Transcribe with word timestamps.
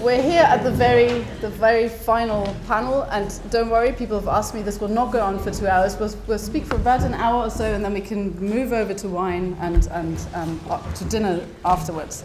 we're 0.00 0.22
here 0.22 0.42
at 0.42 0.62
the 0.62 0.70
very, 0.70 1.20
the 1.40 1.50
very 1.50 1.88
final 1.88 2.54
panel, 2.66 3.02
and 3.10 3.40
don't 3.50 3.68
worry, 3.68 3.92
people 3.92 4.18
have 4.18 4.28
asked 4.28 4.54
me 4.54 4.62
this 4.62 4.80
will 4.80 4.88
not 4.88 5.12
go 5.12 5.20
on 5.20 5.38
for 5.38 5.50
two 5.50 5.66
hours. 5.66 5.96
We'll, 5.96 6.14
we'll 6.26 6.38
speak 6.38 6.64
for 6.64 6.76
about 6.76 7.02
an 7.02 7.14
hour 7.14 7.46
or 7.46 7.50
so, 7.50 7.64
and 7.64 7.84
then 7.84 7.94
we 7.94 8.00
can 8.00 8.38
move 8.38 8.72
over 8.72 8.94
to 8.94 9.08
wine 9.08 9.56
and, 9.60 9.86
and 9.88 10.26
um, 10.34 10.60
to 10.94 11.04
dinner 11.04 11.44
afterwards. 11.64 12.24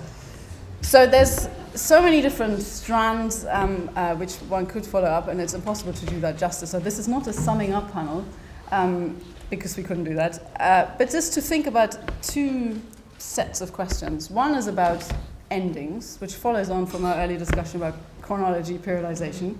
So 0.81 1.07
there's 1.07 1.47
so 1.73 2.01
many 2.01 2.21
different 2.21 2.61
strands 2.61 3.45
um, 3.45 3.89
uh, 3.95 4.15
which 4.15 4.35
one 4.35 4.65
could 4.65 4.85
follow 4.85 5.07
up, 5.07 5.27
and 5.27 5.41
it's 5.41 5.53
impossible 5.53 5.93
to 5.93 6.05
do 6.05 6.19
that 6.19 6.37
justice. 6.37 6.71
So 6.71 6.79
this 6.79 6.99
is 6.99 7.07
not 7.07 7.27
a 7.27 7.33
summing 7.33 7.73
up 7.73 7.91
panel, 7.91 8.23
um, 8.71 9.19
because 9.49 9.77
we 9.77 9.83
couldn't 9.83 10.03
do 10.03 10.13
that, 10.15 10.51
uh, 10.59 10.91
but 10.97 11.09
just 11.09 11.33
to 11.33 11.41
think 11.41 11.67
about 11.67 11.97
two 12.21 12.79
sets 13.17 13.61
of 13.61 13.71
questions. 13.73 14.29
One 14.29 14.53
is 14.55 14.67
about 14.67 15.07
endings, 15.53 16.17
which 16.19 16.33
follows 16.33 16.69
on 16.71 16.87
from 16.87 17.05
our 17.05 17.15
early 17.15 17.37
discussion 17.37 17.81
about 17.81 17.95
chronology, 18.21 18.79
periodization. 18.79 19.55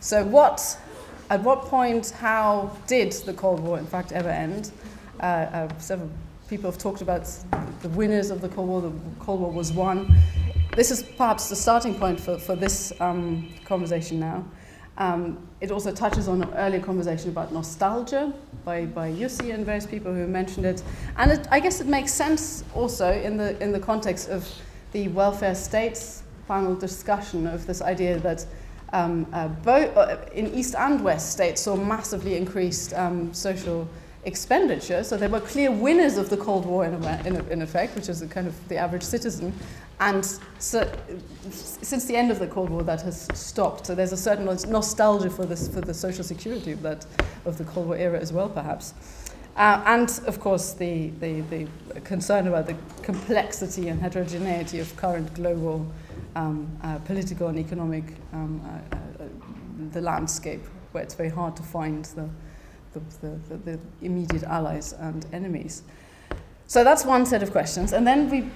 So, 0.00 0.24
what, 0.24 0.78
at 1.28 1.42
what 1.42 1.62
point, 1.62 2.10
how 2.10 2.74
did 2.86 3.12
the 3.12 3.34
Cold 3.34 3.60
War 3.60 3.78
in 3.78 3.86
fact 3.86 4.12
ever 4.12 4.30
end? 4.30 4.72
Uh, 5.20 5.22
uh, 5.22 5.78
several 5.78 6.10
people 6.48 6.70
have 6.70 6.80
talked 6.80 7.02
about 7.02 7.28
the 7.82 7.90
winners 7.90 8.30
of 8.30 8.40
the 8.40 8.48
Cold 8.48 8.68
War. 8.68 8.80
The 8.80 8.92
Cold 9.20 9.40
War 9.40 9.52
was 9.52 9.70
won. 9.70 10.16
This 10.74 10.90
is 10.90 11.02
perhaps 11.02 11.50
the 11.50 11.56
starting 11.56 11.94
point 11.94 12.18
for, 12.18 12.38
for 12.38 12.56
this 12.56 12.92
um, 13.00 13.52
conversation 13.66 14.18
now. 14.18 14.44
Um, 14.96 15.46
it 15.60 15.70
also 15.70 15.92
touches 15.92 16.26
on 16.26 16.42
an 16.42 16.54
earlier 16.54 16.80
conversation 16.80 17.30
about 17.30 17.52
nostalgia 17.52 18.32
by, 18.64 18.86
by 18.86 19.12
Jussi 19.12 19.54
and 19.54 19.64
various 19.64 19.86
people 19.86 20.12
who 20.12 20.26
mentioned 20.26 20.64
it. 20.64 20.82
And 21.16 21.32
it, 21.32 21.46
I 21.50 21.60
guess 21.60 21.80
it 21.80 21.86
makes 21.86 22.12
sense 22.12 22.64
also 22.74 23.12
in 23.12 23.36
the, 23.36 23.60
in 23.62 23.72
the 23.72 23.78
context 23.78 24.28
of 24.28 24.48
the 24.92 25.08
welfare 25.08 25.54
states 25.54 26.22
final 26.46 26.74
discussion 26.74 27.46
of 27.46 27.66
this 27.66 27.82
idea 27.82 28.18
that 28.20 28.46
um, 28.94 29.26
uh, 29.34 29.48
both 29.48 29.94
uh, 29.96 30.16
in 30.32 30.52
East 30.54 30.74
and 30.74 31.04
West 31.04 31.32
states 31.32 31.60
saw 31.60 31.76
massively 31.76 32.36
increased 32.36 32.94
um, 32.94 33.32
social 33.34 33.86
expenditure. 34.24 35.04
So 35.04 35.16
they 35.18 35.28
were 35.28 35.40
clear 35.40 35.70
winners 35.70 36.16
of 36.16 36.30
the 36.30 36.38
Cold 36.38 36.64
War 36.64 36.86
in, 36.86 36.94
a, 36.94 37.22
in, 37.26 37.36
a, 37.36 37.44
in 37.48 37.62
effect, 37.62 37.94
which 37.94 38.08
is 38.08 38.22
kind 38.30 38.46
of 38.46 38.68
the 38.68 38.76
average 38.76 39.02
citizen. 39.02 39.52
And 40.00 40.24
so, 40.58 40.90
since 41.50 42.04
the 42.04 42.16
end 42.16 42.30
of 42.30 42.38
the 42.38 42.46
Cold 42.46 42.70
War, 42.70 42.82
that 42.84 43.02
has 43.02 43.28
stopped. 43.34 43.86
So 43.86 43.94
there's 43.94 44.12
a 44.12 44.16
certain 44.16 44.44
nostalgia 44.44 45.28
for 45.28 45.44
this 45.44 45.68
for 45.68 45.80
the 45.80 45.94
social 45.94 46.22
security 46.22 46.72
of 46.72 46.82
that 46.82 47.04
of 47.44 47.58
the 47.58 47.64
Cold 47.64 47.88
War 47.88 47.96
era 47.96 48.18
as 48.18 48.32
well, 48.32 48.48
perhaps. 48.48 48.94
Uh, 49.58 49.82
and 49.86 50.20
of 50.26 50.38
course, 50.38 50.72
the, 50.74 51.08
the, 51.18 51.40
the 51.40 51.66
concern 52.04 52.46
about 52.46 52.68
the 52.68 52.76
complexity 53.02 53.88
and 53.88 54.00
heterogeneity 54.00 54.78
of 54.78 54.96
current 54.96 55.34
global 55.34 55.84
um, 56.36 56.70
uh, 56.84 56.96
political 56.98 57.48
and 57.48 57.58
economic 57.58 58.04
um, 58.32 58.62
uh, 58.64 58.96
uh, 58.96 59.28
the 59.92 60.00
landscape, 60.00 60.64
where 60.92 61.02
it's 61.02 61.14
very 61.14 61.28
hard 61.28 61.56
to 61.56 61.62
find 61.64 62.04
the, 62.04 62.28
the, 62.92 63.00
the, 63.48 63.56
the, 63.56 63.78
immediate 64.00 64.44
allies 64.44 64.92
and 64.92 65.26
enemies. 65.32 65.82
So 66.68 66.84
that's 66.84 67.04
one 67.04 67.26
set 67.26 67.42
of 67.42 67.50
questions. 67.50 67.92
And 67.92 68.06
then 68.06 68.30
we, 68.30 68.48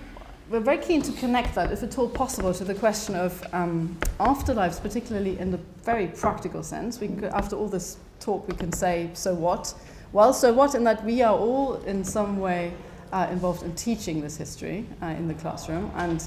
we're 0.50 0.61
very 0.61 0.78
keen 0.78 1.03
to 1.03 1.12
connect 1.12 1.56
that, 1.56 1.72
if 1.72 1.83
at 1.83 1.98
all 1.98 2.09
possible, 2.09 2.55
to 2.55 2.62
the 2.62 2.75
question 2.75 3.16
of 3.16 3.44
um, 3.53 3.98
afterlives, 4.20 4.81
particularly 4.81 5.37
in 5.41 5.50
the 5.50 5.59
very 5.83 6.06
practical 6.06 6.62
sense. 6.62 7.00
We 7.00 7.09
after 7.33 7.56
all 7.56 7.66
this 7.66 7.97
talk, 8.20 8.47
we 8.47 8.55
can 8.55 8.72
say, 8.72 9.11
so 9.14 9.34
what? 9.34 9.75
Well, 10.12 10.34
so 10.34 10.52
what 10.52 10.74
in 10.74 10.84
that 10.84 11.02
we 11.06 11.22
are 11.22 11.34
all 11.34 11.77
in 11.84 12.05
some 12.05 12.38
way 12.38 12.74
uh, 13.14 13.28
involved 13.30 13.62
in 13.62 13.74
teaching 13.74 14.20
this 14.20 14.36
history 14.36 14.86
uh, 15.00 15.06
in 15.06 15.27
the 15.27 15.32
classroom, 15.32 15.91
and 15.96 16.22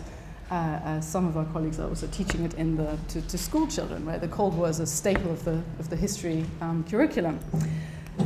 uh, 0.50 0.54
uh, 0.54 1.02
some 1.02 1.28
of 1.28 1.38
our 1.38 1.46
colleagues 1.46 1.80
are 1.80 1.88
also 1.88 2.08
teaching 2.08 2.44
it 2.46 2.56
in 2.56 2.78
the, 2.78 2.98
to, 3.10 3.22
to 3.22 3.38
school 3.38 3.68
children, 3.68 4.04
where 4.04 4.18
the 4.18 4.28
Cold 4.28 4.58
War 4.58 4.70
is 4.70 4.80
a 4.80 4.88
staple 4.88 5.30
of 5.30 5.46
the, 5.46 5.62
of 5.78 5.92
the 5.92 5.96
history 5.96 6.46
um, 6.62 6.84
curriculum. 6.90 7.40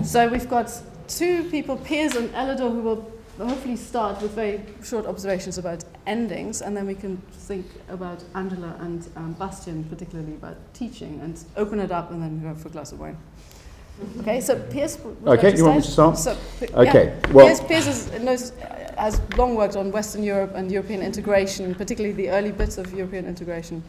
So 0.01 0.29
we've 0.29 0.47
got 0.47 0.71
two 1.09 1.43
people, 1.49 1.75
Piers 1.75 2.15
and 2.15 2.29
Elidor, 2.29 2.71
who 2.71 2.81
will 2.81 3.11
hopefully 3.37 3.75
start 3.75 4.21
with 4.21 4.31
very 4.31 4.61
short 4.81 5.05
observations 5.05 5.57
about 5.57 5.83
endings, 6.07 6.61
and 6.61 6.75
then 6.75 6.87
we 6.87 6.95
can 6.95 7.17
think 7.31 7.65
about 7.89 8.23
Angela 8.33 8.77
and 8.79 9.09
um, 9.17 9.33
Bastian, 9.33 9.83
particularly 9.85 10.35
about 10.35 10.55
teaching, 10.73 11.19
and 11.19 11.43
open 11.57 11.81
it 11.81 11.91
up 11.91 12.11
and 12.11 12.23
then 12.23 12.41
go 12.41 12.55
for 12.55 12.69
a 12.69 12.71
glass 12.71 12.93
of 12.93 13.01
wine. 13.01 13.17
Okay, 14.21 14.41
so 14.41 14.59
Piers. 14.59 14.97
Okay, 15.25 15.55
you 15.55 15.65
want 15.65 15.77
me 15.77 15.81
to 15.81 15.91
start? 15.91 16.17
So, 16.17 16.37
okay, 16.73 17.05
yeah. 17.05 17.31
well. 17.31 17.47
Piers, 17.47 17.61
Piers 17.61 17.87
is, 17.87 18.21
knows, 18.21 18.51
has 18.97 19.21
long 19.37 19.55
worked 19.55 19.75
on 19.75 19.91
Western 19.91 20.23
Europe 20.23 20.51
and 20.55 20.71
European 20.71 21.01
integration, 21.01 21.73
particularly 21.75 22.15
the 22.15 22.29
early 22.29 22.51
bits 22.51 22.77
of 22.77 22.93
European 22.93 23.25
integration. 23.25 23.83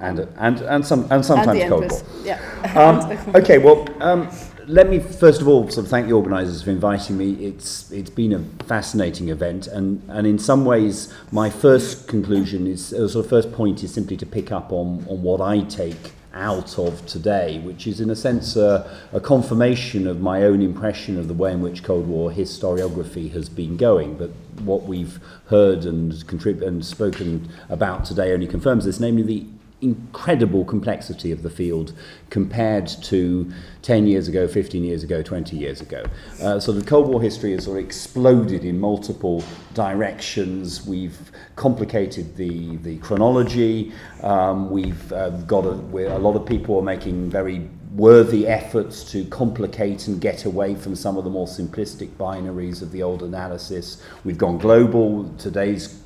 And, 0.00 0.20
and, 0.38 0.60
and, 0.62 0.84
some, 0.84 1.06
and 1.10 1.24
sometimes 1.24 1.60
and 1.60 1.68
Cold 1.68 1.90
War. 1.90 2.02
Yeah. 2.24 2.40
Um, 2.74 3.34
okay, 3.36 3.58
well, 3.58 3.86
um, 4.02 4.28
let 4.66 4.88
me 4.88 4.98
first 4.98 5.40
of 5.40 5.48
all 5.48 5.68
sort 5.70 5.84
of 5.84 5.90
thank 5.90 6.06
the 6.08 6.12
organisers 6.14 6.62
for 6.62 6.70
inviting 6.70 7.16
me. 7.16 7.34
It's 7.34 7.90
it's 7.92 8.10
been 8.10 8.32
a 8.32 8.64
fascinating 8.64 9.28
event, 9.28 9.66
and 9.66 10.02
and 10.08 10.26
in 10.26 10.38
some 10.38 10.64
ways, 10.64 11.12
my 11.30 11.50
first 11.50 12.08
conclusion 12.08 12.66
is, 12.66 12.92
or 12.92 13.08
sort 13.08 13.24
of 13.26 13.30
first 13.30 13.52
point 13.52 13.84
is 13.84 13.92
simply 13.92 14.16
to 14.16 14.26
pick 14.26 14.52
up 14.52 14.72
on 14.72 15.06
on 15.08 15.22
what 15.22 15.40
I 15.40 15.60
take 15.60 16.12
out 16.34 16.78
of 16.78 17.06
today, 17.06 17.60
which 17.60 17.86
is 17.86 18.00
in 18.00 18.10
a 18.10 18.16
sense 18.16 18.56
a, 18.56 18.90
a 19.12 19.20
confirmation 19.20 20.06
of 20.06 20.20
my 20.20 20.42
own 20.42 20.60
impression 20.60 21.18
of 21.18 21.28
the 21.28 21.34
way 21.34 21.52
in 21.52 21.62
which 21.62 21.82
Cold 21.82 22.06
War 22.06 22.30
historiography 22.30 23.32
has 23.32 23.48
been 23.48 23.76
going. 23.76 24.16
But 24.16 24.30
what 24.62 24.82
we've 24.82 25.20
heard 25.46 25.84
and, 25.84 26.12
contrib- 26.12 26.62
and 26.62 26.84
spoken 26.84 27.48
about 27.68 28.04
today 28.04 28.32
only 28.32 28.46
confirms 28.46 28.84
this, 28.84 29.00
namely 29.00 29.22
the 29.22 29.46
incredible 29.80 30.64
complexity 30.64 31.30
of 31.30 31.42
the 31.42 31.50
field 31.50 31.92
compared 32.30 32.86
to 32.86 33.52
10 33.82 34.06
years 34.06 34.28
ago, 34.28 34.48
15 34.48 34.82
years 34.82 35.02
ago, 35.02 35.22
20 35.22 35.56
years 35.56 35.80
ago. 35.80 36.04
Uh, 36.42 36.58
so 36.58 36.72
the 36.72 36.84
Cold 36.84 37.08
War 37.08 37.20
history 37.20 37.52
has 37.52 37.64
sort 37.64 37.78
of 37.78 37.84
exploded 37.84 38.64
in 38.64 38.80
multiple 38.80 39.44
directions. 39.74 40.86
We've 40.86 41.30
complicated 41.56 42.36
the, 42.36 42.76
the 42.78 42.98
chronology. 42.98 43.92
Um, 44.22 44.70
we've 44.70 45.12
uh, 45.12 45.30
got 45.30 45.64
a, 45.64 45.70
a 45.70 46.18
lot 46.18 46.36
of 46.36 46.46
people 46.46 46.78
are 46.78 46.82
making 46.82 47.30
very 47.30 47.68
worthy 47.92 48.46
efforts 48.48 49.04
to 49.12 49.24
complicate 49.26 50.08
and 50.08 50.20
get 50.20 50.44
away 50.44 50.74
from 50.74 50.96
some 50.96 51.16
of 51.16 51.22
the 51.22 51.30
more 51.30 51.46
simplistic 51.46 52.08
binaries 52.16 52.82
of 52.82 52.90
the 52.90 53.02
old 53.02 53.22
analysis. 53.22 54.02
We've 54.24 54.38
gone 54.38 54.58
global. 54.58 55.32
Today's 55.38 56.00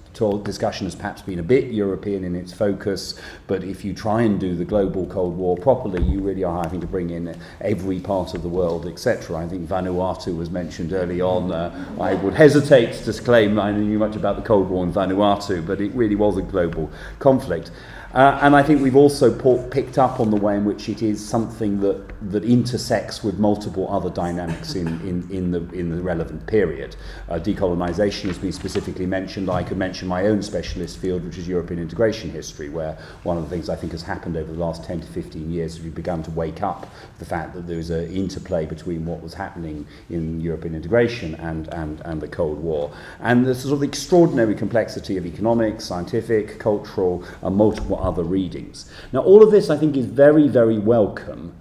discussion 0.45 0.87
has 0.87 0.95
perhaps 0.95 1.23
been 1.23 1.39
a 1.39 1.43
bit 1.43 1.71
European 1.71 2.25
in 2.25 2.35
its 2.35 2.53
focus, 2.53 3.15
but 3.47 3.63
if 3.63 3.85
you 3.85 3.95
try 3.95 4.23
and 4.23 4.41
do 4.41 4.57
the 4.57 4.65
global 4.65 5.07
Cold 5.07 5.37
War 5.37 5.57
properly, 5.57 6.03
you 6.03 6.21
really 6.21 6.43
are 6.43 6.63
having 6.63 6.81
to 6.81 6.87
bring 6.87 7.11
in 7.11 7.37
every 7.61 8.01
part 8.01 8.35
of 8.35 8.43
the 8.43 8.49
world, 8.49 8.87
etc. 8.87 9.37
I 9.37 9.47
think 9.47 9.69
Vanuatu 9.69 10.37
was 10.37 10.51
mentioned 10.51 10.93
early 10.93 11.21
on. 11.21 11.53
Uh, 11.53 11.73
I 12.01 12.15
would 12.15 12.35
hesitate 12.35 12.95
to 13.05 13.13
claim 13.23 13.59
I 13.61 13.71
knew 13.73 13.99
much 13.99 14.17
about 14.17 14.37
the 14.37 14.43
Cold 14.43 14.69
War 14.69 14.85
in 14.85 14.93
Vanuatu, 14.93 15.65
but 15.65 15.81
it 15.81 15.93
really 15.93 16.17
was 16.17 16.37
a 16.37 16.43
global 16.43 16.91
conflict. 17.21 17.71
Uh, 18.19 18.37
and 18.43 18.57
I 18.57 18.65
think 18.65 18.83
we've 18.83 18.97
also 18.97 19.31
picked 19.71 19.97
up 19.97 20.19
on 20.19 20.31
the 20.31 20.37
way 20.37 20.57
in 20.57 20.65
which 20.65 20.89
it 20.89 21.03
is 21.03 21.25
something 21.25 21.79
that, 21.83 22.03
that 22.33 22.43
intersects 22.43 23.23
with 23.23 23.39
multiple 23.39 23.89
other 23.89 24.11
dynamics 24.11 24.75
in, 24.75 24.89
in, 25.03 25.31
in, 25.31 25.53
the, 25.53 25.61
in 25.73 25.89
the 25.95 26.03
relevant 26.03 26.45
period. 26.49 26.97
Uh, 27.29 27.35
decolonisation 27.35 28.25
has 28.25 28.37
been 28.37 28.51
specifically 28.51 29.07
mentioned. 29.07 29.49
I 29.49 29.63
could 29.63 29.77
mention 29.77 30.09
my 30.09 30.27
own 30.27 30.43
specialist 30.43 30.99
field, 30.99 31.25
which 31.25 31.39
is 31.39 31.47
European 31.47 31.79
integration 31.79 32.29
history, 32.29 32.69
where 32.69 32.99
one 33.23 33.37
of 33.39 33.45
the 33.45 33.51
things 33.51 33.69
I 33.69 33.77
think 33.77 33.93
has 33.93 34.03
happened 34.03 34.37
over 34.37 34.53
the 34.53 34.59
last 34.59 34.83
10 34.83 35.01
to 35.03 35.07
15 35.07 35.53
years 35.53 35.77
is 35.77 35.85
we've 35.85 35.95
begun 35.95 36.25
to 36.25 36.33
wake 36.33 36.61
up 36.61 36.89
the 37.21 37.25
fact 37.25 37.55
that 37.55 37.69
there's 37.69 37.91
an 37.91 38.11
interplay 38.11 38.67
between 38.67 39.07
what 39.07 39.23
was 39.23 39.35
happening 39.35 39.87
in 40.11 40.41
European 40.41 40.75
integration 40.75 41.37
and, 41.37 41.73
and, 41.73 42.01
and 42.01 42.21
the 42.21 42.27
Cold 42.27 42.59
War. 42.59 42.91
And 43.21 43.47
the 43.47 43.55
sort 43.55 43.75
of 43.75 43.85
extraordinary 43.85 44.57
complexity 44.57 45.17
of 45.19 45.25
economic, 45.25 45.81
scientific, 45.81 46.59
cultural, 46.59 47.23
and 47.43 47.55
multiple 47.55 48.08
other 48.09 48.25
readings. 48.25 48.91
Now, 49.13 49.21
all 49.21 49.43
of 49.43 49.51
this 49.51 49.71
I 49.71 49.77
think 49.77 49.97
is 49.97 50.07
very, 50.07 50.49
very 50.49 50.79
welcome 50.79 51.55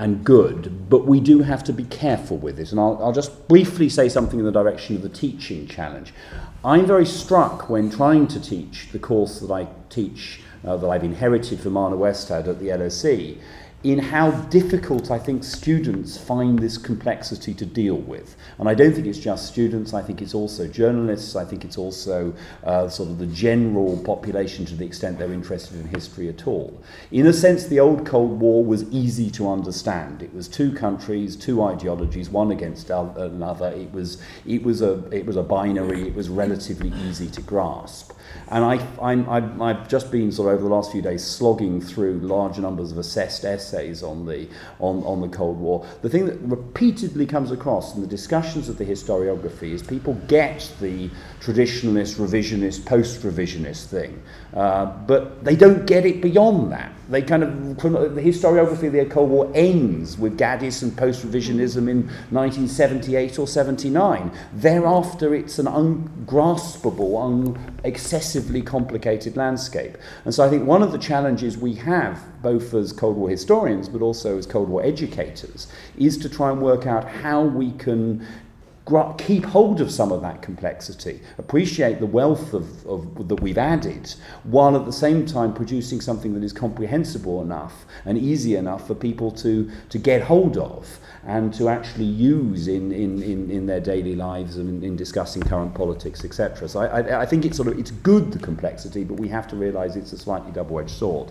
and 0.00 0.24
good, 0.24 0.88
but 0.88 1.06
we 1.06 1.20
do 1.20 1.40
have 1.40 1.62
to 1.64 1.72
be 1.74 1.84
careful 1.84 2.38
with 2.38 2.58
it. 2.58 2.70
And 2.70 2.80
I'll, 2.80 2.98
I'll 3.02 3.12
just 3.12 3.46
briefly 3.48 3.90
say 3.90 4.08
something 4.08 4.38
in 4.38 4.46
the 4.46 4.52
direction 4.52 4.96
of 4.96 5.02
the 5.02 5.10
teaching 5.10 5.66
challenge. 5.66 6.14
I'm 6.64 6.86
very 6.86 7.04
struck 7.04 7.68
when 7.68 7.90
trying 7.90 8.26
to 8.28 8.40
teach 8.40 8.88
the 8.92 8.98
course 8.98 9.40
that 9.40 9.50
I 9.50 9.68
teach, 9.90 10.40
uh, 10.64 10.78
that 10.78 10.88
I've 10.88 11.04
inherited 11.04 11.60
from 11.60 11.76
Arne 11.76 11.92
Westad 11.94 12.48
at 12.48 12.60
the 12.60 12.68
LSE, 12.68 13.38
in 13.82 13.98
how 13.98 14.30
difficult 14.30 15.10
I 15.10 15.18
think 15.18 15.42
students 15.42 16.18
find 16.18 16.58
this 16.58 16.76
complexity 16.76 17.54
to 17.54 17.64
deal 17.64 17.94
with. 17.94 18.36
And 18.58 18.68
I 18.68 18.74
don't 18.74 18.92
think 18.92 19.06
it's 19.06 19.18
just 19.18 19.48
students, 19.48 19.94
I 19.94 20.02
think 20.02 20.20
it's 20.20 20.34
also 20.34 20.66
journalists, 20.66 21.34
I 21.34 21.46
think 21.46 21.64
it's 21.64 21.78
also 21.78 22.34
uh, 22.62 22.90
sort 22.90 23.08
of 23.08 23.18
the 23.18 23.26
general 23.26 23.96
population 24.04 24.66
to 24.66 24.76
the 24.76 24.84
extent 24.84 25.18
they're 25.18 25.32
interested 25.32 25.80
in 25.80 25.88
history 25.88 26.28
at 26.28 26.46
all. 26.46 26.78
In 27.10 27.26
a 27.26 27.32
sense, 27.32 27.66
the 27.66 27.80
old 27.80 28.04
Cold 28.04 28.38
War 28.38 28.62
was 28.62 28.82
easy 28.90 29.30
to 29.30 29.50
understand. 29.50 30.22
It 30.22 30.34
was 30.34 30.46
two 30.46 30.72
countries, 30.72 31.34
two 31.34 31.62
ideologies, 31.62 32.28
one 32.28 32.50
against 32.50 32.90
another. 32.90 33.68
It 33.68 33.92
was, 33.92 34.22
it 34.46 34.62
was, 34.62 34.82
a, 34.82 35.08
it 35.10 35.24
was 35.24 35.36
a 35.36 35.42
binary, 35.42 36.06
it 36.06 36.14
was 36.14 36.28
relatively 36.28 36.92
easy 37.08 37.28
to 37.30 37.40
grasp. 37.40 38.12
And 38.48 38.64
I, 38.64 38.84
I'm, 39.00 39.62
I've 39.62 39.88
just 39.88 40.10
been 40.10 40.32
sort 40.32 40.48
of 40.48 40.54
over 40.54 40.64
the 40.68 40.74
last 40.74 40.90
few 40.90 41.02
days 41.02 41.24
slogging 41.24 41.80
through 41.80 42.18
large 42.18 42.58
numbers 42.58 42.90
of 42.90 42.98
assessed 42.98 43.44
essays 43.44 44.02
on 44.02 44.26
the, 44.26 44.48
on, 44.80 45.02
on 45.04 45.20
the 45.20 45.28
Cold 45.28 45.58
War. 45.58 45.86
The 46.02 46.08
thing 46.08 46.26
that 46.26 46.38
repeatedly 46.40 47.26
comes 47.26 47.52
across 47.52 47.94
in 47.94 48.00
the 48.00 48.08
discussions 48.08 48.68
of 48.68 48.76
the 48.76 48.84
historiography 48.84 49.72
is 49.72 49.82
people 49.82 50.14
get 50.26 50.72
the 50.80 51.10
traditionalist, 51.40 52.16
revisionist, 52.16 52.84
post-revisionist 52.86 53.86
thing, 53.86 54.20
uh, 54.54 54.86
but 55.06 55.44
they 55.44 55.54
don't 55.54 55.86
get 55.86 56.04
it 56.04 56.20
beyond 56.20 56.72
that. 56.72 56.92
They 57.08 57.22
kind 57.22 57.42
of, 57.42 57.76
the 57.76 58.22
historiography 58.22 58.84
of 58.84 58.92
the 58.92 59.04
Cold 59.04 59.30
War 59.30 59.50
ends 59.52 60.16
with 60.16 60.38
Gaddis 60.38 60.82
and 60.82 60.96
post-revisionism 60.96 61.88
in 61.88 62.02
1978 62.30 63.38
or 63.38 63.48
79. 63.48 64.30
Thereafter, 64.52 65.34
it's 65.34 65.58
an 65.58 65.66
ungraspable, 65.66 67.16
un- 67.16 67.80
excessively 67.82 68.62
complicated 68.62 69.36
landscape. 69.36 69.98
And 70.24 70.32
so 70.32 70.44
I 70.44 70.48
think 70.48 70.66
one 70.66 70.84
of 70.84 70.92
the 70.92 70.98
challenges 70.98 71.58
we 71.58 71.74
have, 71.74 72.20
both 72.42 72.74
as 72.74 72.92
Cold 72.92 73.16
War 73.16 73.28
historians, 73.28 73.88
but 73.88 74.02
also 74.02 74.38
as 74.38 74.46
Cold 74.46 74.68
War 74.68 74.84
educators, 74.84 75.66
is 75.98 76.16
to 76.18 76.28
try 76.28 76.50
and 76.50 76.62
work 76.62 76.86
out 76.86 77.08
how 77.08 77.42
we 77.42 77.72
can 77.72 78.24
keep 79.18 79.44
hold 79.44 79.80
of 79.80 79.90
some 79.90 80.12
of 80.12 80.22
that 80.22 80.42
complexity, 80.42 81.20
appreciate 81.38 82.00
the 82.00 82.06
wealth 82.06 82.52
of, 82.54 82.86
of, 82.86 83.28
that 83.28 83.40
we've 83.40 83.58
added, 83.58 84.14
while 84.44 84.76
at 84.76 84.84
the 84.84 84.92
same 84.92 85.26
time 85.26 85.52
producing 85.54 86.00
something 86.00 86.34
that 86.34 86.42
is 86.42 86.52
comprehensible 86.52 87.42
enough 87.42 87.84
and 88.04 88.18
easy 88.18 88.56
enough 88.56 88.86
for 88.86 88.94
people 88.94 89.30
to, 89.30 89.70
to 89.88 89.98
get 89.98 90.22
hold 90.22 90.56
of 90.56 90.98
and 91.24 91.52
to 91.54 91.68
actually 91.68 92.04
use 92.04 92.66
in, 92.66 92.92
in, 92.92 93.22
in, 93.22 93.50
in 93.50 93.66
their 93.66 93.80
daily 93.80 94.16
lives 94.16 94.56
and 94.56 94.68
in, 94.68 94.82
in 94.82 94.96
discussing 94.96 95.42
current 95.42 95.74
politics, 95.74 96.24
etc. 96.24 96.68
So 96.68 96.80
I, 96.80 97.00
I, 97.00 97.20
I 97.22 97.26
think 97.26 97.44
it's 97.44 97.56
sort 97.56 97.68
of 97.68 97.78
it's 97.78 97.90
good 97.90 98.32
the 98.32 98.38
complexity, 98.38 99.04
but 99.04 99.14
we 99.14 99.28
have 99.28 99.46
to 99.48 99.56
realise 99.56 99.96
it's 99.96 100.12
a 100.12 100.18
slightly 100.18 100.50
double-edged 100.52 100.90
sword. 100.90 101.30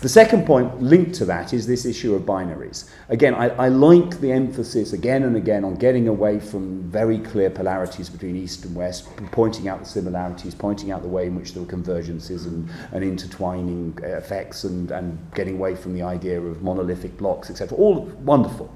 The 0.00 0.08
second 0.08 0.46
point 0.46 0.80
linked 0.80 1.14
to 1.14 1.24
that 1.24 1.52
is 1.52 1.66
this 1.66 1.84
issue 1.84 2.14
of 2.14 2.22
binaries. 2.22 2.88
Again, 3.08 3.34
I, 3.34 3.48
I 3.48 3.68
like 3.68 4.20
the 4.20 4.30
emphasis 4.30 4.92
again 4.92 5.24
and 5.24 5.34
again 5.34 5.64
on 5.64 5.74
getting 5.74 6.06
away 6.06 6.38
from 6.38 6.88
very 6.88 7.18
clear 7.18 7.50
polarities 7.50 8.08
between 8.08 8.36
East 8.36 8.64
and 8.64 8.76
West, 8.76 9.08
pointing 9.32 9.66
out 9.66 9.80
the 9.80 9.86
similarities, 9.86 10.54
pointing 10.54 10.92
out 10.92 11.02
the 11.02 11.08
way 11.08 11.26
in 11.26 11.34
which 11.34 11.52
there 11.52 11.64
were 11.64 11.68
convergences 11.68 12.46
and, 12.46 12.70
and 12.92 13.02
intertwining 13.02 13.98
effects, 14.04 14.62
and, 14.62 14.92
and 14.92 15.18
getting 15.34 15.56
away 15.56 15.74
from 15.74 15.94
the 15.94 16.02
idea 16.02 16.40
of 16.40 16.62
monolithic 16.62 17.16
blocks, 17.16 17.50
etc. 17.50 17.76
All 17.76 18.02
wonderful. 18.20 18.72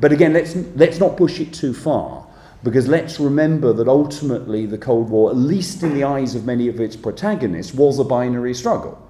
But 0.00 0.12
again, 0.12 0.32
let's, 0.32 0.56
let's 0.76 0.98
not 0.98 1.18
push 1.18 1.40
it 1.40 1.52
too 1.52 1.74
far. 1.74 2.26
Because 2.62 2.88
let's 2.88 3.20
remember 3.20 3.74
that 3.74 3.86
ultimately 3.86 4.64
the 4.64 4.78
Cold 4.78 5.10
War, 5.10 5.28
at 5.30 5.36
least 5.36 5.82
in 5.82 5.92
the 5.92 6.04
eyes 6.04 6.34
of 6.34 6.46
many 6.46 6.68
of 6.68 6.80
its 6.80 6.96
protagonists, 6.96 7.74
was 7.74 7.98
a 7.98 8.04
binary 8.04 8.54
struggle. 8.54 9.03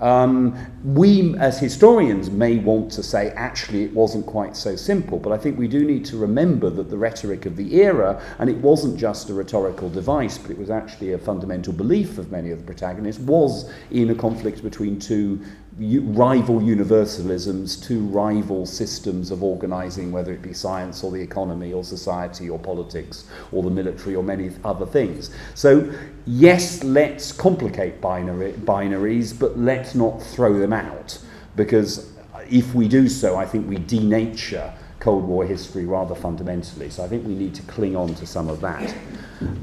Um, 0.00 0.56
we, 0.82 1.36
as 1.36 1.58
historians, 1.58 2.30
may 2.30 2.56
want 2.56 2.90
to 2.92 3.02
say 3.02 3.30
actually 3.30 3.84
it 3.84 3.92
wasn't 3.92 4.24
quite 4.24 4.56
so 4.56 4.74
simple, 4.74 5.18
but 5.18 5.30
I 5.30 5.36
think 5.36 5.58
we 5.58 5.68
do 5.68 5.84
need 5.84 6.06
to 6.06 6.16
remember 6.16 6.70
that 6.70 6.88
the 6.88 6.96
rhetoric 6.96 7.44
of 7.44 7.56
the 7.56 7.74
era, 7.74 8.20
and 8.38 8.48
it 8.48 8.56
wasn't 8.56 8.98
just 8.98 9.28
a 9.28 9.34
rhetorical 9.34 9.90
device, 9.90 10.38
but 10.38 10.50
it 10.50 10.58
was 10.58 10.70
actually 10.70 11.12
a 11.12 11.18
fundamental 11.18 11.74
belief 11.74 12.16
of 12.16 12.32
many 12.32 12.50
of 12.50 12.58
the 12.58 12.64
protagonists, 12.64 13.20
was 13.20 13.70
in 13.90 14.10
a 14.10 14.14
conflict 14.14 14.62
between 14.62 14.98
two 14.98 15.38
rival 15.78 16.60
universalisms, 16.60 17.82
two 17.82 18.00
rival 18.06 18.66
systems 18.66 19.30
of 19.30 19.42
organizing, 19.42 20.10
whether 20.10 20.32
it 20.32 20.42
be 20.42 20.52
science 20.52 21.04
or 21.04 21.12
the 21.12 21.20
economy 21.20 21.72
or 21.72 21.84
society 21.84 22.50
or 22.50 22.58
politics 22.58 23.26
or 23.52 23.62
the 23.62 23.70
military 23.70 24.16
or 24.16 24.22
many 24.22 24.50
other 24.64 24.84
things. 24.84 25.30
So, 25.54 25.92
yes, 26.26 26.82
let's 26.82 27.32
complicate 27.32 28.00
binary, 28.00 28.52
binaries, 28.52 29.38
but 29.38 29.58
let's 29.58 29.94
not 29.94 30.22
throw 30.22 30.58
them 30.58 30.72
out 30.72 31.18
because 31.56 32.12
if 32.48 32.74
we 32.74 32.88
do 32.88 33.08
so, 33.08 33.36
I 33.36 33.46
think 33.46 33.68
we 33.68 33.76
denature 33.76 34.74
Cold 35.00 35.24
War 35.24 35.46
history 35.46 35.86
rather 35.86 36.14
fundamentally. 36.14 36.90
So 36.90 37.02
I 37.02 37.08
think 37.08 37.26
we 37.26 37.34
need 37.34 37.54
to 37.54 37.62
cling 37.62 37.96
on 37.96 38.14
to 38.14 38.26
some 38.26 38.48
of 38.48 38.60
that. 38.60 38.94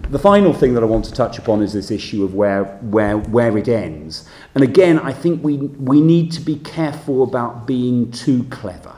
The 0.10 0.18
final 0.18 0.54
thing 0.54 0.74
that 0.74 0.82
I 0.82 0.88
want 0.88 1.06
to 1.06 1.12
touch 1.12 1.38
upon 1.38 1.62
is 1.62 1.74
this 1.74 1.92
issue 1.92 2.24
of 2.24 2.34
where, 2.34 2.66
where, 2.82 3.18
where 3.18 3.56
it 3.58 3.68
ends. 3.68 4.28
And 4.56 4.64
again, 4.64 4.98
I 4.98 5.14
think 5.14 5.44
we, 5.44 5.58
we 5.58 6.02
need 6.02 6.32
to 6.34 6.42
be 6.42 6.58
careful 6.58 7.22
about 7.22 7.68
being 7.68 8.12
too 8.12 8.44
clever. 8.46 8.97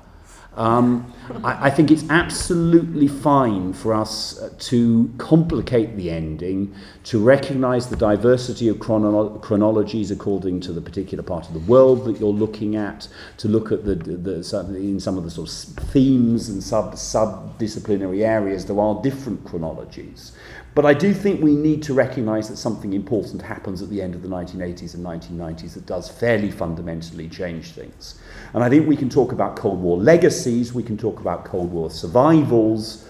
Um, 0.60 1.14
I, 1.42 1.68
I 1.68 1.70
think 1.70 1.90
it's 1.90 2.04
absolutely 2.10 3.08
fine 3.08 3.72
for 3.72 3.94
us 3.94 4.38
uh, 4.42 4.54
to 4.60 5.10
complicate 5.18 5.96
the 5.96 6.12
ending, 6.12 6.76
to 7.06 7.18
recognize 7.18 7.88
the 7.88 7.96
diversity 7.96 8.68
of 8.68 8.78
chrono- 8.78 9.40
chronologies 9.40 10.12
according 10.12 10.60
to 10.62 10.74
the 10.74 10.82
particular 10.82 11.24
part 11.24 11.48
of 11.48 11.54
the 11.54 11.62
world 11.62 12.04
that 12.06 12.20
you're 12.20 12.34
looking 12.34 12.76
at, 12.76 13.08
to 13.38 13.48
look 13.48 13.72
at 13.72 13.86
the, 13.86 13.96
the, 13.96 14.18
the 14.18 14.76
in 14.76 15.00
some 15.00 15.18
of 15.18 15.24
the 15.24 15.32
sort 15.32 15.48
of 15.48 15.84
themes 15.92 16.50
and 16.50 16.62
sub 16.62 16.98
sub-disciplinary 16.98 18.26
areas, 18.26 18.66
there 18.66 18.82
are 18.82 19.02
different 19.02 19.46
chronologies. 19.46 20.34
But 20.76 20.86
I 20.86 20.94
do 20.94 21.14
think 21.14 21.42
we 21.42 21.56
need 21.56 21.82
to 21.84 21.94
recognise 21.94 22.50
that 22.50 22.58
something 22.58 22.94
important 22.94 23.42
happens 23.42 23.82
at 23.82 23.90
the 23.90 24.02
end 24.02 24.14
of 24.14 24.22
the 24.22 24.28
1980s 24.28 24.94
and 24.94 25.06
1990s 25.06 25.74
that 25.76 25.86
does 25.86 26.10
fairly 26.10 26.52
fundamentally 26.52 27.28
change 27.30 27.72
things. 27.72 28.20
And 28.54 28.64
I 28.64 28.70
think 28.70 28.88
we 28.88 28.96
can 28.96 29.10
talk 29.10 29.32
about 29.32 29.56
Cold 29.56 29.80
War 29.80 29.98
legacies, 29.98 30.74
we 30.74 30.84
can 30.84 30.98
talk 30.98 31.20
about 31.20 31.46
Cold 31.46 31.72
War 31.72 31.90
survivals, 31.90 33.08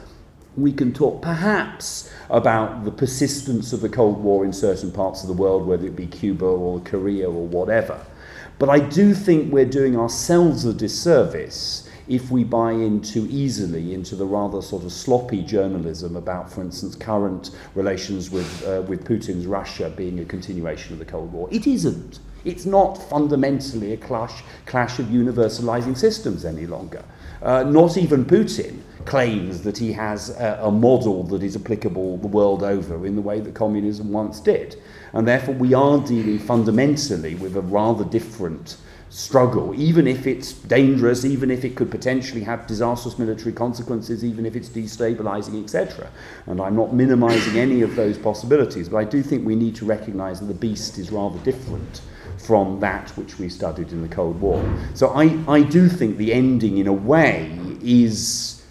we 0.58 0.74
can 0.74 0.94
talk 0.94 1.22
perhaps 1.22 2.12
about 2.30 2.84
the 2.84 2.92
persistence 2.92 3.72
of 3.72 3.82
the 3.82 3.90
Cold 3.90 4.22
War 4.22 4.44
in 4.44 4.52
certain 4.52 4.92
parts 4.92 5.22
of 5.22 5.28
the 5.28 5.34
world, 5.34 5.66
whether 5.66 5.86
it 5.86 5.96
be 5.96 6.08
Cuba 6.08 6.46
or 6.46 6.80
Korea 6.82 7.30
or 7.30 7.48
whatever. 7.48 8.06
But 8.58 8.70
I 8.70 8.80
do 8.80 9.14
think 9.14 9.54
we're 9.54 9.64
doing 9.64 9.98
ourselves 9.98 10.66
a 10.66 10.74
disservice 10.74 11.90
if 12.10 12.32
we 12.32 12.44
buy 12.44 12.72
in 12.72 13.02
too 13.02 13.28
easily 13.30 13.94
into 13.94 14.16
the 14.16 14.26
rather 14.26 14.62
sort 14.62 14.84
of 14.84 14.92
sloppy 14.92 15.44
journalism 15.44 16.16
about, 16.16 16.52
for 16.52 16.62
instance, 16.62 16.96
current 16.96 17.52
relations 17.76 18.32
with, 18.32 18.68
uh, 18.68 18.82
with 18.82 19.06
Putin's 19.06 19.46
Russia 19.46 19.94
being 19.96 20.20
a 20.20 20.26
continuation 20.26 20.92
of 20.92 21.00
the 21.00 21.06
Cold 21.06 21.32
War. 21.32 21.48
It 21.52 21.68
isn't. 21.68 22.20
It's 22.46 22.66
not 22.66 22.98
fundamentally 23.10 23.94
a 23.94 23.98
clash, 23.98 24.44
clash 24.66 25.00
of 25.00 25.08
universalizing 25.08 25.98
systems 25.98 26.46
any 26.46 26.66
longer. 26.66 27.04
Uh, 27.42 27.64
not 27.64 27.98
even 27.98 28.26
Putin 28.26 28.82
claims 29.06 29.62
that 29.62 29.78
he 29.78 29.94
has 29.94 30.30
a, 30.32 30.60
a 30.64 30.72
model 30.72 31.24
that 31.24 31.42
is 31.42 31.56
applicable 31.56 32.18
the 32.18 32.28
world 32.28 32.64
over 32.64 33.06
in 33.06 33.16
the 33.16 33.22
way 33.22 33.40
that 33.40 33.54
communism 33.56 34.12
once 34.12 34.40
did. 34.40 34.82
And 35.14 35.28
therefore, 35.28 35.56
we 35.56 35.74
are 35.74 36.00
dealing 36.00 36.40
fundamentally 36.40 37.36
with 37.36 37.56
a 37.56 37.62
rather 37.62 38.04
different 38.04 38.78
struggle, 39.10 39.74
even 39.76 40.06
if 40.06 40.28
it's 40.28 40.54
dangerous, 40.54 41.26
even 41.26 41.50
if 41.50 41.66
it 41.66 41.76
could 41.76 41.90
potentially 41.90 42.42
have 42.42 42.68
disastrous 42.68 43.18
military 43.18 43.52
consequences, 43.52 44.24
even 44.24 44.46
if 44.46 44.56
it's 44.56 44.70
destabilizing, 44.70 45.64
etc. 45.64 46.10
And 46.46 46.62
I'm 46.62 46.76
not 46.76 46.94
minimizing 46.94 47.58
any 47.58 47.82
of 47.82 47.96
those 47.96 48.18
possibilities, 48.18 48.88
but 48.88 48.98
I 48.98 49.06
do 49.06 49.24
think 49.24 49.46
we 49.46 49.56
need 49.56 49.76
to 49.78 49.86
recognize 49.86 50.40
that 50.40 50.46
the 50.46 50.54
beast 50.54 51.00
is 51.00 51.12
rather 51.12 51.40
different 51.40 52.02
from 52.38 52.80
that 52.80 53.10
which 53.12 53.40
we 53.40 53.50
studied 53.50 53.92
in 53.92 54.02
the 54.02 54.08
Cold 54.08 54.40
War. 54.40 54.64
So 54.94 55.10
I, 55.10 55.38
I 55.48 55.62
do 55.62 55.88
think 55.88 56.18
the 56.18 56.34
ending, 56.34 56.78
in 56.78 56.88
a 56.88 56.94
way, 56.94 57.56
is 57.82 58.64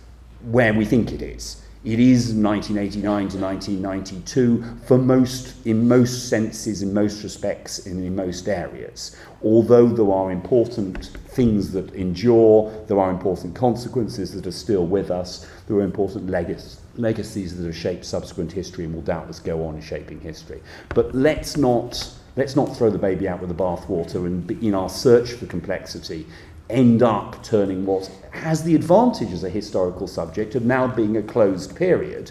where 0.51 0.75
we 0.75 0.85
think 0.85 1.13
it 1.13 1.23
is. 1.23 1.63
It 1.85 2.01
is 2.01 2.35
1989 2.35 3.29
to 3.29 3.39
1992 3.39 4.65
for 4.87 4.99
most, 4.99 5.65
in 5.65 5.87
most 5.87 6.29
senses, 6.29 6.83
in 6.83 6.93
most 6.93 7.23
respects, 7.23 7.87
and 7.87 8.05
in 8.05 8.17
most 8.17 8.49
areas. 8.49 9.17
Although 9.45 9.87
there 9.87 10.13
are 10.13 10.33
important 10.33 11.07
things 11.29 11.71
that 11.73 11.95
endure, 11.95 12.73
there 12.89 12.99
are 12.99 13.11
important 13.11 13.55
consequences 13.55 14.33
that 14.33 14.47
are 14.47 14.53
still 14.53 14.87
with 14.87 15.11
us, 15.11 15.49
there 15.67 15.77
are 15.77 15.83
important 15.83 16.29
legacies 16.29 16.81
legacies 16.99 17.57
that 17.57 17.65
have 17.65 17.77
shaped 17.77 18.05
subsequent 18.05 18.53
history 18.53 18.85
and 18.85 18.95
will 18.95 19.03
doubtless 19.03 19.39
go 19.39 19.65
on 19.65 19.81
shaping 19.81 20.21
history. 20.21 20.61
But 20.91 21.15
let's 21.15 21.57
not, 21.57 22.13
let's 22.39 22.55
not 22.55 22.77
throw 22.77 22.89
the 22.89 22.99
baby 22.99 23.29
out 23.29 23.41
with 23.41 23.49
the 23.49 23.55
bathwater 23.55 24.25
and 24.25 24.49
in 24.63 24.73
our 24.73 24.89
search 24.89 25.33
for 25.33 25.47
complexity 25.47 26.25
end 26.71 27.03
up 27.03 27.43
turning 27.43 27.85
what 27.85 28.09
has 28.31 28.63
the 28.63 28.77
advantage 28.77 29.33
as 29.33 29.43
a 29.43 29.51
historical 29.51 30.07
subject 30.07 30.55
of 30.55 30.65
now 30.65 30.87
being 30.87 31.17
a 31.17 31.23
closed 31.23 31.75
period 31.75 32.31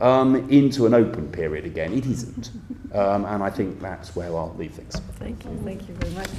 um, 0.00 0.48
into 0.50 0.84
an 0.84 0.94
open 0.94 1.30
period 1.32 1.64
again. 1.64 1.92
It 1.92 2.06
isn't. 2.06 2.50
Um, 2.92 3.24
and 3.24 3.42
I 3.42 3.50
think 3.50 3.80
that's 3.80 4.14
where 4.14 4.28
I'll 4.28 4.54
leave 4.58 4.74
things. 4.74 4.96
Thank 5.18 5.44
you. 5.44 5.58
Thank 5.64 5.88
you 5.88 5.94
very 5.94 6.12
much. 6.14 6.30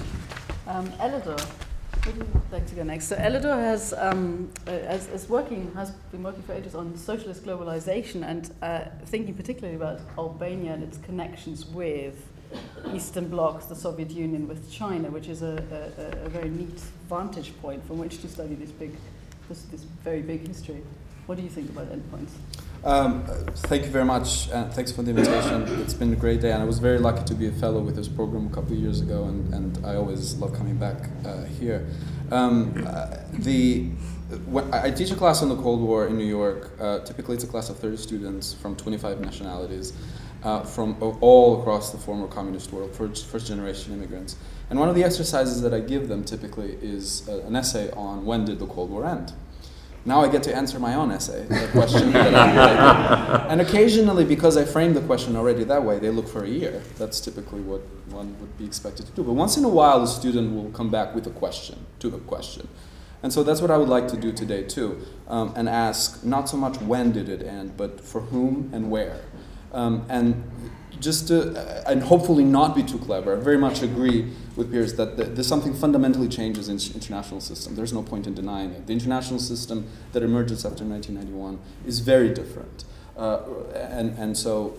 Um, 0.67 0.87
Elidor, 0.99 1.45
would 2.05 2.15
you 2.15 2.25
like 2.51 2.67
to 2.67 2.75
go 2.75 2.83
next? 2.83 3.07
So 3.07 3.15
Elidor 3.15 3.55
has, 3.55 3.93
um, 3.93 4.51
uh, 4.67 4.97
working, 5.27 5.71
has 5.75 5.91
been 6.11 6.23
working 6.23 6.43
for 6.43 6.53
ages 6.53 6.75
on 6.75 6.95
socialist 6.95 7.43
globalization 7.43 8.23
and 8.23 8.51
uh, 8.61 8.85
thinking 9.05 9.33
particularly 9.33 9.75
about 9.75 10.01
Albania 10.17 10.73
and 10.73 10.83
its 10.83 10.97
connections 10.97 11.65
with 11.65 12.28
Eastern 12.93 13.29
blocs, 13.29 13.65
the 13.65 13.75
Soviet 13.75 14.11
Union, 14.11 14.47
with 14.47 14.71
China, 14.71 15.09
which 15.09 15.27
is 15.27 15.41
a, 15.41 15.63
a, 15.97 16.25
a 16.25 16.29
very 16.29 16.49
neat 16.49 16.79
vantage 17.07 17.53
point 17.61 17.85
from 17.85 17.97
which 17.97 18.21
to 18.21 18.27
study 18.27 18.55
this 18.55 18.71
big, 18.71 18.95
this, 19.47 19.63
this 19.63 19.83
very 20.03 20.21
big 20.21 20.47
history. 20.47 20.81
What 21.25 21.37
do 21.37 21.43
you 21.43 21.49
think 21.49 21.69
about 21.69 21.87
endpoints? 21.91 22.31
Um, 22.83 23.25
thank 23.67 23.83
you 23.83 23.91
very 23.91 24.05
much, 24.05 24.49
and 24.49 24.73
thanks 24.73 24.91
for 24.91 25.03
the 25.03 25.11
invitation. 25.11 25.63
It's 25.81 25.93
been 25.93 26.13
a 26.13 26.15
great 26.15 26.41
day, 26.41 26.51
and 26.51 26.61
I 26.61 26.65
was 26.65 26.79
very 26.79 26.97
lucky 26.97 27.23
to 27.25 27.35
be 27.35 27.47
a 27.47 27.51
fellow 27.51 27.81
with 27.81 27.95
this 27.95 28.07
program 28.07 28.47
a 28.47 28.49
couple 28.49 28.71
of 28.71 28.79
years 28.79 29.01
ago, 29.01 29.25
and, 29.25 29.53
and 29.53 29.85
I 29.85 29.95
always 29.95 30.35
love 30.37 30.53
coming 30.53 30.77
back 30.77 31.09
uh, 31.25 31.43
here. 31.43 31.85
Um, 32.31 32.83
uh, 32.87 33.17
the 33.33 33.89
when 34.45 34.71
I 34.73 34.91
teach 34.91 35.09
a 35.11 35.15
class 35.15 35.41
on 35.41 35.49
the 35.49 35.55
Cold 35.55 35.81
War 35.81 36.05
in 36.07 36.17
New 36.17 36.25
York. 36.25 36.71
Uh, 36.79 36.99
typically, 36.99 37.35
it's 37.35 37.43
a 37.43 37.47
class 37.47 37.69
of 37.69 37.79
30 37.79 37.97
students 37.97 38.53
from 38.53 38.75
25 38.75 39.19
nationalities, 39.21 39.93
uh, 40.43 40.63
from 40.63 40.96
all 41.22 41.60
across 41.60 41.91
the 41.91 41.98
former 41.98 42.27
communist 42.27 42.72
world, 42.72 42.96
first, 42.96 43.27
first 43.27 43.48
generation 43.48 43.93
immigrants. 43.93 44.36
And 44.69 44.79
one 44.79 44.89
of 44.89 44.96
the 44.96 45.03
exercises 45.03 45.62
that 45.62 45.74
I 45.74 45.79
give 45.79 46.08
them 46.08 46.24
typically 46.24 46.77
is 46.81 47.27
uh, 47.27 47.41
an 47.46 47.55
essay 47.55 47.91
on 47.91 48.25
when 48.25 48.46
did 48.46 48.60
the 48.60 48.67
Cold 48.67 48.89
War 48.91 49.05
end 49.05 49.34
now 50.05 50.22
I 50.22 50.29
get 50.29 50.43
to 50.43 50.55
answer 50.55 50.79
my 50.79 50.96
own 50.96 51.12
essay, 51.12 51.46
the 51.46 51.67
question 51.72 52.12
that 52.13 52.34
I, 52.34 53.48
And 53.50 53.62
occasionally, 53.62 54.24
because 54.24 54.55
I 54.55 54.63
frame 54.63 54.93
the 54.93 55.01
question 55.01 55.36
already 55.36 55.63
that 55.65 55.84
way, 55.84 56.00
they 56.00 56.10
look 56.10 56.27
for 56.27 56.43
a 56.43 56.48
year. 56.48 56.81
That's 56.98 57.19
typically 57.19 57.62
what 57.62 57.81
one 58.10 58.39
would 58.39 58.58
be 58.58 58.65
expected 58.65 59.05
to 59.08 59.12
do. 59.12 59.24
But 59.24 59.34
once 59.34 59.58
in 59.58 59.65
a 59.65 59.69
while, 59.69 60.01
a 60.01 60.08
student 60.08 60.55
will 60.55 60.72
come 60.72 60.89
back 60.89 61.13
with 61.13 61.27
a 61.27 61.31
question, 61.31 61.86
to 62.00 62.10
the 62.10 62.19
question. 62.19 62.67
And 63.22 63.34
so 63.34 63.43
that's 63.43 63.60
what 63.60 63.69
I 63.69 63.77
would 63.77 63.89
like 63.89 64.08
to 64.10 64.17
do 64.17 64.31
today, 64.31 64.63
too, 64.63 65.05
um, 65.27 65.53
and 65.58 65.67
ask 65.67 66.24
not 66.24 66.48
so 66.48 66.55
much 66.55 66.79
when 66.79 67.12
did 67.12 67.27
it 67.27 67.43
end, 67.43 67.75
but 67.75 68.00
for 68.00 68.22
whom 68.22 68.69
and 68.74 68.89
where. 68.89 69.19
Um, 69.71 70.05
and 70.09 70.43
just 70.99 71.27
to, 71.29 71.57
uh, 71.57 71.83
and 71.88 72.03
hopefully 72.03 72.43
not 72.43 72.75
be 72.75 72.83
too 72.83 72.97
clever, 72.97 73.38
I 73.38 73.39
very 73.39 73.57
much 73.57 73.81
agree 73.81 74.31
with 74.55 74.71
Piers 74.71 74.95
that 74.95 75.17
the, 75.17 75.23
there's 75.23 75.47
something 75.47 75.73
fundamentally 75.73 76.27
changes 76.27 76.67
in 76.67 76.77
the 76.77 76.91
international 76.93 77.39
system. 77.39 77.75
There's 77.75 77.93
no 77.93 78.03
point 78.03 78.27
in 78.27 78.33
denying 78.33 78.71
it. 78.71 78.88
The 78.88 78.93
international 78.93 79.39
system 79.39 79.88
that 80.11 80.23
emerges 80.23 80.65
after 80.65 80.83
1991 80.83 81.59
is 81.85 81.99
very 81.99 82.33
different. 82.33 82.83
Uh, 83.15 83.41
and, 83.75 84.17
and 84.17 84.38
so, 84.38 84.77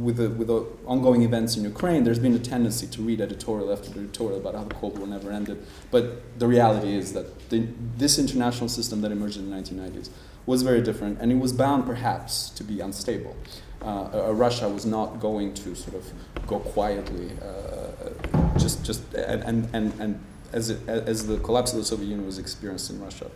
with 0.00 0.16
the, 0.16 0.30
with 0.30 0.46
the 0.48 0.66
ongoing 0.86 1.22
events 1.22 1.56
in 1.58 1.64
Ukraine, 1.64 2.04
there's 2.04 2.18
been 2.18 2.34
a 2.34 2.38
tendency 2.38 2.86
to 2.86 3.02
read 3.02 3.20
editorial 3.20 3.70
after 3.70 3.90
editorial 3.90 4.38
about 4.38 4.54
how 4.54 4.64
the 4.64 4.74
Cold 4.74 4.98
War 4.98 5.06
never 5.06 5.30
ended. 5.30 5.62
But 5.90 6.38
the 6.38 6.46
reality 6.46 6.94
is 6.94 7.12
that 7.12 7.50
the, 7.50 7.66
this 7.98 8.18
international 8.18 8.70
system 8.70 9.02
that 9.02 9.12
emerged 9.12 9.36
in 9.36 9.50
the 9.50 9.56
1990s 9.56 10.08
was 10.46 10.62
very 10.62 10.80
different, 10.80 11.20
and 11.20 11.30
it 11.30 11.38
was 11.38 11.52
bound 11.52 11.84
perhaps 11.84 12.48
to 12.50 12.64
be 12.64 12.80
unstable 12.80 13.36
uh, 13.84 14.28
uh, 14.28 14.32
Russia 14.32 14.68
was 14.68 14.86
not 14.86 15.20
going 15.20 15.54
to 15.54 15.74
sort 15.74 15.96
of 15.96 16.12
go 16.46 16.58
quietly, 16.58 17.30
uh, 17.42 18.58
just 18.58 18.84
just 18.84 19.02
and 19.14 19.42
and 19.42 19.68
and, 19.72 20.00
and 20.00 20.20
as 20.52 20.70
it, 20.70 20.88
as 20.88 21.26
the 21.26 21.38
collapse 21.38 21.72
of 21.72 21.78
the 21.78 21.84
Soviet 21.84 22.06
Union 22.06 22.26
was 22.26 22.38
experienced 22.38 22.90
in 22.90 23.00
Russia. 23.00 23.30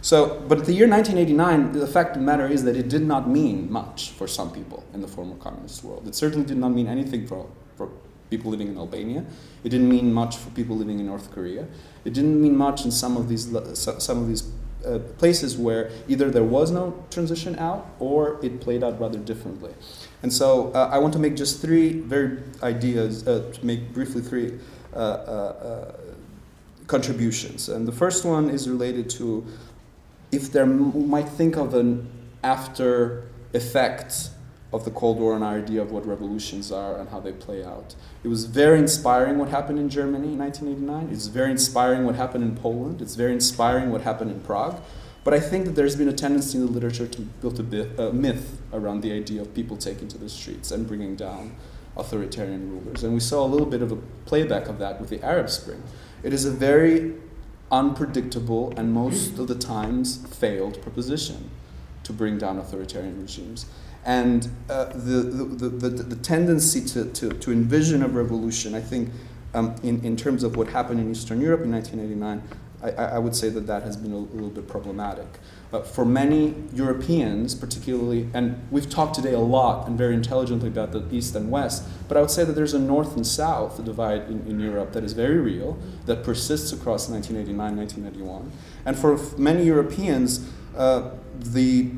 So, 0.00 0.40
but 0.48 0.64
the 0.64 0.72
year 0.72 0.88
1989, 0.88 1.78
the 1.78 1.86
fact 1.86 2.16
of 2.16 2.22
the 2.22 2.26
matter 2.26 2.48
is 2.48 2.64
that 2.64 2.76
it 2.76 2.88
did 2.88 3.02
not 3.02 3.28
mean 3.28 3.70
much 3.70 4.10
for 4.10 4.26
some 4.26 4.50
people 4.50 4.82
in 4.92 5.00
the 5.00 5.06
former 5.06 5.36
communist 5.36 5.84
world. 5.84 6.08
It 6.08 6.16
certainly 6.16 6.44
did 6.44 6.56
not 6.56 6.70
mean 6.70 6.88
anything 6.88 7.24
for, 7.24 7.48
for 7.76 7.88
people 8.28 8.50
living 8.50 8.66
in 8.66 8.78
Albania. 8.78 9.24
It 9.62 9.68
didn't 9.68 9.88
mean 9.88 10.12
much 10.12 10.38
for 10.38 10.50
people 10.50 10.76
living 10.76 10.98
in 10.98 11.06
North 11.06 11.30
Korea. 11.30 11.68
It 12.04 12.14
didn't 12.14 12.42
mean 12.42 12.56
much 12.56 12.84
in 12.84 12.90
some 12.90 13.16
of 13.16 13.28
these 13.28 13.44
some 13.78 14.18
of 14.22 14.26
these 14.26 14.50
uh, 14.84 14.98
places 15.18 15.56
where 15.56 15.90
either 16.08 16.30
there 16.30 16.44
was 16.44 16.70
no 16.70 17.04
transition 17.10 17.58
out 17.58 17.86
or 17.98 18.38
it 18.44 18.60
played 18.60 18.82
out 18.82 19.00
rather 19.00 19.18
differently. 19.18 19.72
And 20.22 20.32
so 20.32 20.72
uh, 20.72 20.90
I 20.92 20.98
want 20.98 21.12
to 21.14 21.18
make 21.18 21.36
just 21.36 21.60
three 21.60 21.92
very 21.92 22.38
ideas, 22.62 23.26
uh, 23.26 23.50
to 23.52 23.66
make 23.66 23.92
briefly 23.92 24.22
three 24.22 24.58
uh, 24.94 24.96
uh, 24.96 25.92
contributions. 26.86 27.68
And 27.68 27.86
the 27.86 27.92
first 27.92 28.24
one 28.24 28.50
is 28.50 28.68
related 28.68 29.08
to 29.10 29.46
if 30.30 30.52
there 30.52 30.64
m- 30.64 31.08
might 31.08 31.28
think 31.28 31.56
of 31.56 31.74
an 31.74 32.08
after 32.42 33.24
effect 33.54 34.30
of 34.72 34.84
the 34.84 34.90
Cold 34.90 35.18
War 35.18 35.34
and 35.34 35.44
our 35.44 35.56
idea 35.56 35.82
of 35.82 35.92
what 35.92 36.06
revolutions 36.06 36.72
are 36.72 36.98
and 36.98 37.08
how 37.10 37.20
they 37.20 37.32
play 37.32 37.62
out. 37.62 37.94
It 38.24 38.28
was 38.28 38.46
very 38.46 38.78
inspiring 38.78 39.38
what 39.38 39.50
happened 39.50 39.78
in 39.78 39.90
Germany 39.90 40.32
in 40.32 40.38
1989. 40.38 41.12
It's 41.12 41.26
very 41.26 41.50
inspiring 41.50 42.04
what 42.04 42.14
happened 42.14 42.44
in 42.44 42.56
Poland. 42.56 43.02
It's 43.02 43.14
very 43.14 43.32
inspiring 43.32 43.90
what 43.90 44.00
happened 44.00 44.30
in 44.30 44.40
Prague. 44.40 44.80
But 45.24 45.34
I 45.34 45.40
think 45.40 45.66
that 45.66 45.72
there's 45.72 45.94
been 45.94 46.08
a 46.08 46.12
tendency 46.12 46.58
in 46.58 46.66
the 46.66 46.72
literature 46.72 47.06
to 47.06 47.20
build 47.20 47.60
a 47.60 47.62
bit, 47.62 47.98
uh, 47.98 48.10
myth 48.10 48.60
around 48.72 49.02
the 49.02 49.12
idea 49.12 49.40
of 49.42 49.54
people 49.54 49.76
taking 49.76 50.08
to 50.08 50.18
the 50.18 50.28
streets 50.28 50.70
and 50.70 50.88
bringing 50.88 51.14
down 51.14 51.54
authoritarian 51.96 52.70
rulers. 52.70 53.04
And 53.04 53.14
we 53.14 53.20
saw 53.20 53.44
a 53.44 53.46
little 53.46 53.66
bit 53.66 53.82
of 53.82 53.92
a 53.92 53.96
playback 54.24 54.68
of 54.68 54.78
that 54.78 55.00
with 55.00 55.10
the 55.10 55.22
Arab 55.22 55.50
Spring. 55.50 55.82
It 56.22 56.32
is 56.32 56.44
a 56.44 56.50
very 56.50 57.14
unpredictable 57.70 58.72
and 58.76 58.92
most 58.92 59.38
of 59.38 59.48
the 59.48 59.54
times 59.54 60.16
failed 60.36 60.80
proposition 60.82 61.50
to 62.04 62.12
bring 62.12 62.38
down 62.38 62.58
authoritarian 62.58 63.20
regimes. 63.20 63.66
And 64.04 64.48
uh, 64.68 64.86
the, 64.86 65.22
the, 65.22 65.68
the, 65.68 65.88
the, 65.88 66.16
tendency 66.16 66.84
to, 66.86 67.04
to, 67.04 67.28
to 67.30 67.52
envision 67.52 68.02
a 68.02 68.08
revolution, 68.08 68.74
I 68.74 68.80
think, 68.80 69.10
um, 69.54 69.76
in, 69.84 70.04
in 70.04 70.16
terms 70.16 70.42
of 70.42 70.56
what 70.56 70.68
happened 70.68 70.98
in 70.98 71.10
Eastern 71.10 71.40
Europe 71.40 71.62
in 71.62 71.70
1989, 71.70 72.42
I, 72.82 73.14
I 73.14 73.18
would 73.18 73.36
say 73.36 73.48
that 73.50 73.66
that 73.66 73.82
has 73.84 73.96
been 73.96 74.12
a, 74.12 74.18
little 74.18 74.50
bit 74.50 74.66
problematic. 74.66 75.26
Uh, 75.72 75.82
for 75.82 76.04
many 76.04 76.54
Europeans, 76.74 77.54
particularly, 77.54 78.28
and 78.34 78.60
we've 78.70 78.90
talked 78.90 79.14
today 79.14 79.34
a 79.34 79.40
lot 79.40 79.86
and 79.86 79.96
very 79.96 80.14
intelligently 80.14 80.68
about 80.68 80.92
the 80.92 81.04
East 81.14 81.34
and 81.36 81.50
West, 81.50 81.84
but 82.08 82.16
I 82.16 82.20
would 82.20 82.30
say 82.30 82.44
that 82.44 82.54
there's 82.54 82.74
a 82.74 82.78
North 82.78 83.14
and 83.16 83.26
South 83.26 83.82
divide 83.84 84.22
in, 84.22 84.44
in 84.46 84.58
Europe 84.58 84.92
that 84.92 85.04
is 85.04 85.12
very 85.12 85.38
real, 85.38 85.78
that 86.06 86.24
persists 86.24 86.72
across 86.72 87.08
1989, 87.08 87.76
1991. 87.76 88.52
And 88.84 88.98
for 88.98 89.16
many 89.38 89.64
Europeans, 89.64 90.50
uh, 90.76 91.10
the 91.38 91.90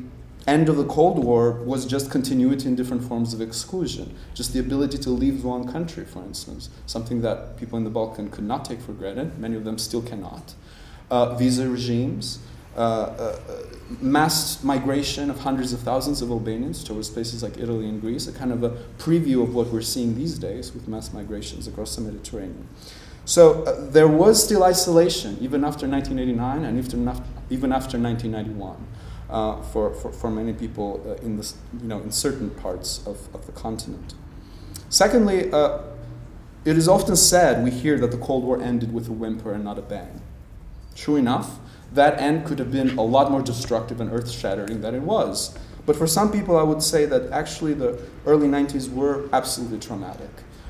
end 0.47 0.69
of 0.69 0.77
the 0.77 0.85
Cold 0.85 1.23
War 1.23 1.51
was 1.51 1.85
just 1.85 2.11
continuity 2.11 2.67
in 2.67 2.75
different 2.75 3.03
forms 3.03 3.33
of 3.33 3.41
exclusion. 3.41 4.15
Just 4.33 4.53
the 4.53 4.59
ability 4.59 4.97
to 4.99 5.09
leave 5.09 5.43
one 5.43 5.71
country, 5.71 6.05
for 6.05 6.19
instance, 6.23 6.69
something 6.85 7.21
that 7.21 7.57
people 7.57 7.77
in 7.77 7.83
the 7.83 7.89
Balkan 7.89 8.29
could 8.29 8.43
not 8.43 8.65
take 8.65 8.79
for 8.79 8.93
granted, 8.93 9.37
many 9.39 9.55
of 9.55 9.63
them 9.63 9.77
still 9.77 10.01
cannot. 10.01 10.53
Uh, 11.09 11.35
visa 11.35 11.67
regimes, 11.67 12.39
uh, 12.77 12.79
uh, 12.79 13.39
mass 14.01 14.63
migration 14.63 15.29
of 15.29 15.39
hundreds 15.39 15.73
of 15.73 15.79
thousands 15.79 16.21
of 16.21 16.29
Albanians 16.29 16.83
towards 16.83 17.09
places 17.09 17.41
like 17.41 17.57
Italy 17.57 17.87
and 17.87 18.01
Greece, 18.01 18.27
a 18.27 18.31
kind 18.31 18.51
of 18.51 18.63
a 18.63 18.71
preview 18.97 19.41
of 19.41 19.55
what 19.55 19.67
we're 19.67 19.81
seeing 19.81 20.15
these 20.15 20.37
days 20.37 20.73
with 20.73 20.87
mass 20.87 21.13
migrations 21.13 21.67
across 21.67 21.95
the 21.95 22.01
Mediterranean. 22.01 22.67
So 23.25 23.63
uh, 23.63 23.89
there 23.89 24.07
was 24.07 24.43
still 24.43 24.63
isolation, 24.63 25.37
even 25.41 25.63
after 25.63 25.87
1989 25.87 26.63
and 26.63 26.77
even 27.49 27.71
after 27.71 27.97
1991 27.97 28.87
uh, 29.29 29.61
for, 29.61 29.93
for, 29.93 30.11
for 30.11 30.29
many 30.29 30.53
people 30.53 31.03
uh, 31.07 31.25
in, 31.25 31.37
this, 31.37 31.55
you 31.81 31.87
know, 31.87 31.99
in 31.99 32.11
certain 32.11 32.49
parts 32.49 33.05
of, 33.05 33.33
of 33.33 33.45
the 33.45 33.51
continent. 33.51 34.13
Secondly, 34.89 35.51
uh, 35.51 35.79
it 36.63 36.77
is 36.77 36.87
often 36.87 37.15
said, 37.15 37.63
we 37.63 37.71
hear 37.71 37.97
that 37.99 38.11
the 38.11 38.17
Cold 38.17 38.43
War 38.43 38.61
ended 38.61 38.93
with 38.93 39.07
a 39.07 39.11
whimper 39.11 39.53
and 39.53 39.63
not 39.63 39.77
a 39.77 39.81
bang. 39.81 40.21
True 40.95 41.15
enough, 41.15 41.59
that 41.93 42.19
end 42.19 42.45
could 42.45 42.59
have 42.59 42.71
been 42.71 42.97
a 42.97 43.01
lot 43.03 43.31
more 43.31 43.41
destructive 43.41 44.01
and 44.01 44.11
earth 44.11 44.31
shattering 44.31 44.81
than 44.81 44.95
it 44.95 45.01
was. 45.01 45.57
But 45.85 45.95
for 45.95 46.07
some 46.07 46.31
people, 46.31 46.57
I 46.57 46.63
would 46.63 46.81
say 46.81 47.05
that 47.05 47.31
actually 47.31 47.73
the 47.73 47.99
early 48.25 48.47
90s 48.47 48.91
were 48.91 49.29
absolutely 49.31 49.79
traumatic. 49.79 50.29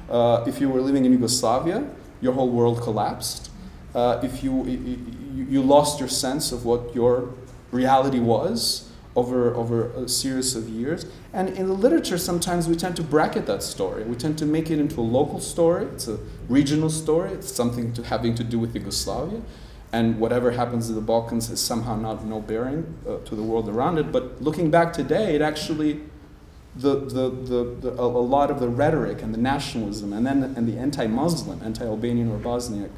Uh, 0.09 0.43
if 0.47 0.59
you 0.59 0.69
were 0.69 0.81
living 0.81 1.05
in 1.05 1.11
Yugoslavia, 1.13 1.87
your 2.21 2.33
whole 2.33 2.49
world 2.49 2.81
collapsed. 2.81 3.51
Uh, 3.93 4.19
if 4.23 4.43
you, 4.43 4.65
you, 4.65 5.45
you 5.49 5.61
lost 5.61 5.99
your 5.99 6.09
sense 6.09 6.51
of 6.51 6.65
what 6.65 6.93
your 6.93 7.33
reality 7.75 8.19
was 8.19 8.89
over, 9.15 9.53
over 9.55 9.91
a 9.91 10.09
series 10.09 10.55
of 10.55 10.67
years. 10.67 11.05
And 11.33 11.49
in 11.49 11.67
the 11.67 11.73
literature, 11.73 12.17
sometimes 12.17 12.67
we 12.67 12.75
tend 12.75 12.95
to 12.97 13.03
bracket 13.03 13.45
that 13.45 13.63
story. 13.63 14.03
We 14.03 14.15
tend 14.15 14.37
to 14.39 14.45
make 14.45 14.69
it 14.69 14.79
into 14.79 14.99
a 14.99 15.07
local 15.19 15.39
story, 15.39 15.85
it's 15.85 16.07
a 16.07 16.19
regional 16.49 16.89
story, 16.89 17.31
it's 17.31 17.51
something 17.51 17.93
to, 17.93 18.03
having 18.03 18.35
to 18.35 18.43
do 18.43 18.59
with 18.59 18.75
Yugoslavia. 18.75 19.41
And 19.93 20.19
whatever 20.19 20.51
happens 20.51 20.89
in 20.89 20.95
the 20.95 21.01
Balkans 21.01 21.49
is 21.49 21.61
somehow 21.61 21.95
not 21.95 22.25
no 22.25 22.41
bearing 22.41 22.97
uh, 23.07 23.17
to 23.19 23.35
the 23.35 23.43
world 23.43 23.69
around 23.69 23.97
it. 23.97 24.11
But 24.11 24.41
looking 24.41 24.69
back 24.69 24.91
today, 24.91 25.35
it 25.35 25.41
actually 25.41 26.01
the, 26.75 26.95
the, 26.99 27.29
the, 27.29 27.75
the, 27.81 28.01
a, 28.01 28.03
lot 28.03 28.51
of 28.51 28.59
the 28.59 28.67
rhetoric 28.67 29.21
and 29.21 29.33
the 29.33 29.37
nationalism 29.37 30.11
and 30.11 30.27
then 30.27 30.43
and 30.43 30.67
the 30.67 30.77
anti-Muslim, 30.77 31.61
anti-Albanian 31.63 32.29
or 32.29 32.37
Bosniak 32.37 32.89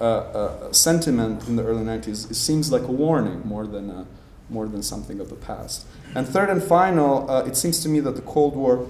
uh, 0.00 0.72
sentiment 0.72 1.46
in 1.48 1.56
the 1.56 1.64
early 1.64 1.84
90s 1.84 2.30
it 2.30 2.34
seems 2.34 2.72
like 2.72 2.82
a 2.82 2.92
warning 2.92 3.42
more 3.46 3.66
than, 3.66 3.90
a, 3.90 4.06
more 4.48 4.66
than 4.66 4.82
something 4.82 5.20
of 5.20 5.28
the 5.28 5.36
past. 5.36 5.86
And 6.14 6.26
third 6.26 6.50
and 6.50 6.62
final, 6.62 7.30
uh, 7.30 7.44
it 7.44 7.56
seems 7.56 7.82
to 7.82 7.88
me 7.88 8.00
that 8.00 8.16
the 8.16 8.22
Cold 8.22 8.56
War 8.56 8.86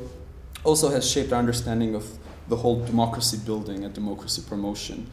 also 0.65 0.91
has 0.91 1.09
shaped 1.09 1.33
our 1.33 1.39
understanding 1.39 1.95
of 1.95 2.19
the 2.49 2.57
whole 2.57 2.85
democracy 2.85 3.39
building 3.45 3.85
and 3.85 3.95
democracy 3.95 4.43
promotion 4.49 5.07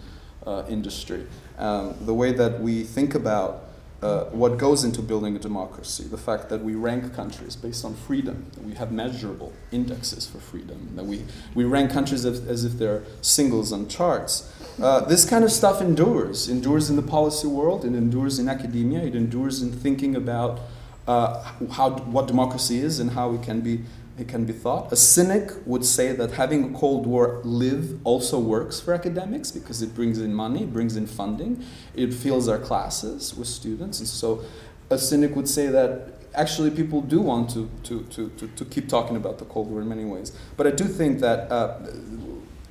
uh, 0.46 0.64
industry. 0.70 1.26
Um, 1.58 1.96
the 2.02 2.14
way 2.14 2.32
that 2.34 2.60
we 2.60 2.84
think 2.84 3.16
about 3.16 3.69
uh, 4.02 4.26
what 4.26 4.58
goes 4.58 4.84
into 4.84 5.02
building 5.02 5.36
a 5.36 5.40
democracy, 5.40 6.06
the 6.06 6.18
fact 6.18 6.48
that 6.50 6.64
we 6.64 6.74
rank 6.74 7.14
countries 7.14 7.56
based 7.56 7.84
on 7.84 7.94
freedom, 7.94 8.46
that 8.54 8.64
we 8.64 8.74
have 8.74 8.92
measurable 8.92 9.52
indexes 9.72 10.26
for 10.26 10.40
freedom, 10.40 10.92
that 10.96 11.06
we, 11.06 11.26
we 11.54 11.66
rank 11.66 11.92
countries 11.92 12.24
as, 12.26 12.40
as 12.48 12.64
if 12.64 12.74
they're 12.74 13.04
singles 13.22 13.74
on 13.74 13.90
charts. 13.90 14.54
Uh, 14.82 15.02
this 15.02 15.26
kind 15.26 15.44
of 15.44 15.52
stuff 15.52 15.82
endures, 15.82 16.48
endures 16.48 16.90
in 16.90 16.96
the 16.96 17.02
policy 17.02 17.48
world, 17.48 17.84
it 17.84 17.94
endures 17.94 18.40
in 18.40 18.48
academia, 18.48 19.02
it 19.02 19.16
endures 19.16 19.62
in 19.62 19.72
thinking 19.72 20.16
about 20.16 20.62
uh, 21.06 21.44
how, 21.72 21.90
what 21.90 22.28
democracy 22.28 22.80
is 22.80 23.00
and 23.00 23.12
how 23.12 23.34
it 23.34 23.44
can 23.44 23.60
be 23.60 23.82
it 24.20 24.28
can 24.28 24.46
be 24.46 24.54
thought. 24.54 24.92
A 24.92 24.96
cynic 24.96 25.52
would 25.66 25.86
say 25.86 26.12
that 26.14 26.32
having 26.32 26.76
a 26.76 26.78
Cold 26.78 27.08
War 27.08 27.42
live 27.44 28.00
also 28.04 28.40
works 28.40 28.80
for 28.80 28.94
academics 28.94 29.52
because 29.52 29.82
it 29.82 29.96
brings 29.96 30.20
in 30.20 30.34
money, 30.34 30.64
it 30.64 30.74
brings 30.74 30.96
in 30.96 31.08
funding, 31.08 31.64
it 31.96 32.14
fills 32.14 32.48
our 32.48 32.60
classes 32.60 33.36
with 33.36 33.48
students. 33.48 34.00
And 34.00 34.08
so 34.08 34.44
a 34.90 34.98
cynic 34.98 35.36
would 35.36 35.48
say 35.48 35.68
that 35.68 36.20
actually 36.36 36.72
people 36.72 37.02
do 37.02 37.22
want 37.22 37.50
to, 37.52 37.70
to, 37.84 38.04
to, 38.04 38.30
to, 38.30 38.48
to 38.48 38.66
keep 38.66 38.88
talking 38.88 39.16
about 39.16 39.40
the 39.40 39.46
Cold 39.46 39.70
War 39.70 39.82
in 39.82 39.90
many 39.90 40.06
ways. 40.06 40.32
But 40.58 40.68
I 40.68 40.72
do 40.72 40.86
think 40.86 41.20
that 41.20 41.52
uh, 41.52 41.80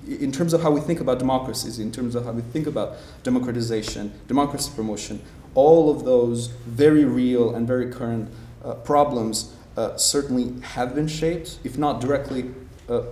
in 0.06 0.32
terms 0.32 0.52
of 0.52 0.62
how 0.62 0.70
we 0.70 0.80
think 0.80 1.00
about 1.00 1.18
democracies, 1.18 1.78
in 1.78 1.92
terms 1.92 2.14
of 2.14 2.24
how 2.24 2.32
we 2.32 2.42
think 2.42 2.66
about 2.66 2.96
democratization, 3.22 4.12
democracy 4.26 4.70
promotion, 4.74 5.20
all 5.54 5.90
of 5.90 6.04
those 6.04 6.48
very 6.66 7.04
real 7.04 7.54
and 7.54 7.66
very 7.66 7.90
current 7.90 8.30
uh, 8.64 8.74
problems 8.74 9.54
uh, 9.78 9.96
certainly 9.96 10.60
have 10.60 10.92
been 10.92 11.06
shaped, 11.06 11.60
if 11.62 11.78
not 11.78 12.00
directly 12.00 12.52
uh, 12.88 13.02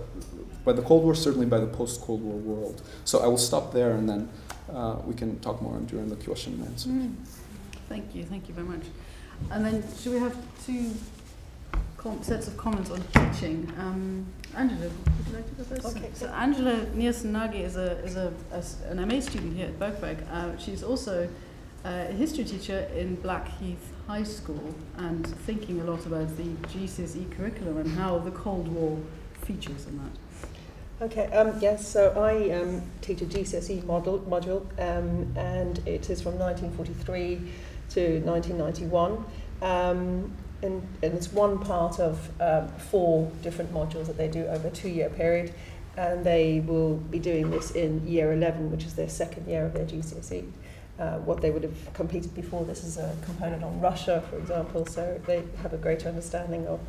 by 0.65 0.73
the 0.73 0.81
Cold 0.81 1.05
War, 1.05 1.15
certainly 1.15 1.45
by 1.45 1.59
the 1.59 1.67
post 1.67 2.01
Cold 2.01 2.21
War 2.21 2.35
world. 2.35 2.81
So 3.05 3.19
I 3.19 3.27
will 3.27 3.37
stop 3.37 3.71
there 3.71 3.91
and 3.91 4.09
then 4.09 4.29
uh, 4.73 4.97
we 5.05 5.13
can 5.13 5.39
talk 5.39 5.61
more 5.61 5.79
during 5.79 6.09
the 6.09 6.17
question 6.17 6.53
and 6.55 6.67
answer. 6.67 6.89
Mm. 6.89 7.15
Thank 7.87 8.13
you, 8.13 8.25
thank 8.25 8.49
you 8.49 8.53
very 8.53 8.67
much. 8.67 8.83
And 9.49 9.65
then, 9.65 9.81
should 9.97 10.11
we 10.11 10.19
have 10.19 10.35
two 10.65 10.91
sets 12.21 12.49
of 12.49 12.57
comments 12.57 12.89
on 12.91 13.01
teaching? 13.13 13.71
Um, 13.77 14.25
Angela, 14.53 14.89
would 14.89 15.27
you 15.27 15.33
like 15.35 15.47
to 15.47 15.55
go 15.55 15.63
first? 15.63 15.97
Okay. 15.97 16.09
So, 16.13 16.27
Angela 16.27 16.85
Neilson 16.97 17.31
Nagy 17.31 17.61
is, 17.61 17.77
a, 17.77 17.97
is 17.99 18.17
a, 18.17 18.33
a, 18.51 18.61
an 18.91 19.07
MA 19.07 19.21
student 19.21 19.55
here 19.55 19.67
at 19.67 19.79
Birkbeck. 19.79 20.29
Uh, 20.29 20.57
she's 20.57 20.83
also 20.83 21.29
a 21.85 22.05
history 22.07 22.43
teacher 22.43 22.89
in 22.93 23.15
Blackheath 23.15 23.93
High 24.07 24.23
School 24.23 24.73
and 24.95 25.27
thinking 25.27 25.81
a 25.81 25.83
lot 25.83 26.05
about 26.05 26.35
the 26.37 26.43
GCSE 26.69 27.29
curriculum 27.35 27.77
and 27.77 27.91
how 27.91 28.17
the 28.19 28.31
Cold 28.31 28.69
War 28.69 28.97
features 29.41 29.85
in 29.85 29.97
that. 29.97 31.05
Okay, 31.05 31.25
um, 31.33 31.59
yes, 31.59 31.85
so 31.85 32.11
I 32.11 32.49
um, 32.57 32.81
teach 33.01 33.21
a 33.21 33.25
GCSE 33.25 33.83
model, 33.83 34.19
module 34.21 34.61
um, 34.79 35.31
and 35.35 35.79
it 35.85 36.09
is 36.09 36.21
from 36.21 36.39
1943 36.39 37.51
to 37.89 38.19
1991. 38.21 39.25
Um, 39.61 40.31
and, 40.63 40.81
and 41.03 41.13
it's 41.13 41.31
one 41.33 41.59
part 41.59 41.99
of 41.99 42.31
um, 42.41 42.69
four 42.69 43.29
different 43.43 43.73
modules 43.73 44.07
that 44.07 44.17
they 44.17 44.29
do 44.29 44.45
over 44.47 44.69
a 44.69 44.71
two 44.71 44.89
year 44.89 45.09
period. 45.09 45.53
And 45.97 46.23
they 46.23 46.61
will 46.61 46.95
be 46.95 47.19
doing 47.19 47.51
this 47.51 47.71
in 47.71 48.07
year 48.07 48.31
11, 48.31 48.71
which 48.71 48.85
is 48.85 48.93
their 48.93 49.09
second 49.09 49.47
year 49.47 49.65
of 49.65 49.73
their 49.73 49.85
GCSE 49.85 50.45
uh, 50.99 51.17
what 51.19 51.41
they 51.41 51.51
would 51.51 51.63
have 51.63 51.93
competed 51.93 52.33
before. 52.33 52.65
This 52.65 52.83
is 52.83 52.97
a 52.97 53.15
component 53.23 53.63
on 53.63 53.79
Russia, 53.79 54.23
for 54.29 54.37
example, 54.37 54.85
so 54.85 55.19
they 55.25 55.43
have 55.61 55.73
a 55.73 55.77
greater 55.77 56.09
understanding 56.09 56.65
of 56.67 56.79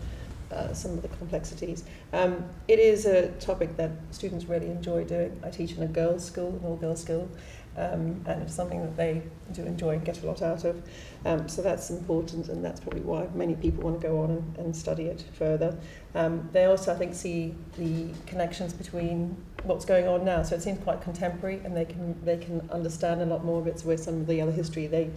uh, 0.51 0.73
some 0.73 0.93
of 0.93 1.03
the 1.03 1.09
complexities. 1.09 1.85
Um, 2.13 2.45
it 2.69 2.79
is 2.79 3.05
a 3.07 3.29
topic 3.33 3.77
that 3.77 3.91
students 4.11 4.47
really 4.47 4.71
enjoy 4.71 5.05
doing. 5.05 5.39
I 5.45 5.51
teach 5.51 5.73
in 5.73 5.83
a 5.83 5.87
girls' 5.87 6.25
school, 6.25 6.49
an 6.49 6.65
all-girls 6.65 7.03
school, 7.03 7.29
um, 7.77 8.25
and 8.27 8.43
it's 8.43 8.55
something 8.55 8.81
that 8.81 8.97
they 8.97 9.23
do 9.53 9.63
enjoy 9.63 9.91
and 9.91 10.05
get 10.05 10.23
a 10.23 10.27
lot 10.27 10.43
out 10.43 10.65
of. 10.65 10.83
Um, 11.25 11.49
so 11.49 11.63
that's 11.63 11.91
important, 11.91 12.49
and 12.49 12.65
that's 12.65 12.81
probably 12.81 13.03
why 13.03 13.29
many 13.35 13.55
people 13.55 13.85
want 13.85 14.01
to 14.01 14.07
go 14.09 14.23
on 14.23 14.31
and, 14.31 14.57
and 14.57 14.77
study 14.77 15.05
it 15.05 15.23
further. 15.35 15.77
Um, 16.15 16.49
they 16.53 16.65
also, 16.65 16.95
I 16.95 16.97
think, 16.97 17.15
see 17.15 17.55
the 17.77 18.09
connections 18.27 18.73
between 18.73 19.37
what's 19.65 19.85
going 19.85 20.07
on 20.09 20.25
now. 20.25 20.43
So 20.43 20.55
it 20.55 20.63
seems 20.63 20.83
quite 20.83 21.01
contemporary, 21.01 21.61
and 21.65 21.77
they 21.77 21.85
can 21.85 22.17
they 22.25 22.37
can 22.37 22.69
understand 22.71 23.23
a 23.23 23.27
lot 23.27 23.45
more 23.45 23.61
of 23.61 23.67
it. 23.67 23.81
Where 23.81 23.97
some 23.97 24.23
of 24.23 24.27
the 24.27 24.41
other 24.41 24.53
history, 24.53 24.87
they 24.87 25.11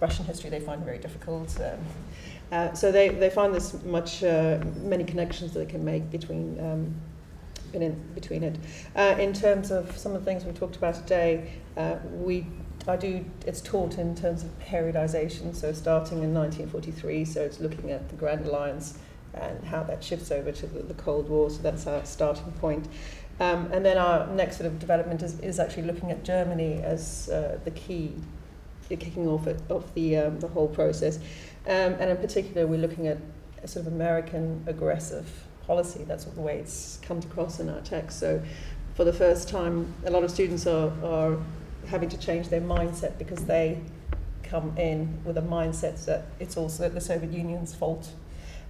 Russian 0.00 0.24
history, 0.24 0.50
they 0.50 0.60
find 0.60 0.84
very 0.84 0.98
difficult. 0.98 1.58
Um, 1.60 1.78
uh, 2.52 2.72
so 2.72 2.90
they, 2.90 3.10
they 3.10 3.30
find 3.30 3.54
this 3.54 3.80
much 3.84 4.24
uh, 4.24 4.58
many 4.82 5.04
connections 5.04 5.52
that 5.52 5.60
they 5.60 5.70
can 5.70 5.84
make 5.84 6.10
between 6.10 6.58
um, 6.58 6.94
in, 7.72 7.94
between 8.14 8.42
it. 8.42 8.56
Uh, 8.96 9.14
in 9.18 9.32
terms 9.32 9.70
of 9.70 9.96
some 9.96 10.14
of 10.14 10.24
the 10.24 10.24
things 10.24 10.44
we 10.44 10.52
talked 10.52 10.76
about 10.76 10.94
today, 10.94 11.52
uh, 11.76 11.96
we 12.12 12.46
I 12.88 12.96
do 12.96 13.24
it's 13.46 13.60
taught 13.60 13.98
in 13.98 14.14
terms 14.14 14.42
of 14.42 14.50
periodization. 14.58 15.54
So 15.54 15.72
starting 15.72 16.22
in 16.22 16.34
1943, 16.34 17.24
so 17.24 17.42
it's 17.42 17.60
looking 17.60 17.90
at 17.90 18.08
the 18.08 18.16
Grand 18.16 18.46
Alliance 18.46 18.98
and 19.34 19.64
how 19.64 19.84
that 19.84 20.02
shifts 20.02 20.32
over 20.32 20.50
to 20.50 20.66
the, 20.66 20.82
the 20.82 20.94
Cold 20.94 21.28
War. 21.28 21.50
So 21.50 21.62
that's 21.62 21.86
our 21.86 22.04
starting 22.04 22.50
point. 22.52 22.88
Um, 23.40 23.72
and 23.72 23.84
then 23.84 23.96
our 23.96 24.26
next 24.26 24.58
sort 24.58 24.66
of 24.66 24.78
development 24.78 25.22
is, 25.22 25.40
is 25.40 25.58
actually 25.58 25.84
looking 25.84 26.10
at 26.10 26.22
Germany 26.22 26.82
as 26.82 27.30
uh, 27.30 27.58
the 27.64 27.70
key, 27.70 28.14
kicking 28.88 29.26
off 29.26 29.46
it, 29.46 29.60
of 29.70 29.92
the 29.94 30.16
um, 30.18 30.40
the 30.40 30.48
whole 30.48 30.68
process. 30.68 31.16
Um, 31.66 31.94
and 31.98 32.10
in 32.10 32.18
particular, 32.18 32.66
we're 32.66 32.80
looking 32.80 33.08
at 33.08 33.18
a 33.62 33.68
sort 33.68 33.86
of 33.86 33.92
American 33.92 34.62
aggressive 34.66 35.26
policy. 35.66 36.04
That's 36.04 36.24
the 36.24 36.40
way 36.40 36.58
it's 36.58 36.98
come 37.00 37.18
across 37.18 37.60
in 37.60 37.70
our 37.70 37.80
text. 37.80 38.20
So, 38.20 38.42
for 38.94 39.04
the 39.04 39.12
first 39.12 39.48
time, 39.48 39.94
a 40.04 40.10
lot 40.10 40.22
of 40.22 40.30
students 40.30 40.66
are, 40.66 40.92
are 41.02 41.38
having 41.86 42.10
to 42.10 42.18
change 42.18 42.48
their 42.48 42.60
mindset 42.60 43.16
because 43.18 43.44
they 43.46 43.80
come 44.42 44.76
in 44.76 45.18
with 45.24 45.38
a 45.38 45.42
mindset 45.42 46.04
that 46.04 46.26
it's 46.40 46.56
also 46.56 46.88
the 46.88 47.00
Soviet 47.00 47.32
Union's 47.32 47.74
fault, 47.74 48.10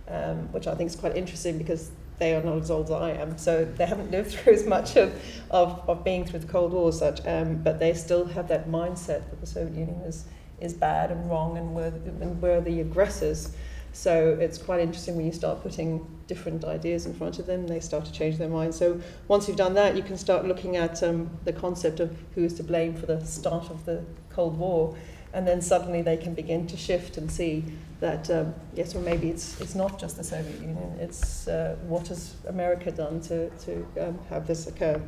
um, 0.08 0.52
which 0.52 0.66
I 0.66 0.74
think 0.74 0.90
is 0.90 0.96
quite 0.96 1.16
interesting 1.16 1.58
because 1.58 1.90
they 2.20 2.36
are 2.36 2.42
not 2.42 2.58
as 2.58 2.70
old 2.70 2.86
as 2.86 2.92
I 2.92 3.10
am, 3.12 3.36
so 3.36 3.64
they 3.64 3.86
haven't 3.86 4.10
lived 4.16 4.32
through 4.32 4.52
as 4.52 4.66
much 4.66 4.96
of, 4.96 5.12
of, 5.50 5.82
of 5.88 6.04
being 6.04 6.24
through 6.24 6.40
the 6.40 6.46
Cold 6.46 6.72
War, 6.72 6.92
such, 6.92 7.26
um, 7.26 7.56
but 7.56 7.80
they 7.80 7.94
still 7.94 8.26
have 8.26 8.46
that 8.48 8.68
mindset 8.68 9.28
that 9.30 9.40
the 9.40 9.46
Soviet 9.46 9.76
Union 9.76 10.00
is, 10.02 10.26
is 10.60 10.74
bad 10.74 11.10
and 11.10 11.28
wrong 11.28 11.56
and 11.56 11.74
we're, 11.74 11.86
and 11.86 12.40
we're 12.40 12.60
the 12.60 12.80
aggressors. 12.80 13.52
So 13.92 14.38
it's 14.40 14.58
quite 14.58 14.80
interesting 14.80 15.16
when 15.16 15.26
you 15.26 15.32
start 15.32 15.62
putting 15.62 16.06
different 16.28 16.64
ideas 16.64 17.06
in 17.06 17.14
front 17.14 17.40
of 17.40 17.46
them, 17.46 17.66
they 17.66 17.80
start 17.80 18.04
to 18.04 18.12
change 18.12 18.38
their 18.38 18.48
mind. 18.48 18.72
So 18.74 19.00
once 19.26 19.48
you've 19.48 19.56
done 19.56 19.74
that, 19.74 19.96
you 19.96 20.02
can 20.02 20.16
start 20.16 20.44
looking 20.44 20.76
at 20.76 21.02
um, 21.02 21.28
the 21.44 21.52
concept 21.52 21.98
of 21.98 22.16
who 22.34 22.44
is 22.44 22.54
to 22.54 22.62
blame 22.62 22.94
for 22.94 23.06
the 23.06 23.24
start 23.26 23.68
of 23.68 23.84
the 23.86 24.04
Cold 24.30 24.56
War. 24.56 24.94
And 25.32 25.46
then 25.46 25.60
suddenly 25.60 26.02
they 26.02 26.16
can 26.16 26.34
begin 26.34 26.66
to 26.66 26.76
shift 26.76 27.16
and 27.16 27.30
see 27.30 27.64
that, 28.00 28.30
um, 28.30 28.54
yes, 28.74 28.94
or 28.94 29.00
maybe 29.00 29.28
it's, 29.28 29.60
it's 29.60 29.74
not 29.74 29.98
just 29.98 30.16
the 30.16 30.24
Soviet 30.24 30.60
Union, 30.60 30.96
it's 30.98 31.46
uh, 31.46 31.76
what 31.86 32.08
has 32.08 32.34
America 32.48 32.90
done 32.90 33.20
to, 33.22 33.50
to 33.50 33.86
um, 34.00 34.18
have 34.28 34.46
this 34.46 34.66
occur. 34.66 35.00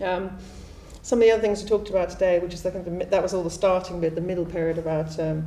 Um, 0.00 0.36
some 1.02 1.18
of 1.18 1.24
the 1.24 1.32
other 1.32 1.42
things 1.42 1.62
we 1.62 1.68
talked 1.68 1.90
about 1.90 2.10
today, 2.10 2.38
which 2.38 2.54
is 2.54 2.64
I 2.64 2.70
think 2.70 2.84
the, 2.84 3.06
that 3.06 3.22
was 3.22 3.34
all 3.34 3.42
the 3.42 3.50
starting 3.50 4.00
bit, 4.00 4.14
the 4.14 4.20
middle 4.20 4.46
period 4.46 4.78
about 4.78 5.18
um, 5.20 5.46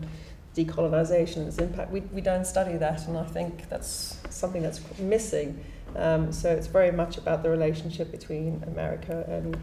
decolonization 0.55 1.37
and 1.37 1.47
its 1.47 1.57
impact, 1.57 1.91
we, 1.91 2.01
we 2.01 2.21
don't 2.21 2.45
study 2.45 2.77
that, 2.77 3.07
and 3.07 3.17
I 3.17 3.23
think 3.23 3.67
that's 3.69 4.19
something 4.29 4.61
that's 4.61 4.81
missing. 4.99 5.63
Um, 5.95 6.31
so 6.31 6.49
it's 6.49 6.67
very 6.67 6.91
much 6.91 7.17
about 7.17 7.41
the 7.41 7.49
relationship 7.49 8.11
between 8.11 8.63
America 8.67 9.25
and 9.27 9.57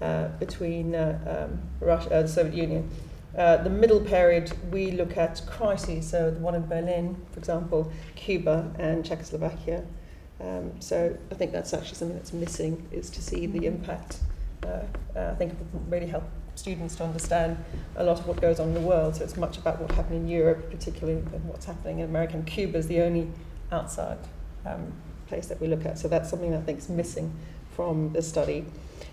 uh, 0.00 0.28
between 0.38 0.94
uh, 0.94 1.48
um, 1.50 1.60
Russia, 1.80 2.14
uh, 2.14 2.22
the 2.22 2.28
Soviet 2.28 2.54
Union. 2.54 2.90
Uh, 3.38 3.56
the 3.62 3.70
middle 3.70 4.00
period, 4.00 4.52
we 4.72 4.90
look 4.90 5.16
at 5.16 5.40
crises, 5.46 6.10
so 6.10 6.28
the 6.28 6.40
one 6.40 6.56
in 6.56 6.66
Berlin, 6.66 7.16
for 7.30 7.38
example, 7.38 7.92
Cuba 8.16 8.74
and 8.80 9.06
Czechoslovakia. 9.06 9.84
Um, 10.40 10.72
so 10.80 11.16
I 11.30 11.34
think 11.36 11.52
that's 11.52 11.72
actually 11.72 11.94
something 11.94 12.16
that's 12.16 12.32
missing, 12.32 12.88
is 12.90 13.08
to 13.10 13.22
see 13.22 13.46
the 13.46 13.66
impact. 13.66 14.18
Uh, 14.64 14.80
uh, 15.14 15.30
I 15.30 15.34
think 15.36 15.52
it 15.52 15.58
would 15.72 15.88
really 15.88 16.08
help 16.08 16.24
students 16.56 16.96
to 16.96 17.04
understand 17.04 17.56
a 17.94 18.02
lot 18.02 18.18
of 18.18 18.26
what 18.26 18.40
goes 18.40 18.58
on 18.58 18.68
in 18.70 18.74
the 18.74 18.80
world. 18.80 19.14
So 19.14 19.22
it's 19.22 19.36
much 19.36 19.56
about 19.56 19.80
what 19.80 19.92
happened 19.92 20.16
in 20.16 20.28
Europe, 20.28 20.68
particularly, 20.68 21.20
and 21.20 21.44
what's 21.44 21.66
happening 21.66 22.00
in 22.00 22.06
America. 22.06 22.34
And 22.34 22.44
Cuba 22.44 22.78
is 22.78 22.88
the 22.88 23.02
only 23.02 23.28
outside 23.70 24.18
um, 24.66 24.92
place 25.28 25.46
that 25.46 25.60
we 25.60 25.68
look 25.68 25.86
at. 25.86 25.96
So 25.96 26.08
that's 26.08 26.28
something 26.28 26.50
that 26.50 26.58
I 26.58 26.62
think 26.62 26.80
is 26.80 26.88
missing 26.88 27.32
from 27.70 28.12
the 28.12 28.22
study. 28.22 28.64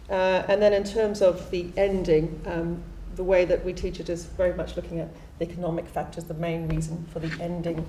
Uh, 0.09 0.43
and 0.47 0.63
then 0.63 0.73
in 0.73 0.83
terms 0.83 1.21
of 1.21 1.51
the 1.51 1.71
ending, 1.77 2.41
um, 2.47 2.81
the 3.15 3.23
way 3.23 3.45
that 3.45 3.63
we 3.63 3.73
teach 3.73 3.99
it 3.99 4.09
is 4.09 4.25
very 4.25 4.53
much 4.53 4.75
looking 4.75 4.99
at 4.99 5.09
the 5.39 5.49
economic 5.49 5.87
factors, 5.87 6.25
the 6.25 6.33
main 6.33 6.67
reason 6.67 7.05
for 7.11 7.19
the 7.19 7.43
ending 7.43 7.85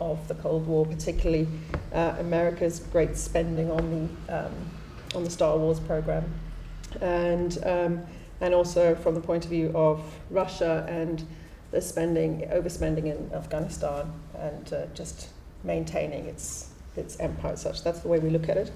of 0.00 0.26
the 0.28 0.34
Cold 0.34 0.66
War, 0.66 0.86
particularly 0.86 1.46
uh, 1.92 2.16
America's 2.18 2.80
great 2.80 3.16
spending 3.16 3.70
on 3.70 4.10
the 4.26 4.46
um, 4.46 4.54
on 5.14 5.24
the 5.24 5.30
Star 5.30 5.58
Wars 5.58 5.80
program, 5.80 6.32
and 7.00 7.58
um, 7.64 8.02
and 8.40 8.54
also 8.54 8.94
from 8.94 9.14
the 9.14 9.20
point 9.20 9.44
of 9.44 9.50
view 9.50 9.70
of 9.74 10.02
Russia 10.30 10.86
and 10.88 11.24
the 11.70 11.80
spending, 11.80 12.48
overspending 12.52 13.04
in 13.04 13.30
Afghanistan, 13.34 14.12
and 14.38 14.72
uh, 14.72 14.86
just 14.94 15.28
maintaining 15.62 16.26
its 16.26 16.70
its 16.96 17.18
empire. 17.20 17.56
Such 17.56 17.84
that's 17.84 18.00
the 18.00 18.08
way 18.08 18.18
we 18.18 18.30
look 18.30 18.48
at 18.48 18.56
it. 18.56 18.72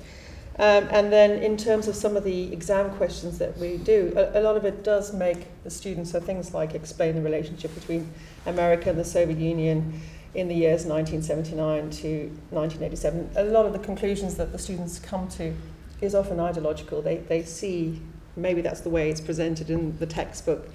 Um, 0.56 0.86
and 0.92 1.12
then 1.12 1.42
in 1.42 1.56
terms 1.56 1.88
of 1.88 1.96
some 1.96 2.16
of 2.16 2.22
the 2.22 2.52
exam 2.52 2.90
questions 2.92 3.38
that 3.38 3.58
we 3.58 3.76
do, 3.78 4.12
a, 4.16 4.38
a 4.38 4.42
lot 4.42 4.56
of 4.56 4.64
it 4.64 4.84
does 4.84 5.12
make 5.12 5.46
the 5.64 5.70
students, 5.70 6.12
so 6.12 6.20
things 6.20 6.54
like 6.54 6.74
explain 6.74 7.16
the 7.16 7.22
relationship 7.22 7.74
between 7.74 8.12
America 8.46 8.88
and 8.90 8.98
the 8.98 9.04
Soviet 9.04 9.38
Union 9.38 10.00
in 10.34 10.46
the 10.46 10.54
years 10.54 10.84
1979 10.84 11.90
to 11.90 12.26
1987. 12.50 13.30
A 13.36 13.44
lot 13.44 13.66
of 13.66 13.72
the 13.72 13.80
conclusions 13.80 14.36
that 14.36 14.52
the 14.52 14.58
students 14.58 15.00
come 15.00 15.28
to 15.30 15.54
is 16.00 16.14
often 16.14 16.38
ideological. 16.38 17.02
They, 17.02 17.16
they 17.16 17.42
see, 17.42 18.00
maybe 18.36 18.60
that's 18.60 18.80
the 18.80 18.90
way 18.90 19.10
it's 19.10 19.20
presented 19.20 19.70
in 19.70 19.98
the 19.98 20.06
textbook, 20.06 20.68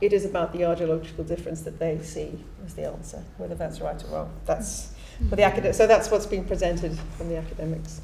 it 0.00 0.12
is 0.12 0.24
about 0.24 0.52
the 0.52 0.64
ideological 0.64 1.24
difference 1.24 1.62
that 1.62 1.80
they 1.80 2.00
see 2.02 2.38
as 2.64 2.74
the 2.74 2.84
answer, 2.84 3.24
whether 3.36 3.56
that's 3.56 3.80
right 3.80 4.02
or 4.04 4.08
wrong. 4.08 4.32
That's 4.46 4.92
for 5.28 5.34
the 5.34 5.42
academic. 5.42 5.74
So 5.74 5.88
that's 5.88 6.08
what's 6.08 6.26
being 6.26 6.44
presented 6.44 6.96
from 7.16 7.28
the 7.28 7.36
academics. 7.36 8.00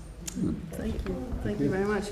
Thank 0.73 1.09
you. 1.09 1.25
Thank 1.43 1.61
you 1.61 1.71
very 1.71 1.85
much. 1.85 2.11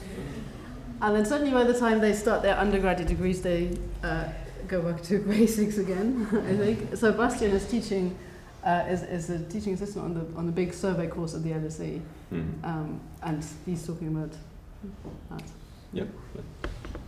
And 1.01 1.17
then 1.17 1.25
suddenly, 1.25 1.53
by 1.53 1.65
the 1.65 1.79
time 1.79 2.01
they 2.01 2.13
start 2.13 2.43
their 2.43 2.57
undergraduate 2.57 3.09
degrees, 3.09 3.43
they 3.43 3.77
uh, 4.05 4.29
go 4.69 4.81
back 4.83 5.03
to 5.03 5.19
basics 5.27 5.79
again, 5.79 6.29
I 6.49 6.57
think. 6.57 6.97
So 6.97 7.13
Bastian 7.13 7.51
is 7.51 7.67
teaching, 7.67 8.17
uh, 8.65 8.85
is, 8.89 9.03
is 9.03 9.31
a 9.31 9.45
teaching 9.47 9.75
assistant 9.75 10.05
on 10.05 10.15
the, 10.15 10.39
on 10.39 10.47
the 10.47 10.53
big 10.53 10.73
survey 10.73 11.09
course 11.09 11.35
at 11.35 11.43
the 11.43 11.51
LSE. 11.51 12.01
Mhm. 12.33 12.65
Um, 12.65 13.01
and 13.23 13.45
he's 13.67 13.85
talking 13.87 14.09
about 14.17 14.33
that. 15.31 15.43
Yep. 15.93 16.09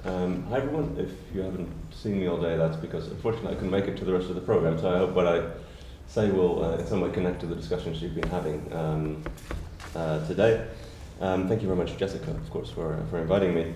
Um, 0.04 0.44
hi 0.50 0.58
everyone. 0.58 0.96
If 0.98 1.10
you 1.34 1.40
haven't 1.42 1.68
seen 1.92 2.20
me 2.20 2.26
all 2.28 2.36
day, 2.40 2.56
that's 2.56 2.76
because 2.76 3.08
unfortunately 3.08 3.52
I 3.52 3.54
couldn't 3.54 3.70
make 3.70 3.86
it 3.86 3.96
to 3.98 4.04
the 4.04 4.12
rest 4.12 4.28
of 4.28 4.34
the 4.34 4.42
program. 4.42 4.78
So 4.78 4.94
I 4.94 4.98
hope 4.98 5.12
what 5.12 5.26
I 5.26 5.46
say 6.08 6.30
will 6.30 6.62
uh, 6.64 6.76
in 6.76 6.86
some 6.86 7.00
way 7.00 7.10
connect 7.10 7.40
to 7.40 7.46
the 7.46 7.54
discussions 7.54 8.02
you've 8.02 8.14
been 8.14 8.28
having 8.28 8.70
um, 8.72 9.24
uh, 9.96 10.26
today. 10.26 10.66
Um, 11.20 11.48
thank 11.48 11.62
you 11.62 11.68
very 11.68 11.78
much, 11.78 11.96
Jessica, 11.96 12.30
of 12.30 12.50
course, 12.50 12.70
for, 12.70 13.00
for 13.08 13.18
inviting 13.18 13.54
me. 13.54 13.72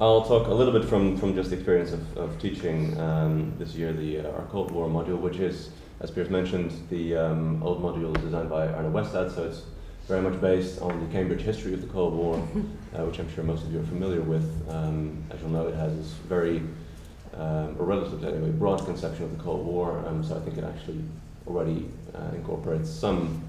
I'll 0.00 0.22
talk 0.22 0.48
a 0.48 0.54
little 0.54 0.72
bit 0.72 0.88
from, 0.88 1.16
from 1.16 1.34
just 1.34 1.50
the 1.50 1.56
experience 1.56 1.92
of, 1.92 2.16
of 2.16 2.40
teaching 2.40 2.98
um, 3.00 3.52
this 3.58 3.74
year 3.74 3.92
the 3.92 4.20
uh, 4.20 4.30
our 4.32 4.42
Cold 4.46 4.70
War 4.72 4.88
module, 4.88 5.18
which 5.18 5.36
is, 5.36 5.70
as 6.00 6.10
Piers 6.10 6.30
mentioned, 6.30 6.72
the 6.90 7.16
um, 7.16 7.62
old 7.62 7.82
module 7.82 8.12
designed 8.20 8.50
by 8.50 8.68
Arne 8.68 8.92
Westad, 8.92 9.34
so 9.34 9.44
it's 9.44 9.62
very 10.08 10.20
much 10.20 10.40
based 10.40 10.80
on 10.80 10.98
the 11.04 11.12
Cambridge 11.12 11.42
history 11.42 11.74
of 11.74 11.80
the 11.80 11.88
Cold 11.88 12.14
War, 12.14 12.36
uh, 12.94 13.04
which 13.04 13.18
I'm 13.18 13.32
sure 13.34 13.44
most 13.44 13.64
of 13.64 13.72
you 13.72 13.80
are 13.80 13.86
familiar 13.86 14.20
with. 14.20 14.48
Um, 14.68 15.22
as 15.30 15.40
you'll 15.40 15.50
know, 15.50 15.68
it 15.68 15.74
has 15.74 15.96
this 15.96 16.12
very, 16.28 16.62
um, 17.34 17.76
or 17.78 17.86
relatively 17.86 18.28
anyway, 18.28 18.50
broad 18.50 18.84
conception 18.84 19.24
of 19.24 19.36
the 19.36 19.42
Cold 19.42 19.64
War, 19.64 20.04
um, 20.06 20.24
so 20.24 20.36
I 20.36 20.40
think 20.40 20.58
it 20.58 20.64
actually 20.64 21.02
already 21.46 21.88
uh, 22.14 22.34
incorporates 22.34 22.90
some 22.90 23.42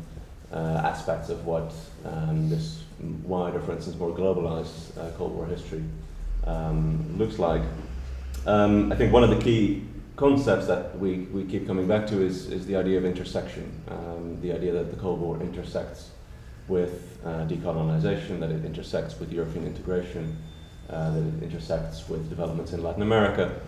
uh, 0.51 0.81
aspects 0.83 1.29
of 1.29 1.45
what 1.45 1.73
um, 2.05 2.49
this 2.49 2.83
wider, 3.23 3.59
for 3.59 3.71
instance, 3.71 3.97
more 3.97 4.11
globalized 4.11 4.97
uh, 4.97 5.11
Cold 5.17 5.35
War 5.35 5.45
history 5.45 5.83
um, 6.45 7.17
looks 7.17 7.39
like. 7.39 7.61
Um, 8.45 8.91
I 8.91 8.95
think 8.95 9.13
one 9.13 9.23
of 9.23 9.29
the 9.29 9.41
key 9.41 9.83
concepts 10.15 10.67
that 10.67 10.97
we, 10.99 11.19
we 11.31 11.45
keep 11.45 11.65
coming 11.65 11.87
back 11.87 12.07
to 12.07 12.21
is, 12.21 12.51
is 12.51 12.65
the 12.65 12.75
idea 12.75 12.97
of 12.97 13.05
intersection, 13.05 13.71
um, 13.89 14.39
the 14.41 14.51
idea 14.51 14.73
that 14.73 14.91
the 14.91 14.97
Cold 14.97 15.19
War 15.21 15.39
intersects 15.41 16.11
with 16.67 17.17
uh, 17.25 17.45
decolonization, 17.47 18.39
that 18.39 18.51
it 18.51 18.65
intersects 18.65 19.19
with 19.19 19.31
European 19.31 19.65
integration, 19.65 20.37
uh, 20.89 21.11
that 21.11 21.21
it 21.21 21.43
intersects 21.43 22.07
with 22.09 22.29
developments 22.29 22.73
in 22.73 22.83
Latin 22.83 23.01
America. 23.01 23.59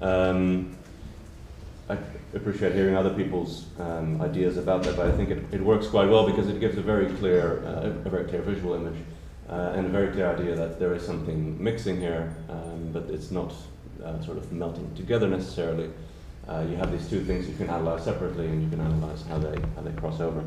Um, 0.00 0.76
I 1.88 1.96
appreciate 2.34 2.74
hearing 2.74 2.96
other 2.96 3.12
people's 3.14 3.66
um, 3.78 4.20
ideas 4.20 4.56
about 4.56 4.82
that, 4.84 4.96
but 4.96 5.06
I 5.06 5.12
think 5.12 5.30
it, 5.30 5.44
it 5.52 5.60
works 5.60 5.86
quite 5.86 6.08
well 6.08 6.26
because 6.26 6.48
it 6.48 6.60
gives 6.60 6.76
a 6.76 6.82
very 6.82 7.06
clear, 7.14 7.64
uh, 7.64 7.86
a 7.86 8.10
very 8.10 8.24
clear 8.24 8.42
visual 8.42 8.74
image 8.74 9.00
uh, 9.48 9.72
and 9.74 9.86
a 9.86 9.88
very 9.88 10.12
clear 10.12 10.34
idea 10.34 10.54
that 10.54 10.78
there 10.78 10.94
is 10.94 11.04
something 11.04 11.62
mixing 11.62 12.00
here, 12.00 12.34
um, 12.48 12.90
but 12.92 13.04
it's 13.10 13.30
not 13.30 13.52
uh, 14.04 14.20
sort 14.22 14.36
of 14.36 14.50
melting 14.52 14.92
together 14.94 15.28
necessarily. 15.28 15.90
Uh, 16.48 16.64
you 16.68 16.76
have 16.76 16.92
these 16.92 17.08
two 17.08 17.24
things 17.24 17.48
you 17.48 17.54
can 17.54 17.70
analyze 17.70 18.04
separately, 18.04 18.46
and 18.46 18.62
you 18.62 18.68
can 18.68 18.80
analyze 18.80 19.22
how 19.22 19.38
they 19.38 19.58
how 19.76 19.82
they 19.82 19.92
cross 19.92 20.20
over. 20.20 20.44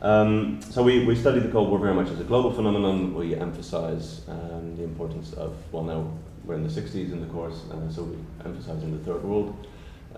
Um, 0.00 0.60
so 0.62 0.82
we, 0.82 1.04
we 1.04 1.16
study 1.16 1.40
the 1.40 1.48
Cold 1.48 1.70
War 1.70 1.78
very 1.78 1.94
much 1.94 2.08
as 2.08 2.20
a 2.20 2.24
global 2.24 2.52
phenomenon. 2.52 3.14
We 3.14 3.34
emphasize 3.34 4.22
um, 4.28 4.76
the 4.76 4.84
importance 4.84 5.32
of 5.34 5.56
well 5.72 5.84
now 5.84 6.10
we're 6.44 6.54
in 6.54 6.66
the 6.66 6.80
60s 6.80 7.12
in 7.12 7.20
the 7.20 7.26
course, 7.26 7.60
uh, 7.70 7.90
so 7.92 8.04
we 8.04 8.16
emphasize 8.44 8.82
in 8.82 8.92
the 8.92 9.04
third 9.04 9.22
world 9.22 9.66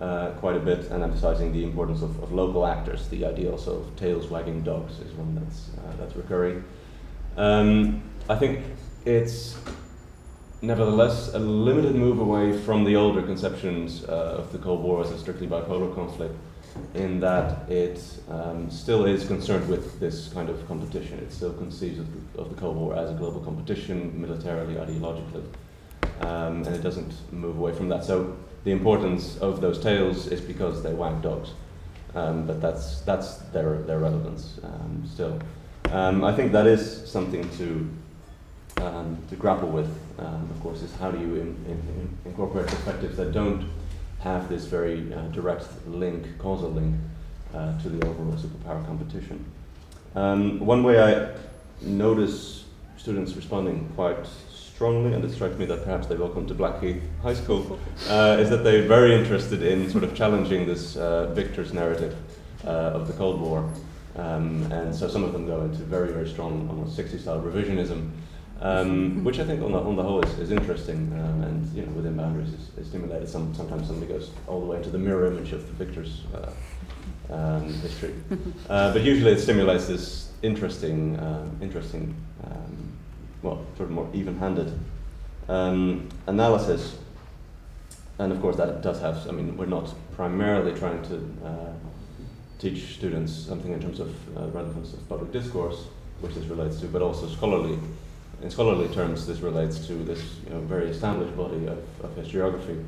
uh, 0.01 0.31
quite 0.39 0.55
a 0.55 0.59
bit, 0.59 0.89
and 0.91 1.03
emphasizing 1.03 1.53
the 1.53 1.63
importance 1.63 2.01
of, 2.01 2.21
of 2.23 2.31
local 2.33 2.65
actors. 2.65 3.07
The 3.09 3.23
idea 3.25 3.51
also 3.51 3.81
of 3.81 3.95
tails 3.95 4.29
wagging 4.29 4.63
dogs 4.63 4.99
is 4.99 5.13
one 5.13 5.35
that's 5.35 5.69
uh, 5.77 5.95
that's 5.99 6.15
recurring. 6.15 6.63
Um, 7.37 8.01
I 8.27 8.35
think 8.35 8.65
it's 9.05 9.57
nevertheless 10.61 11.33
a 11.33 11.39
limited 11.39 11.95
move 11.95 12.19
away 12.19 12.57
from 12.57 12.83
the 12.83 12.95
older 12.95 13.21
conceptions 13.21 14.03
uh, 14.03 14.37
of 14.39 14.51
the 14.51 14.57
Cold 14.57 14.83
War 14.83 15.01
as 15.01 15.11
a 15.11 15.17
strictly 15.17 15.47
bipolar 15.47 15.93
conflict, 15.93 16.35
in 16.93 17.19
that 17.19 17.69
it 17.69 18.03
um, 18.29 18.69
still 18.69 19.05
is 19.05 19.25
concerned 19.27 19.67
with 19.69 19.99
this 19.99 20.29
kind 20.33 20.49
of 20.49 20.67
competition. 20.67 21.19
It 21.19 21.31
still 21.31 21.53
conceives 21.53 21.99
of 21.99 22.07
the, 22.13 22.41
of 22.41 22.49
the 22.49 22.55
Cold 22.59 22.75
War 22.75 22.95
as 22.95 23.09
a 23.09 23.13
global 23.13 23.41
competition, 23.41 24.19
militarily, 24.19 24.75
ideologically, 24.75 25.43
um, 26.21 26.63
and 26.63 26.75
it 26.75 26.81
doesn't 26.81 27.13
move 27.31 27.57
away 27.57 27.73
from 27.73 27.89
that. 27.89 28.03
So 28.03 28.35
the 28.63 28.71
importance 28.71 29.37
of 29.37 29.61
those 29.61 29.79
tails 29.79 30.27
is 30.27 30.41
because 30.41 30.83
they 30.83 30.93
wag 30.93 31.21
dogs, 31.21 31.49
um, 32.15 32.45
but 32.45 32.61
that's 32.61 33.01
that's 33.01 33.37
their 33.53 33.77
their 33.83 33.99
relevance 33.99 34.59
um, 34.63 35.03
still. 35.11 35.39
Um, 35.91 36.23
I 36.23 36.33
think 36.33 36.51
that 36.51 36.67
is 36.67 37.09
something 37.09 37.49
to 37.57 37.89
um, 38.85 39.17
to 39.29 39.35
grapple 39.35 39.69
with. 39.69 39.89
Um, 40.19 40.47
of 40.51 40.61
course, 40.61 40.81
is 40.83 40.95
how 40.97 41.11
do 41.11 41.19
you 41.19 41.35
in, 41.35 41.55
in, 41.67 42.17
incorporate 42.25 42.67
perspectives 42.67 43.17
that 43.17 43.31
don't 43.31 43.69
have 44.19 44.49
this 44.49 44.65
very 44.65 45.11
uh, 45.13 45.21
direct 45.29 45.65
link, 45.87 46.27
causal 46.37 46.69
link, 46.69 46.95
uh, 47.53 47.79
to 47.81 47.89
the 47.89 48.05
overall 48.07 48.33
superpower 48.33 48.85
competition. 48.85 49.43
One 50.13 50.83
way 50.83 51.01
I 51.01 51.33
notice 51.81 52.65
students 52.97 53.33
responding 53.35 53.89
quite 53.95 54.27
strongly, 54.81 55.13
and 55.13 55.23
it 55.23 55.31
strikes 55.31 55.55
me 55.59 55.65
that 55.65 55.83
perhaps 55.83 56.07
they've 56.07 56.19
all 56.19 56.29
come 56.29 56.47
to 56.47 56.55
Blackheath 56.55 57.03
High 57.21 57.35
School, 57.35 57.79
uh, 58.09 58.37
is 58.39 58.49
that 58.49 58.63
they're 58.63 58.87
very 58.87 59.13
interested 59.13 59.61
in 59.61 59.87
sort 59.91 60.03
of 60.03 60.15
challenging 60.15 60.65
this 60.65 60.97
uh, 60.97 61.31
victor's 61.35 61.71
narrative 61.71 62.15
uh, 62.65 62.97
of 62.97 63.05
the 63.05 63.13
Cold 63.13 63.39
War. 63.39 63.71
Um, 64.15 64.71
and 64.71 64.95
so 64.95 65.07
some 65.07 65.23
of 65.23 65.33
them 65.33 65.45
go 65.45 65.61
into 65.61 65.83
very, 65.83 66.11
very 66.11 66.27
strong, 66.27 66.67
almost 66.67 66.95
60 66.95 67.19
style 67.19 67.39
revisionism, 67.39 68.09
um, 68.59 69.23
which 69.23 69.37
I 69.37 69.45
think 69.45 69.61
on 69.61 69.71
the, 69.71 69.77
on 69.77 69.95
the 69.95 70.01
whole 70.01 70.25
is, 70.25 70.39
is 70.39 70.49
interesting 70.49 71.13
um, 71.13 71.43
and 71.43 71.75
you 71.75 71.85
know, 71.85 71.91
within 71.91 72.17
boundaries 72.17 72.51
is, 72.51 72.69
is 72.79 72.87
stimulated. 72.87 73.29
Some, 73.29 73.53
sometimes 73.53 73.85
somebody 73.85 74.11
goes 74.11 74.31
all 74.47 74.61
the 74.61 74.65
way 74.65 74.77
into 74.77 74.89
the 74.89 74.97
mirror 74.97 75.27
image 75.27 75.53
of 75.53 75.61
the 75.67 75.85
victor's 75.85 76.23
uh, 76.33 76.51
um, 77.31 77.71
history. 77.81 78.15
Uh, 78.67 78.91
but 78.93 79.03
usually 79.03 79.33
it 79.33 79.39
stimulates 79.39 79.85
this 79.85 80.31
interesting, 80.43 81.19
um, 81.19 81.55
interesting 81.61 82.15
well, 83.43 83.65
sort 83.75 83.89
of 83.89 83.95
more 83.95 84.09
even-handed 84.13 84.77
um, 85.49 86.09
analysis. 86.27 86.97
And 88.19 88.31
of 88.31 88.41
course, 88.41 88.57
that 88.57 88.81
does 88.81 89.01
have. 89.01 89.27
I 89.27 89.31
mean, 89.31 89.57
we're 89.57 89.65
not 89.65 89.93
primarily 90.15 90.77
trying 90.77 91.01
to 91.03 91.15
uh, 91.47 91.73
teach 92.59 92.95
students 92.95 93.33
something 93.33 93.71
in 93.73 93.79
terms 93.79 93.99
of 93.99 94.09
uh, 94.37 94.47
relevance 94.49 94.93
of 94.93 95.07
public 95.09 95.31
discourse, 95.31 95.85
which 96.19 96.35
this 96.35 96.45
relates 96.45 96.79
to, 96.81 96.87
but 96.87 97.01
also 97.01 97.27
scholarly. 97.27 97.79
In 98.43 98.49
scholarly 98.49 98.87
terms, 98.93 99.25
this 99.25 99.39
relates 99.39 99.85
to 99.87 99.93
this 99.93 100.21
you 100.45 100.53
know, 100.53 100.61
very 100.61 100.89
established 100.89 101.35
body 101.35 101.65
of, 101.67 101.79
of 102.03 102.15
historiography, 102.15 102.83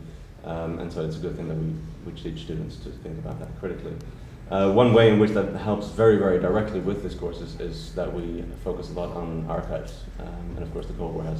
um, 0.45 0.79
and 0.79 0.91
so 0.91 1.03
it's 1.05 1.17
a 1.17 1.19
good 1.19 1.35
thing 1.35 1.47
that 1.47 1.57
we, 1.57 1.73
we 2.05 2.19
teach 2.19 2.43
students 2.43 2.77
to 2.77 2.89
think 2.89 3.17
about 3.19 3.39
that 3.39 3.59
critically. 3.59 3.93
Uh, 4.51 4.71
one 4.71 4.93
way 4.93 5.09
in 5.09 5.19
which 5.19 5.31
that 5.31 5.55
helps 5.55 5.87
very, 5.87 6.17
very 6.17 6.39
directly 6.39 6.79
with 6.79 7.01
this 7.01 7.15
course 7.15 7.39
is, 7.39 7.59
is 7.59 7.95
that 7.95 8.13
we 8.13 8.43
focus 8.63 8.89
a 8.89 8.93
lot 8.93 9.15
on 9.15 9.45
archives. 9.49 10.03
Um, 10.19 10.53
and 10.55 10.63
of 10.63 10.71
course, 10.73 10.85
the 10.85 10.93
Cold 10.93 11.15
War 11.15 11.23
has 11.23 11.39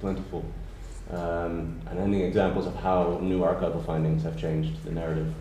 plentiful 0.00 0.44
um, 1.10 1.80
and 1.90 1.98
ending 1.98 2.22
examples 2.22 2.66
of 2.66 2.74
how 2.76 3.18
new 3.20 3.40
archival 3.40 3.84
findings 3.84 4.22
have 4.22 4.38
changed 4.38 4.84
the 4.84 4.92
narrative. 4.92 5.32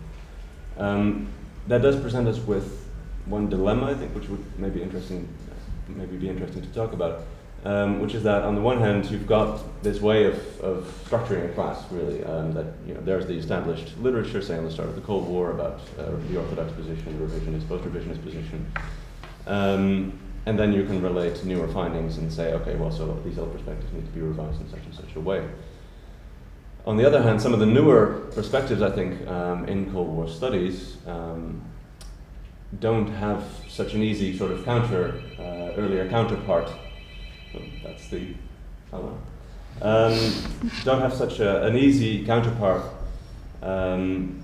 Um, 0.77 1.29
that 1.67 1.81
does 1.81 1.99
present 1.99 2.27
us 2.27 2.39
with 2.39 2.89
one 3.25 3.49
dilemma, 3.49 3.91
I 3.91 3.93
think, 3.93 4.13
which 4.13 4.27
would 4.27 4.43
maybe 4.59 4.81
interesting, 4.81 5.27
maybe 5.87 6.17
be 6.17 6.29
interesting 6.29 6.61
to 6.61 6.67
talk 6.69 6.93
about, 6.93 7.21
um, 7.65 7.99
which 7.99 8.13
is 8.13 8.23
that 8.23 8.43
on 8.43 8.55
the 8.55 8.61
one 8.61 8.79
hand, 8.79 9.09
you've 9.09 9.27
got 9.27 9.61
this 9.83 10.01
way 10.01 10.25
of, 10.25 10.59
of 10.59 10.83
structuring 11.09 11.49
a 11.49 11.53
class, 11.53 11.89
really, 11.91 12.23
um, 12.25 12.53
that 12.53 12.65
you 12.85 12.93
know, 12.93 13.01
there's 13.01 13.25
the 13.25 13.33
established 13.33 13.97
literature, 13.99 14.41
say 14.41 14.57
on 14.57 14.65
the 14.65 14.71
start 14.71 14.89
of 14.89 14.95
the 14.95 15.01
Cold 15.01 15.27
War, 15.27 15.51
about 15.51 15.79
uh, 15.97 16.11
the 16.29 16.37
orthodox 16.37 16.73
position, 16.73 17.17
the 17.17 17.25
revisionist, 17.25 17.67
post-revisionist 17.69 18.21
position. 18.23 18.71
Um, 19.47 20.19
and 20.45 20.59
then 20.59 20.73
you 20.73 20.83
can 20.83 21.01
relate 21.01 21.35
to 21.35 21.47
newer 21.47 21.67
findings 21.69 22.17
and 22.17 22.31
say, 22.31 22.51
okay, 22.53 22.75
well, 22.75 22.91
so 22.91 23.17
these 23.23 23.39
old 23.39 23.53
perspectives 23.53 23.93
need 23.93 24.05
to 24.05 24.11
be 24.11 24.19
revised 24.19 24.59
in 24.59 24.69
such 24.69 24.83
and 24.83 24.93
such 24.93 25.15
a 25.15 25.19
way. 25.21 25.47
On 26.85 26.97
the 26.97 27.05
other 27.05 27.23
hand, 27.23 27.41
some 27.41 27.53
of 27.53 27.61
the 27.61 27.65
newer 27.65 28.29
perspectives, 28.35 28.81
I 28.81 28.91
think, 28.91 29.25
um, 29.29 29.65
in 29.69 29.89
Cold 29.93 30.09
War 30.09 30.27
studies 30.27 30.97
um, 31.07 31.61
don't 32.81 33.07
have 33.07 33.45
such 33.69 33.93
an 33.93 34.03
easy 34.03 34.37
sort 34.37 34.51
of 34.51 34.65
counter, 34.65 35.21
uh, 35.39 35.79
earlier 35.79 36.09
counterpart 36.09 36.69
that's 37.83 38.09
the 38.09 38.33
um, 39.81 40.17
don't 40.83 41.01
have 41.01 41.13
such 41.13 41.39
a, 41.39 41.65
an 41.65 41.75
easy 41.75 42.25
counterpart 42.25 42.83
um, 43.61 44.43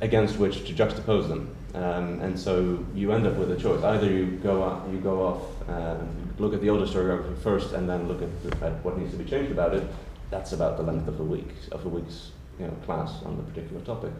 against 0.00 0.38
which 0.38 0.66
to 0.66 0.74
juxtapose 0.74 1.28
them. 1.28 1.54
Um, 1.74 2.20
and 2.20 2.38
so 2.38 2.84
you 2.94 3.12
end 3.12 3.26
up 3.26 3.36
with 3.36 3.50
a 3.50 3.56
choice. 3.56 3.82
Either 3.82 4.10
you 4.10 4.26
go 4.42 4.82
you 4.90 4.98
go 4.98 5.22
off, 5.22 5.68
uh, 5.68 5.96
look 6.38 6.54
at 6.54 6.60
the 6.60 6.70
older 6.70 6.86
historiography 6.86 7.36
first, 7.38 7.72
and 7.72 7.88
then 7.88 8.08
look 8.08 8.22
at, 8.22 8.62
at 8.62 8.84
what 8.84 8.98
needs 8.98 9.12
to 9.12 9.18
be 9.18 9.28
changed 9.28 9.52
about 9.52 9.74
it. 9.74 9.86
That's 10.30 10.52
about 10.52 10.76
the 10.76 10.82
length 10.82 11.08
of 11.08 11.20
a 11.20 11.24
week 11.24 11.48
of 11.72 11.84
a 11.84 11.88
week's 11.88 12.30
you 12.58 12.66
know, 12.66 12.72
class 12.84 13.22
on 13.24 13.36
the 13.36 13.42
particular 13.42 13.82
topic. 13.82 14.12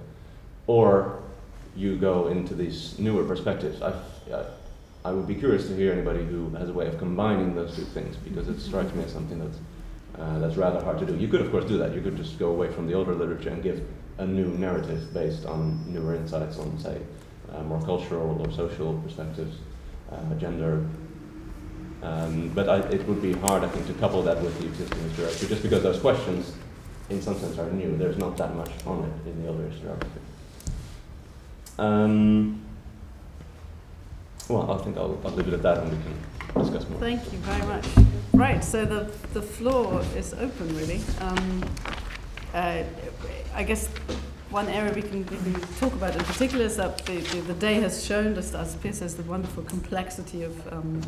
Or 0.66 1.22
you 1.74 1.96
go 1.96 2.28
into 2.28 2.54
these 2.54 2.98
newer 2.98 3.24
perspectives. 3.24 3.80
I, 3.82 3.92
I, 4.32 4.44
I 5.06 5.12
would 5.12 5.28
be 5.28 5.36
curious 5.36 5.68
to 5.68 5.76
hear 5.76 5.92
anybody 5.92 6.24
who 6.24 6.50
has 6.56 6.68
a 6.68 6.72
way 6.72 6.88
of 6.88 6.98
combining 6.98 7.54
those 7.54 7.76
two 7.76 7.84
things 7.84 8.16
because 8.16 8.48
it 8.48 8.58
strikes 8.58 8.92
me 8.92 9.04
as 9.04 9.12
something 9.12 9.38
that's 9.38 9.58
uh, 10.18 10.40
that's 10.40 10.56
rather 10.56 10.82
hard 10.82 10.98
to 10.98 11.06
do. 11.06 11.14
You 11.14 11.28
could, 11.28 11.42
of 11.42 11.52
course, 11.52 11.64
do 11.64 11.78
that. 11.78 11.94
You 11.94 12.00
could 12.00 12.16
just 12.16 12.40
go 12.40 12.48
away 12.48 12.72
from 12.72 12.88
the 12.88 12.94
older 12.94 13.14
literature 13.14 13.50
and 13.50 13.62
give 13.62 13.86
a 14.18 14.26
new 14.26 14.48
narrative 14.48 15.14
based 15.14 15.46
on 15.46 15.92
newer 15.92 16.16
insights 16.16 16.58
on, 16.58 16.76
say, 16.80 17.00
uh, 17.52 17.62
more 17.62 17.80
cultural 17.82 18.42
or 18.42 18.50
social 18.50 19.00
perspectives, 19.02 19.58
uh, 20.10 20.34
gender. 20.34 20.84
Um, 22.02 22.48
but 22.48 22.68
I, 22.68 22.78
it 22.88 23.06
would 23.06 23.22
be 23.22 23.34
hard, 23.34 23.62
I 23.62 23.68
think, 23.68 23.86
to 23.86 23.92
couple 23.94 24.22
that 24.22 24.42
with 24.42 24.58
the 24.58 24.66
existing 24.66 24.98
historiography, 24.98 25.48
just 25.48 25.62
because 25.62 25.82
those 25.84 26.00
questions, 26.00 26.52
in 27.10 27.22
some 27.22 27.38
sense, 27.38 27.58
are 27.58 27.70
new. 27.70 27.96
There's 27.96 28.18
not 28.18 28.36
that 28.38 28.56
much 28.56 28.72
on 28.86 29.04
it 29.04 29.30
in 29.30 29.42
the 29.42 29.48
older 29.50 29.68
historiography. 29.68 30.22
Um, 31.78 32.65
well, 34.48 34.70
I 34.70 34.78
think 34.84 34.96
I'll, 34.96 35.18
I'll 35.24 35.32
leave 35.32 35.48
it 35.48 35.54
at 35.54 35.62
that 35.62 35.78
and 35.78 35.90
we 35.90 35.98
can 36.02 36.62
discuss 36.62 36.88
more. 36.88 37.00
Thank 37.00 37.32
you 37.32 37.38
very 37.38 37.66
much. 37.66 37.86
Right, 38.32 38.62
so 38.62 38.84
the, 38.84 39.10
the 39.32 39.42
floor 39.42 40.02
is 40.14 40.34
open, 40.34 40.76
really. 40.76 41.00
Um, 41.20 41.64
uh, 42.54 42.82
I 43.54 43.62
guess 43.62 43.88
one 44.50 44.68
area 44.68 44.92
we 44.92 45.02
can, 45.02 45.26
we 45.26 45.36
can 45.36 45.60
talk 45.78 45.92
about 45.92 46.14
in 46.14 46.24
particular 46.24 46.64
is 46.64 46.76
that 46.76 47.04
the, 47.06 47.16
the, 47.18 47.40
the 47.42 47.54
day 47.54 47.74
has 47.74 48.04
shown, 48.04 48.34
just 48.34 48.54
as 48.54 48.76
Piers 48.76 48.98
says, 48.98 49.16
the 49.16 49.22
wonderful 49.24 49.62
complexity 49.64 50.42
of 50.42 50.72
um, 50.72 51.00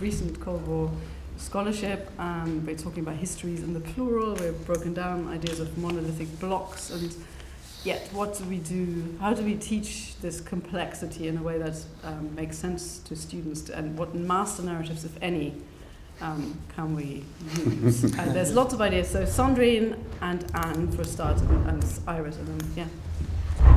recent 0.00 0.40
Cold 0.40 0.66
War 0.66 0.90
scholarship. 1.36 2.10
Um, 2.18 2.64
we're 2.66 2.76
talking 2.76 3.02
about 3.02 3.16
histories 3.16 3.62
in 3.62 3.72
the 3.72 3.80
plural. 3.80 4.34
We've 4.34 4.66
broken 4.66 4.92
down 4.92 5.28
ideas 5.28 5.60
of 5.60 5.76
monolithic 5.78 6.38
blocks 6.40 6.90
and 6.90 7.14
yet 7.84 8.08
what 8.12 8.36
do 8.36 8.44
we 8.44 8.58
do? 8.58 9.16
How 9.20 9.32
do 9.32 9.42
we 9.42 9.54
teach 9.54 10.16
this 10.20 10.40
complexity 10.40 11.28
in 11.28 11.38
a 11.38 11.42
way 11.42 11.58
that 11.58 11.76
um, 12.04 12.34
makes 12.34 12.58
sense 12.58 12.98
to 13.00 13.16
students? 13.16 13.68
And 13.70 13.98
what 13.98 14.14
master 14.14 14.62
narratives 14.62 15.04
if 15.04 15.16
any 15.22 15.54
um, 16.20 16.58
can 16.74 16.94
we 16.94 17.24
use? 17.64 18.04
Uh, 18.18 18.32
there's 18.32 18.52
lots 18.52 18.74
of 18.74 18.80
ideas. 18.80 19.08
So 19.08 19.24
Sandrine 19.24 19.96
and 20.20 20.44
Anne 20.54 20.90
for 20.92 21.02
a 21.02 21.04
start 21.04 21.40
and, 21.40 21.68
and 21.68 22.00
Iris 22.06 22.36
and 22.36 22.48
then 22.48 22.70
yeah. 22.76 22.86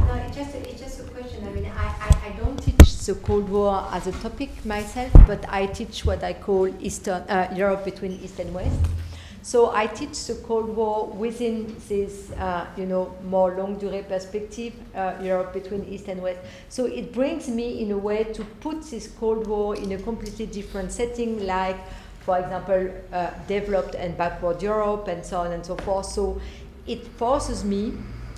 No 0.08 0.13
it's 0.16 0.36
just, 0.36 0.56
it's 0.56 0.82
just 0.82 1.00
a 1.00 1.04
question. 1.04 1.48
I 1.48 1.52
mean 1.52 1.66
I, 1.66 1.86
I, 1.86 2.28
I 2.28 2.30
don't 2.38 2.58
teach 2.58 2.98
the 3.06 3.16
Cold 3.16 3.50
War 3.50 3.88
as 3.92 4.08
a 4.08 4.12
topic 4.12 4.66
myself 4.66 5.12
but 5.28 5.46
I 5.50 5.68
teach 5.68 6.06
what 6.06 6.24
I 6.24 6.34
call 6.34 6.68
Eastern 6.82 7.22
uh, 7.24 7.54
Europe 7.56 7.86
between 7.86 8.13
East 8.13 8.39
and 8.39 8.54
West 8.54 8.80
so 9.44 9.76
I 9.76 9.88
teach 9.88 10.26
the 10.26 10.36
Cold 10.36 10.74
War 10.74 11.08
within 11.08 11.76
this, 11.90 12.32
uh, 12.32 12.66
you 12.78 12.86
know, 12.86 13.14
more 13.24 13.52
longue-durée 13.52 14.08
perspective, 14.08 14.74
uh, 14.96 15.16
Europe 15.22 15.52
between 15.52 15.84
East 15.84 16.08
and 16.08 16.22
West. 16.22 16.40
So 16.70 16.86
it 16.86 17.12
brings 17.12 17.50
me 17.50 17.82
in 17.82 17.92
a 17.92 17.98
way 17.98 18.24
to 18.24 18.46
put 18.62 18.84
this 18.84 19.08
Cold 19.20 19.46
War 19.46 19.76
in 19.76 19.92
a 19.92 19.98
completely 19.98 20.46
different 20.46 20.94
setting, 20.94 21.46
like, 21.46 21.78
for 22.22 22.40
example, 22.40 22.90
uh, 23.12 23.32
developed 23.48 23.96
and 23.96 24.18
backward 24.18 24.64
Europe 24.64 25.10
and 25.10 25.26
so 25.26 25.42
on 25.42 25.52
and 25.52 25.66
so 25.66 25.76
forth. 25.76 26.06
So 26.06 26.40
it 26.88 27.06
forces 27.06 27.66
me 27.66 27.94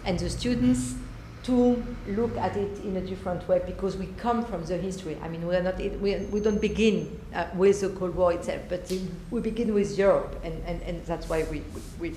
and 0.06 0.18
the 0.18 0.30
students 0.30 0.96
to 1.46 1.84
look 2.08 2.36
at 2.38 2.58
it 2.58 2.84
in 2.84 2.98
a 2.98 3.02
different 3.02 3.48
way 3.48 3.62
because 3.68 3.96
we 3.96 4.08
come 4.18 4.44
from 4.44 4.66
the 4.66 4.78
history. 4.78 5.16
I 5.22 5.28
mean, 5.28 5.46
we 5.48 5.56
are 5.56 5.62
not 5.62 5.78
we, 5.78 6.16
we 6.32 6.40
don't 6.40 6.60
begin 6.60 7.20
uh, 7.36 7.46
with 7.54 7.82
the 7.82 7.90
Cold 7.90 8.16
War 8.16 8.34
itself, 8.34 8.62
but 8.68 8.92
we 9.30 9.42
begin 9.42 9.74
with 9.74 9.96
Europe, 9.98 10.40
and, 10.44 10.62
and, 10.66 10.82
and 10.82 11.06
that's 11.06 11.30
why 11.30 11.46
we 11.52 11.62
we, 12.00 12.16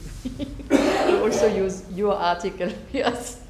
we 0.71 1.19
also 1.21 1.47
use 1.47 1.85
your 1.93 2.15
article 2.15 2.73
yes. 2.93 3.41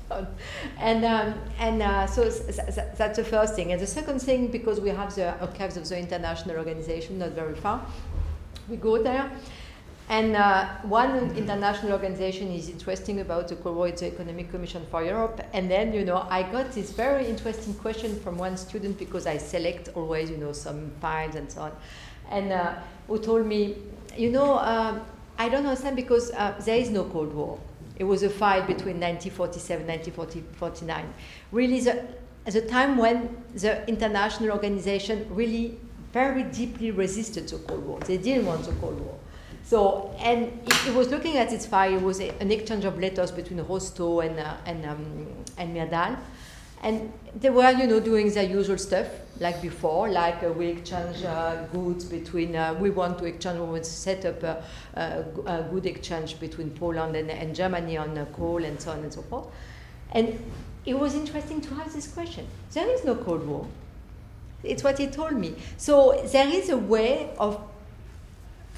And 0.78 1.04
um, 1.04 1.34
and 1.58 1.82
uh, 1.82 2.06
so 2.06 2.28
that's 2.96 3.18
the 3.18 3.24
first 3.24 3.54
thing. 3.54 3.72
And 3.72 3.80
the 3.80 3.86
second 3.86 4.20
thing, 4.20 4.48
because 4.48 4.80
we 4.80 4.88
have 4.88 5.14
the 5.14 5.38
archives 5.38 5.76
of 5.76 5.88
the 5.88 5.98
international 5.98 6.56
organization 6.56 7.18
not 7.18 7.32
very 7.32 7.54
far, 7.54 7.82
we 8.68 8.76
go 8.76 9.02
there 9.02 9.30
and 10.08 10.36
uh, 10.36 10.68
one 10.84 11.36
international 11.36 11.92
organization 11.92 12.50
is 12.50 12.70
interesting 12.70 13.20
about 13.20 13.48
the 13.48 13.56
Cold 13.56 13.76
War, 13.76 13.90
the 13.90 14.06
Economic 14.06 14.50
Commission 14.50 14.86
for 14.90 15.04
Europe. 15.04 15.42
And 15.52 15.70
then, 15.70 15.92
you 15.92 16.02
know, 16.02 16.26
I 16.30 16.44
got 16.44 16.72
this 16.72 16.92
very 16.92 17.26
interesting 17.26 17.74
question 17.74 18.18
from 18.20 18.38
one 18.38 18.56
student 18.56 18.98
because 18.98 19.26
I 19.26 19.36
select 19.36 19.90
always, 19.94 20.30
you 20.30 20.38
know, 20.38 20.52
some 20.52 20.92
files 21.02 21.34
and 21.34 21.52
so 21.52 21.60
on. 21.62 21.72
And 22.30 22.52
uh, 22.52 22.76
who 23.06 23.18
told 23.18 23.44
me, 23.44 23.76
you 24.16 24.30
know, 24.30 24.54
uh, 24.54 24.98
I 25.36 25.50
don't 25.50 25.66
understand 25.66 25.94
because 25.96 26.30
uh, 26.32 26.54
there 26.64 26.78
is 26.78 26.88
no 26.88 27.04
Cold 27.04 27.34
War. 27.34 27.58
It 27.98 28.04
was 28.04 28.22
a 28.22 28.30
fight 28.30 28.66
between 28.66 28.98
1947 29.00 29.80
and 29.82 29.88
1949. 29.90 31.12
Really, 31.52 31.80
the, 31.80 32.02
the 32.46 32.62
time 32.62 32.96
when 32.96 33.36
the 33.54 33.86
international 33.86 34.52
organization 34.52 35.26
really 35.30 35.78
very 36.14 36.44
deeply 36.44 36.92
resisted 36.92 37.46
the 37.48 37.58
Cold 37.58 37.84
War. 37.84 38.00
They 38.00 38.16
didn't 38.16 38.46
want 38.46 38.64
the 38.64 38.72
Cold 38.72 38.98
War. 39.00 39.18
So, 39.68 40.14
and 40.18 40.44
it, 40.44 40.86
it, 40.88 40.94
was 40.94 41.10
looking 41.10 41.36
at 41.36 41.52
its 41.52 41.66
file, 41.66 41.92
it 41.92 42.00
was 42.00 42.20
a, 42.20 42.30
an 42.40 42.50
exchange 42.50 42.86
of 42.86 42.98
letters 42.98 43.30
between 43.30 43.62
Rostow 43.62 44.24
and, 44.24 44.40
uh, 44.40 44.54
and, 44.64 44.86
um, 44.86 45.26
and 45.58 45.76
Myrdal. 45.76 46.18
And 46.82 47.12
they 47.34 47.50
were, 47.50 47.70
you 47.72 47.86
know, 47.86 48.00
doing 48.00 48.32
their 48.32 48.44
usual 48.44 48.78
stuff 48.78 49.08
like 49.40 49.60
before, 49.60 50.08
like 50.08 50.42
uh, 50.42 50.52
we 50.52 50.68
exchange 50.68 51.22
uh, 51.22 51.66
goods 51.66 52.06
between, 52.06 52.56
uh, 52.56 52.78
we 52.80 52.88
want 52.88 53.18
to 53.18 53.26
exchange, 53.26 53.58
we 53.58 53.66
want 53.66 53.84
to 53.84 53.90
set 53.90 54.24
up 54.24 54.42
a, 54.42 54.64
a, 54.94 55.24
a 55.44 55.62
good 55.70 55.84
exchange 55.84 56.40
between 56.40 56.70
Poland 56.70 57.14
and, 57.14 57.30
and 57.30 57.54
Germany 57.54 57.98
on 57.98 58.16
uh, 58.16 58.24
coal 58.32 58.64
and 58.64 58.80
so 58.80 58.92
on 58.92 59.00
and 59.00 59.12
so 59.12 59.20
forth. 59.20 59.48
And 60.12 60.42
it 60.86 60.98
was 60.98 61.14
interesting 61.14 61.60
to 61.60 61.74
have 61.74 61.92
this 61.92 62.06
question. 62.06 62.46
There 62.72 62.88
is 62.88 63.04
no 63.04 63.16
Cold 63.16 63.46
War. 63.46 63.66
It's 64.62 64.82
what 64.82 64.96
he 64.96 65.08
told 65.08 65.34
me. 65.34 65.56
So 65.76 66.26
there 66.32 66.48
is 66.48 66.70
a 66.70 66.78
way 66.78 67.34
of 67.38 67.60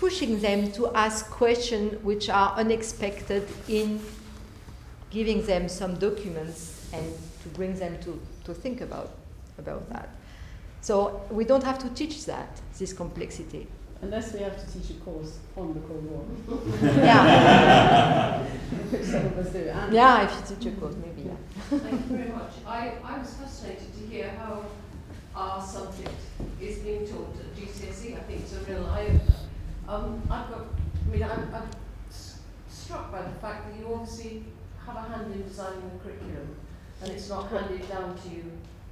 pushing 0.00 0.40
them 0.40 0.72
to 0.72 0.88
ask 0.94 1.28
questions 1.30 2.02
which 2.02 2.30
are 2.30 2.54
unexpected 2.56 3.46
in 3.68 4.00
giving 5.10 5.44
them 5.44 5.68
some 5.68 5.94
documents 5.96 6.88
and 6.94 7.12
to 7.42 7.48
bring 7.50 7.78
them 7.78 7.98
to, 8.00 8.18
to 8.44 8.54
think 8.54 8.80
about, 8.80 9.10
about 9.58 9.86
that. 9.90 10.08
So 10.80 11.20
we 11.30 11.44
don't 11.44 11.62
have 11.62 11.78
to 11.80 11.90
teach 11.90 12.24
that, 12.24 12.48
this 12.78 12.94
complexity. 12.94 13.66
Unless 14.00 14.32
we 14.32 14.40
have 14.40 14.56
to 14.58 14.72
teach 14.72 14.96
a 14.96 15.00
course 15.00 15.36
on 15.54 15.74
the 15.74 15.80
Cold 15.80 16.04
War. 16.10 16.24
yeah. 17.04 18.42
some 19.02 19.26
of 19.26 19.36
us 19.36 19.52
do. 19.52 19.68
And 19.68 19.92
yeah, 19.92 20.24
if 20.24 20.50
you 20.50 20.56
teach 20.56 20.72
a 20.72 20.76
course, 20.80 20.94
maybe, 20.96 21.28
yeah. 21.28 21.78
Thank 21.78 22.10
you 22.10 22.16
very 22.16 22.30
much. 22.30 22.52
I, 22.66 22.94
I 23.04 23.18
was 23.18 23.34
fascinated 23.34 23.92
to 23.98 24.06
hear 24.06 24.30
how 24.30 24.64
our 25.36 25.60
subject 25.62 26.20
is 26.58 26.78
being 26.78 27.06
taught 27.06 27.36
at 27.38 27.54
GCSE. 27.54 28.16
I 28.16 28.20
think 28.20 28.40
it's 28.40 28.54
a 28.54 28.60
real 28.60 28.86
eye-opener. 28.86 29.49
Um, 29.90 30.22
I've 30.30 30.48
got, 30.48 30.66
I 31.04 31.12
mean, 31.12 31.22
I'm, 31.24 31.52
I'm 31.52 31.68
struck 32.68 33.10
by 33.10 33.22
the 33.22 33.34
fact 33.40 33.66
that 33.66 33.76
you 33.76 33.92
obviously 33.92 34.44
have 34.86 34.94
a 34.94 35.00
hand 35.00 35.34
in 35.34 35.42
designing 35.42 35.90
the 35.92 35.98
curriculum 36.04 36.54
and 37.02 37.10
it's 37.10 37.28
not 37.28 37.50
handed 37.50 37.88
down 37.88 38.16
to 38.16 38.28
you. 38.28 38.44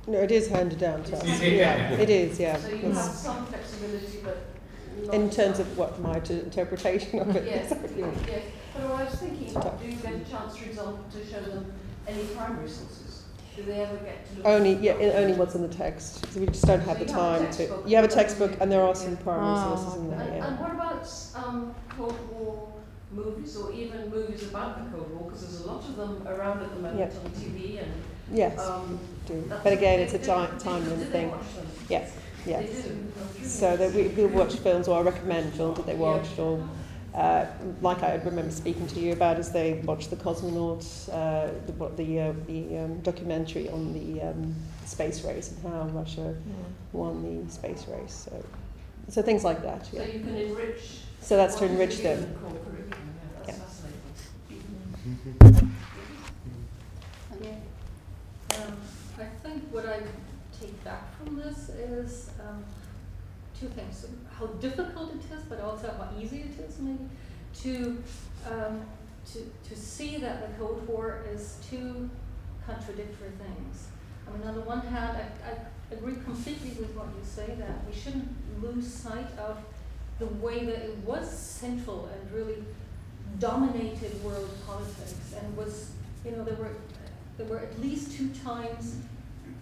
No, 0.09 0.19
it 0.19 0.33
is 0.33 0.49
handed 0.49 0.81
down 0.81 1.05
to 1.05 1.17
us. 1.17 1.25
yeah. 1.41 1.49
yeah, 1.49 1.93
it 1.93 2.11
is, 2.11 2.41
yeah. 2.41 2.57
So 2.57 2.71
you 2.71 2.91
have 2.91 3.13
some 3.13 3.47
flexibility, 3.47 4.19
but 4.25 5.15
in 5.15 5.31
terms 5.31 5.61
of 5.61 5.79
what 5.79 6.01
my 6.01 6.17
interpretation 6.17 7.21
of 7.21 7.37
it. 7.37 7.45
Yes, 7.47 7.71
exactly. 7.71 8.05
yes. 8.27 8.43
But 8.75 8.83
I 8.83 9.05
was 9.05 9.15
thinking, 9.15 9.55
do 9.55 9.87
you 9.87 9.93
get 9.93 10.15
a 10.15 10.25
chance, 10.29 10.57
for 10.57 10.65
example, 10.65 11.05
to 11.13 11.25
show 11.25 11.41
them 11.43 11.73
any 12.09 12.25
primary 12.25 12.69
sources? 12.69 13.08
Do 13.59 13.65
they 13.65 13.81
ever 13.81 13.97
get 13.97 14.25
to 14.25 14.37
look 14.37 14.47
only 14.47 14.75
yeah 14.75 14.93
only 14.93 15.33
what's 15.33 15.57
in 15.57 15.63
the 15.63 15.75
text 15.75 16.25
so 16.33 16.39
we 16.39 16.47
just 16.47 16.65
don't 16.65 16.79
have 16.79 16.99
so 16.99 17.05
the 17.05 17.11
time 17.11 17.51
to 17.51 17.83
you 17.87 17.97
have 17.97 18.05
a 18.05 18.09
textbook 18.09 18.57
and 18.61 18.71
there 18.71 18.83
are 18.83 18.95
some 18.95 19.17
primary 19.17 19.59
oh. 19.59 19.77
sources 19.77 20.01
in 20.01 20.11
there 20.11 20.21
and, 20.21 20.37
yeah. 20.37 20.47
and 20.47 20.61
what 20.61 20.71
about 20.71 21.13
um, 21.35 21.75
Cold 21.89 22.17
War 22.31 22.73
movies 23.11 23.57
or 23.57 23.73
even 23.73 24.11
movies 24.11 24.45
about 24.45 24.85
the 24.85 24.97
Cold 24.97 25.11
War? 25.11 25.25
Because 25.25 25.41
there's 25.43 25.63
a 25.63 25.67
lot 25.67 25.83
of 25.83 25.97
them 25.97 26.29
around 26.29 26.63
at 26.63 26.73
the 26.73 26.81
moment 26.81 27.01
yep. 27.01 27.13
on 27.25 27.31
TV 27.33 27.83
and 27.83 27.93
yes 28.33 28.61
um, 28.61 29.01
do. 29.27 29.51
but 29.65 29.73
again 29.73 29.99
it's 29.99 30.15
a 30.15 30.21
time 30.21 30.57
time 30.61 30.85
thing. 30.85 31.35
yes 31.89 32.13
yes 32.47 32.89
so 33.43 33.77
that 33.77 33.93
we, 33.93 34.07
we 34.09 34.27
watch 34.27 34.55
films 34.55 34.87
or 34.87 35.01
I 35.01 35.03
recommend 35.03 35.53
films 35.55 35.79
that 35.79 35.87
they 35.87 35.97
watch 35.97 36.29
yeah. 36.37 36.45
or 36.45 36.69
uh, 37.19 37.47
like 37.83 38.03
I 38.05 38.15
remember 38.25 38.53
speaking 38.53 38.87
to 38.89 39.01
you 39.01 39.13
about 39.13 39.39
as 39.39 39.51
they 39.51 39.75
watched 39.85 40.11
the 40.11 40.17
cosmonauts, 40.17 41.09
uh, 41.13 41.51
the, 41.67 41.73
the, 41.97 42.21
uh, 42.21 42.33
the 42.47 42.79
um, 42.79 43.01
documentary 43.01 43.69
on 43.69 43.93
the 43.93 44.23
um, 44.23 44.55
space 44.87 45.25
race 45.25 45.51
and 45.51 45.73
how 45.73 45.83
Russia 45.89 46.33
yeah. 46.47 46.55
won 46.93 47.45
the 47.45 47.51
space 47.53 47.87
race. 47.89 48.29
So 48.31 48.45
So 49.09 49.23
things 49.23 49.43
like 49.43 49.63
that. 49.63 49.87
So 49.87 50.03
you 50.03 50.21
can 50.21 50.37
enrich. 50.37 51.01
So 51.21 51.37
that's 51.37 51.57
to 51.57 51.65
enrich 51.65 51.99
them. 52.03 52.23
core. 52.41 52.53
Yeah, 52.53 52.95
that's 53.45 53.59
Yeah. 53.59 53.65
fascinating. 53.65 53.99
Um, 58.57 58.77
I 59.19 59.25
think 59.43 59.65
what 59.73 59.87
I 59.87 60.01
take 60.61 60.83
back 60.85 61.17
from 61.17 61.37
this 61.37 61.69
is 61.71 62.31
um, 62.41 62.65
two 63.59 63.69
things: 63.69 64.07
how 64.39 64.47
difficult 64.47 65.15
it 65.15 65.35
is, 65.35 65.43
but 65.45 65.61
also 65.61 65.89
how 65.89 66.09
easy 66.21 66.41
it 66.41 66.61
is, 66.61 66.79
maybe, 66.79 67.09
to 67.63 68.03
um, 68.47 68.83
to 69.33 69.51
to 69.69 69.77
see 69.77 70.19
that 70.19 70.41
the 70.49 70.59
Cold 70.59 70.87
War 70.87 71.25
is 71.33 71.59
two 71.69 72.09
contradictory 72.67 73.31
things. 73.39 73.89
I 74.27 74.37
mean, 74.37 74.47
on 74.47 74.55
the 74.55 74.61
one 74.61 74.81
hand, 74.81 75.17
I, 75.17 75.51
I 75.51 75.95
agree 75.95 76.17
completely 76.25 76.71
with 76.71 76.95
what 76.95 77.07
you 77.07 77.25
say 77.25 77.55
that 77.59 77.87
we 77.87 77.95
shouldn't 77.99 78.29
lose 78.63 78.93
sight 78.93 79.29
of 79.39 79.57
the 80.19 80.27
way 80.27 80.65
that 80.67 80.83
it 80.85 80.97
was 80.99 81.31
central 81.31 82.11
and 82.13 82.33
really 82.33 82.63
dominated 83.39 84.23
world 84.23 84.51
politics 84.67 85.35
and 85.41 85.57
was, 85.57 85.93
you 86.25 86.33
know, 86.33 86.45
there 86.45 86.57
were 86.57 86.75
there 87.37 87.47
were 87.47 87.61
at 87.61 87.81
least 87.81 88.17
two 88.17 88.29
times 88.45 88.97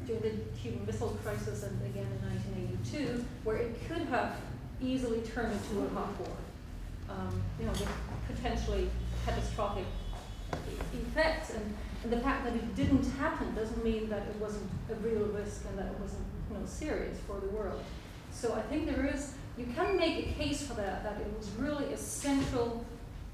during 0.07 0.23
the 0.23 0.31
Cuban 0.61 0.87
Missile 0.87 1.17
Crisis 1.23 1.63
and 1.65 1.81
again 1.83 2.07
in 2.07 2.29
1982 2.31 3.25
where 3.45 3.57
it 3.57 3.77
could 3.89 4.03
have 4.09 4.37
easily 4.81 5.21
turned 5.21 5.53
into 5.53 5.85
a 5.85 5.89
hot 5.91 6.19
war, 6.19 6.37
um, 7.11 7.43
you 7.59 7.67
know, 7.67 7.73
with 7.73 7.89
potentially 8.29 8.89
catastrophic 9.25 9.85
effects. 10.93 11.51
And, 11.51 11.75
and 12.05 12.13
the 12.13 12.21
fact 12.21 12.45
that 12.45 12.55
it 12.55 12.77
didn't 12.77 13.05
happen 13.19 13.55
doesn't 13.55 13.83
mean 13.83 14.09
that 14.11 14.23
it 14.23 14.37
wasn't 14.37 14.71
a 14.91 14.95
real 14.97 15.27
risk 15.27 15.65
and 15.69 15.79
that 15.79 15.87
it 15.87 15.99
wasn't, 15.99 16.25
you 16.51 16.59
know, 16.59 16.67
serious 16.67 17.19
for 17.27 17.41
the 17.41 17.49
world. 17.49 17.83
So 18.33 18.55
I 18.55 18.61
think 18.63 18.87
there 18.87 19.07
is, 19.07 19.33
you 19.57 19.67
can 19.75 19.97
make 19.97 20.27
a 20.27 20.33
case 20.33 20.67
for 20.67 20.75
that, 20.75 21.03
that 21.05 21.21
it 21.21 21.37
was 21.37 21.51
really 21.53 21.93
a 21.93 21.97
central 21.97 22.85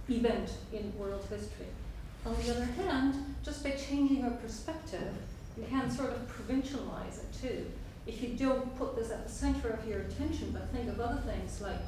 event 0.08 0.50
in 0.72 0.92
world 0.96 1.24
history. 1.28 1.66
On 2.24 2.36
the 2.36 2.50
other 2.54 2.64
hand, 2.64 3.34
just 3.44 3.64
by 3.64 3.70
changing 3.72 4.24
our 4.24 4.30
perspective, 4.30 5.12
you 5.56 5.64
can 5.68 5.90
sort 5.90 6.10
of 6.10 6.20
provincialize 6.28 7.18
it 7.18 7.32
too. 7.40 7.66
If 8.06 8.22
you 8.22 8.30
don't 8.30 8.76
put 8.76 8.96
this 8.96 9.10
at 9.10 9.26
the 9.26 9.32
center 9.32 9.70
of 9.70 9.86
your 9.86 10.00
attention, 10.00 10.50
but 10.52 10.68
think 10.70 10.88
of 10.88 11.00
other 11.00 11.20
things 11.22 11.60
like, 11.60 11.78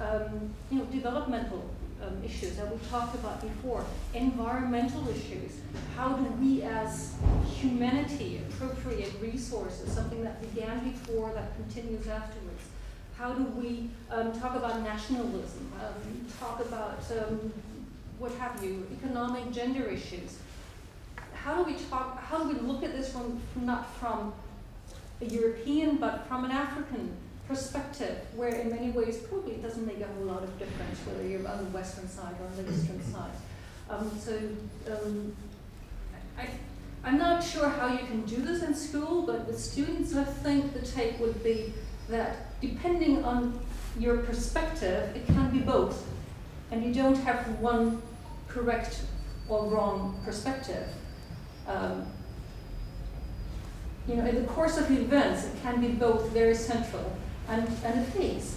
um, 0.00 0.52
you 0.70 0.78
know, 0.78 0.84
developmental 0.86 1.70
um, 2.02 2.22
issues 2.24 2.56
that 2.56 2.70
we 2.70 2.78
talked 2.88 3.14
about 3.14 3.40
before, 3.40 3.84
environmental 4.14 5.06
issues. 5.08 5.60
How 5.96 6.14
do 6.14 6.24
we 6.40 6.62
as 6.62 7.14
humanity 7.44 8.40
appropriate 8.48 9.12
resources, 9.20 9.92
something 9.92 10.22
that 10.24 10.40
began 10.54 10.90
before 10.90 11.32
that 11.34 11.54
continues 11.56 12.08
afterwards? 12.08 12.62
How 13.16 13.34
do 13.34 13.44
we 13.44 13.90
um, 14.10 14.32
talk 14.40 14.56
about 14.56 14.80
nationalism, 14.82 15.70
um, 15.78 16.26
talk 16.40 16.60
about 16.60 17.04
um, 17.12 17.52
what 18.18 18.32
have 18.32 18.62
you, 18.64 18.86
economic 18.98 19.52
gender 19.52 19.84
issues? 19.84 20.38
How 21.44 21.62
do 21.62 21.64
we 21.64 21.78
talk, 21.88 22.22
how 22.22 22.44
do 22.44 22.48
we 22.48 22.60
look 22.60 22.82
at 22.82 22.92
this 22.92 23.12
from, 23.12 23.40
not 23.56 23.94
from 23.96 24.32
a 25.20 25.24
European 25.24 25.96
but 25.96 26.26
from 26.28 26.44
an 26.44 26.50
African 26.50 27.14
perspective, 27.48 28.18
where 28.36 28.54
in 28.54 28.70
many 28.70 28.90
ways 28.90 29.16
probably 29.18 29.54
it 29.54 29.62
doesn't 29.62 29.86
make 29.86 30.00
a 30.00 30.06
whole 30.06 30.26
lot 30.26 30.42
of 30.42 30.58
difference 30.58 30.98
whether 31.06 31.26
you're 31.26 31.46
on 31.48 31.58
the 31.58 31.70
western 31.70 32.08
side 32.08 32.34
or 32.40 32.46
on 32.46 32.64
the 32.64 32.72
eastern 32.72 33.02
side. 33.12 33.32
Um, 33.88 34.10
so 34.18 34.38
um, 34.92 35.34
I, 36.38 36.46
I'm 37.02 37.18
not 37.18 37.42
sure 37.42 37.68
how 37.68 37.92
you 37.92 38.06
can 38.06 38.22
do 38.22 38.36
this 38.36 38.62
in 38.62 38.74
school, 38.74 39.22
but 39.22 39.46
with 39.46 39.58
students, 39.58 40.14
I 40.14 40.24
think 40.24 40.74
the 40.74 40.82
take 40.82 41.18
would 41.18 41.42
be 41.42 41.72
that 42.08 42.60
depending 42.60 43.24
on 43.24 43.58
your 43.98 44.18
perspective, 44.18 45.16
it 45.16 45.26
can 45.26 45.50
be 45.50 45.58
both. 45.58 46.06
And 46.70 46.84
you 46.84 46.94
don't 46.94 47.16
have 47.16 47.58
one 47.58 48.00
correct 48.46 49.02
or 49.48 49.66
wrong 49.66 50.20
perspective. 50.24 50.86
Um, 51.70 52.06
you 54.08 54.16
know, 54.16 54.26
in 54.26 54.34
the 54.34 54.48
course 54.48 54.76
of 54.76 54.90
events, 54.90 55.46
it 55.46 55.62
can 55.62 55.80
be 55.80 55.88
both 55.88 56.30
very 56.30 56.54
central 56.54 57.16
and, 57.48 57.68
and 57.84 58.06
it 58.06 58.16
is. 58.16 58.56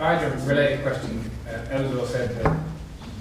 I 0.00 0.14
had 0.14 0.32
a 0.32 0.36
related 0.46 0.82
question. 0.82 1.30
Uh, 1.46 2.06
said 2.06 2.30
that 2.42 2.56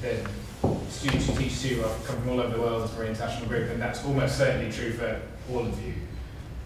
the 0.01 0.79
students 0.89 1.27
who 1.27 1.35
teach 1.35 1.79
are 1.79 1.83
come 2.05 2.21
from 2.21 2.29
all 2.29 2.41
over 2.41 2.55
the 2.55 2.61
world 2.61 2.89
for 2.91 3.03
an 3.03 3.09
international 3.09 3.47
group, 3.47 3.71
and 3.71 3.81
that's 3.81 4.03
almost 4.05 4.37
certainly 4.37 4.71
true 4.71 4.93
for 4.93 5.21
all 5.51 5.65
of 5.65 5.85
you 5.85 5.93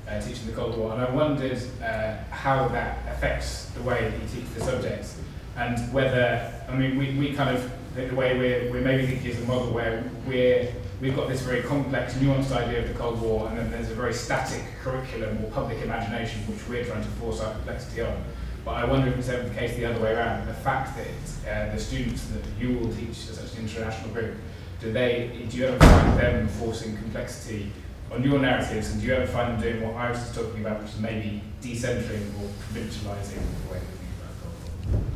uh, 0.07 0.19
teaching 0.21 0.47
the 0.47 0.53
Cold 0.53 0.77
War. 0.77 0.93
And 0.93 1.01
I 1.01 1.09
wondered 1.09 1.59
uh, 1.83 2.15
how 2.31 2.67
that 2.69 2.99
affects 3.09 3.65
the 3.71 3.81
way 3.83 4.09
that 4.09 4.13
you 4.13 4.41
teach 4.41 4.53
the 4.53 4.61
subjects, 4.61 5.19
and 5.57 5.93
whether, 5.93 6.51
I 6.67 6.75
mean, 6.75 6.97
we, 6.97 7.15
we 7.17 7.33
kind 7.33 7.55
of, 7.55 7.71
the, 7.95 8.07
the 8.07 8.15
way 8.15 8.37
we're, 8.37 8.71
we're 8.71 8.81
maybe 8.81 9.05
thinking 9.05 9.31
is 9.31 9.41
a 9.41 9.45
model 9.45 9.71
where 9.71 10.03
we're, 10.27 10.71
we've 11.05 11.15
got 11.15 11.27
this 11.27 11.41
very 11.41 11.61
complex, 11.61 12.15
nuanced 12.15 12.51
idea 12.51 12.81
of 12.81 12.87
the 12.87 12.93
Cold 12.95 13.21
War, 13.21 13.47
and 13.47 13.57
then 13.59 13.69
there's 13.69 13.91
a 13.91 13.93
very 13.93 14.13
static 14.13 14.63
curriculum 14.81 15.45
or 15.45 15.51
public 15.51 15.79
imagination 15.83 16.41
which 16.47 16.67
we're 16.67 16.83
trying 16.83 17.03
to 17.03 17.09
force 17.09 17.41
our 17.41 17.53
complexity 17.53 18.01
on. 18.01 18.23
But 18.65 18.71
I 18.71 18.85
wonder 18.85 19.09
if 19.09 19.19
it's 19.19 19.29
ever 19.29 19.47
the 19.47 19.53
case 19.53 19.75
the 19.75 19.85
other 19.85 19.99
way 19.99 20.13
around. 20.13 20.47
The 20.47 20.55
fact 20.55 20.97
that 20.97 21.69
uh, 21.69 21.75
the 21.75 21.79
students 21.79 22.25
that 22.29 22.41
you 22.59 22.79
will 22.79 22.91
teach 22.91 23.29
as 23.29 23.37
such 23.37 23.53
an 23.53 23.65
international 23.65 24.09
group, 24.09 24.35
do 24.81 24.91
they, 24.91 25.45
do 25.47 25.57
you 25.57 25.65
ever 25.65 25.77
find 25.77 26.19
them 26.19 26.47
forcing 26.47 26.97
complexity 26.97 27.71
on 28.11 28.23
your 28.23 28.39
narratives, 28.39 28.91
and 28.91 28.99
do 28.99 29.05
you 29.05 29.13
ever 29.13 29.27
find 29.27 29.53
them 29.53 29.61
doing 29.61 29.83
what 29.85 29.95
I 29.95 30.09
was 30.09 30.19
just 30.19 30.33
talking 30.33 30.61
about, 30.61 30.81
which 30.81 30.91
is 30.91 30.99
maybe 30.99 31.43
decentering 31.61 32.33
or 32.41 32.49
provincializing 32.65 33.45
the 33.45 33.73
way 33.73 33.77
we 33.77 33.93
think 33.93 34.09
about 34.17 34.33
Cold 34.41 34.55
War? 34.63 34.73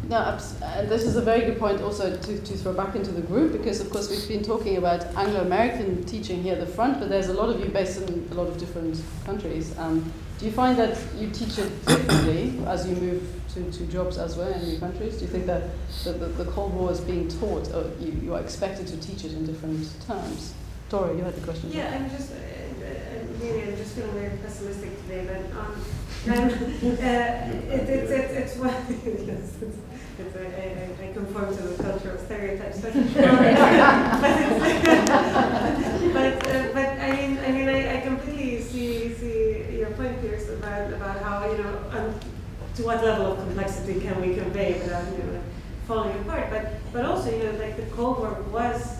No, 0.09 0.39
and 0.63 0.89
this 0.89 1.03
is 1.03 1.17
a 1.17 1.21
very 1.21 1.41
good 1.41 1.59
point 1.59 1.81
also 1.81 2.17
to, 2.17 2.39
to 2.39 2.57
throw 2.57 2.73
back 2.73 2.95
into 2.95 3.11
the 3.11 3.21
group 3.21 3.51
because, 3.51 3.79
of 3.79 3.91
course, 3.91 4.09
we've 4.09 4.27
been 4.27 4.43
talking 4.43 4.77
about 4.77 5.05
Anglo 5.15 5.41
American 5.41 6.03
teaching 6.05 6.41
here 6.41 6.53
at 6.53 6.59
the 6.59 6.65
front, 6.65 6.99
but 6.99 7.09
there's 7.09 7.29
a 7.29 7.33
lot 7.33 7.49
of 7.49 7.59
you 7.59 7.67
based 7.67 8.01
in 8.01 8.27
a 8.31 8.33
lot 8.33 8.47
of 8.47 8.57
different 8.57 8.99
countries. 9.23 9.77
Um, 9.77 10.11
do 10.39 10.45
you 10.47 10.51
find 10.51 10.79
that 10.79 10.97
you 11.15 11.29
teach 11.29 11.59
it 11.59 11.85
differently 11.85 12.59
as 12.65 12.87
you 12.87 12.95
move 12.95 13.21
to, 13.53 13.71
to 13.71 13.85
jobs 13.85 14.17
elsewhere 14.17 14.51
in 14.53 14.69
new 14.69 14.79
countries? 14.79 15.17
Do 15.17 15.25
you 15.25 15.31
think 15.31 15.45
that 15.45 15.63
the, 16.03 16.13
the, 16.13 16.25
the 16.43 16.51
Cold 16.51 16.73
War 16.73 16.91
is 16.91 17.01
being 17.01 17.27
taught, 17.27 17.71
or 17.75 17.91
you, 17.99 18.13
you 18.23 18.33
are 18.33 18.41
expected 18.41 18.87
to 18.87 18.97
teach 18.97 19.25
it 19.25 19.33
in 19.33 19.45
different 19.45 19.87
terms? 20.07 20.55
Dora, 20.89 21.15
you 21.15 21.23
had 21.23 21.35
the 21.35 21.41
question. 21.41 21.71
Yeah, 21.71 21.93
I'm 21.93 22.09
just, 22.09 22.31
uh, 22.31 22.35
uh, 22.35 23.43
really, 23.43 23.61
I'm 23.61 23.77
just 23.77 23.93
feeling 23.93 24.11
very 24.13 24.37
pessimistic 24.37 24.99
today, 25.03 25.27
but 25.27 25.59
um, 25.59 25.75
um, 26.27 26.33
uh, 26.33 26.43
it, 26.43 27.89
it's, 27.89 28.11
it's, 28.11 28.33
it's 28.33 28.55
one, 28.57 28.69
yes, 28.69 29.55
it's, 29.61 29.77
it's 30.19 30.35
I, 30.35 31.07
I, 31.07 31.13
conform 31.13 31.55
to 31.55 31.63
the 31.63 31.81
cultural 31.81 32.17
stereotypes, 32.17 32.79
but, 32.81 32.93
but, 36.13 36.47
uh, 36.47 36.69
but 36.73 36.89
I 36.99 37.11
mean, 37.15 37.39
I 37.39 37.51
mean, 37.51 37.69
I, 37.69 37.97
I 37.97 38.01
completely 38.01 38.61
see, 38.61 39.13
see 39.13 39.77
your 39.77 39.91
point, 39.91 40.19
Piers, 40.21 40.49
about, 40.49 40.91
about 40.93 41.21
how, 41.21 41.49
you 41.49 41.57
know, 41.63 42.13
to 42.75 42.83
what 42.83 43.03
level 43.03 43.33
of 43.33 43.39
complexity 43.39 44.01
can 44.01 44.19
we 44.21 44.35
convey 44.35 44.73
without, 44.73 45.11
you 45.13 45.23
know, 45.23 45.41
falling 45.87 46.19
apart, 46.19 46.49
but, 46.49 46.73
but 46.91 47.05
also, 47.05 47.31
you 47.31 47.43
know, 47.43 47.57
like 47.57 47.77
the 47.77 47.85
Cold 47.95 48.19
War 48.19 48.43
was 48.51 48.98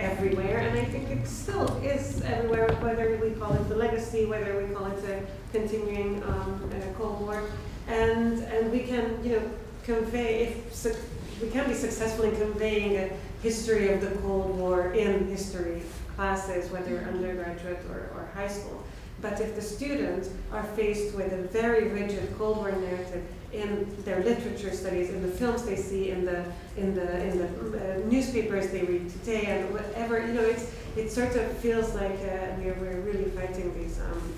everywhere, 0.00 0.58
and 0.58 0.78
I 0.78 0.84
think 0.84 1.10
it 1.10 1.26
still 1.26 1.76
is 1.82 2.22
everywhere, 2.22 2.68
whether 2.80 3.16
we 3.22 3.30
call 3.32 3.52
it 3.54 3.68
the 3.68 3.76
legacy, 3.76 4.24
whether 4.26 4.56
we 4.60 4.74
call 4.74 4.86
it 4.86 5.04
a 5.04 5.22
continuing 5.52 6.22
um, 6.24 6.70
uh, 6.72 6.98
Cold 6.98 7.20
War, 7.20 7.42
and 7.86 8.42
and 8.44 8.72
we 8.72 8.80
can 8.80 9.22
you 9.22 9.32
know 9.36 9.50
convey 9.84 10.46
if 10.46 10.74
su- 10.74 10.96
we 11.42 11.48
can 11.50 11.68
be 11.68 11.74
successful 11.74 12.24
in 12.24 12.36
conveying 12.36 12.96
a 12.96 13.10
history 13.42 13.92
of 13.92 14.00
the 14.00 14.10
Cold 14.22 14.58
War 14.58 14.92
in 14.92 15.26
history 15.28 15.82
classes, 16.16 16.70
whether 16.70 16.98
undergraduate 17.12 17.80
or, 17.90 18.10
or 18.14 18.30
high 18.34 18.48
school. 18.48 18.84
But 19.22 19.40
if 19.40 19.54
the 19.54 19.62
students 19.62 20.30
are 20.52 20.62
faced 20.62 21.14
with 21.14 21.32
a 21.32 21.42
very 21.48 21.88
rigid 21.88 22.34
Cold 22.38 22.58
War 22.58 22.72
narrative 22.72 23.24
in 23.52 23.86
their 24.04 24.22
literature 24.22 24.72
studies, 24.72 25.10
in 25.10 25.22
the 25.22 25.28
films 25.28 25.64
they 25.64 25.76
see, 25.76 26.10
in 26.10 26.24
the 26.24 26.44
in 26.76 26.94
the 26.94 27.26
in 27.26 27.38
the 27.38 27.46
uh, 27.46 27.98
newspapers 28.06 28.70
they 28.70 28.82
read 28.82 29.10
today, 29.10 29.46
and 29.46 29.72
whatever 29.72 30.24
you 30.24 30.32
know, 30.32 30.42
it's 30.42 30.72
it 30.96 31.10
sort 31.10 31.34
of 31.36 31.50
feels 31.58 31.94
like 31.94 32.18
uh, 32.20 32.54
we're 32.58 32.74
we're 32.74 33.00
really 33.00 33.30
fighting 33.30 33.74
these 33.74 34.00
um, 34.00 34.32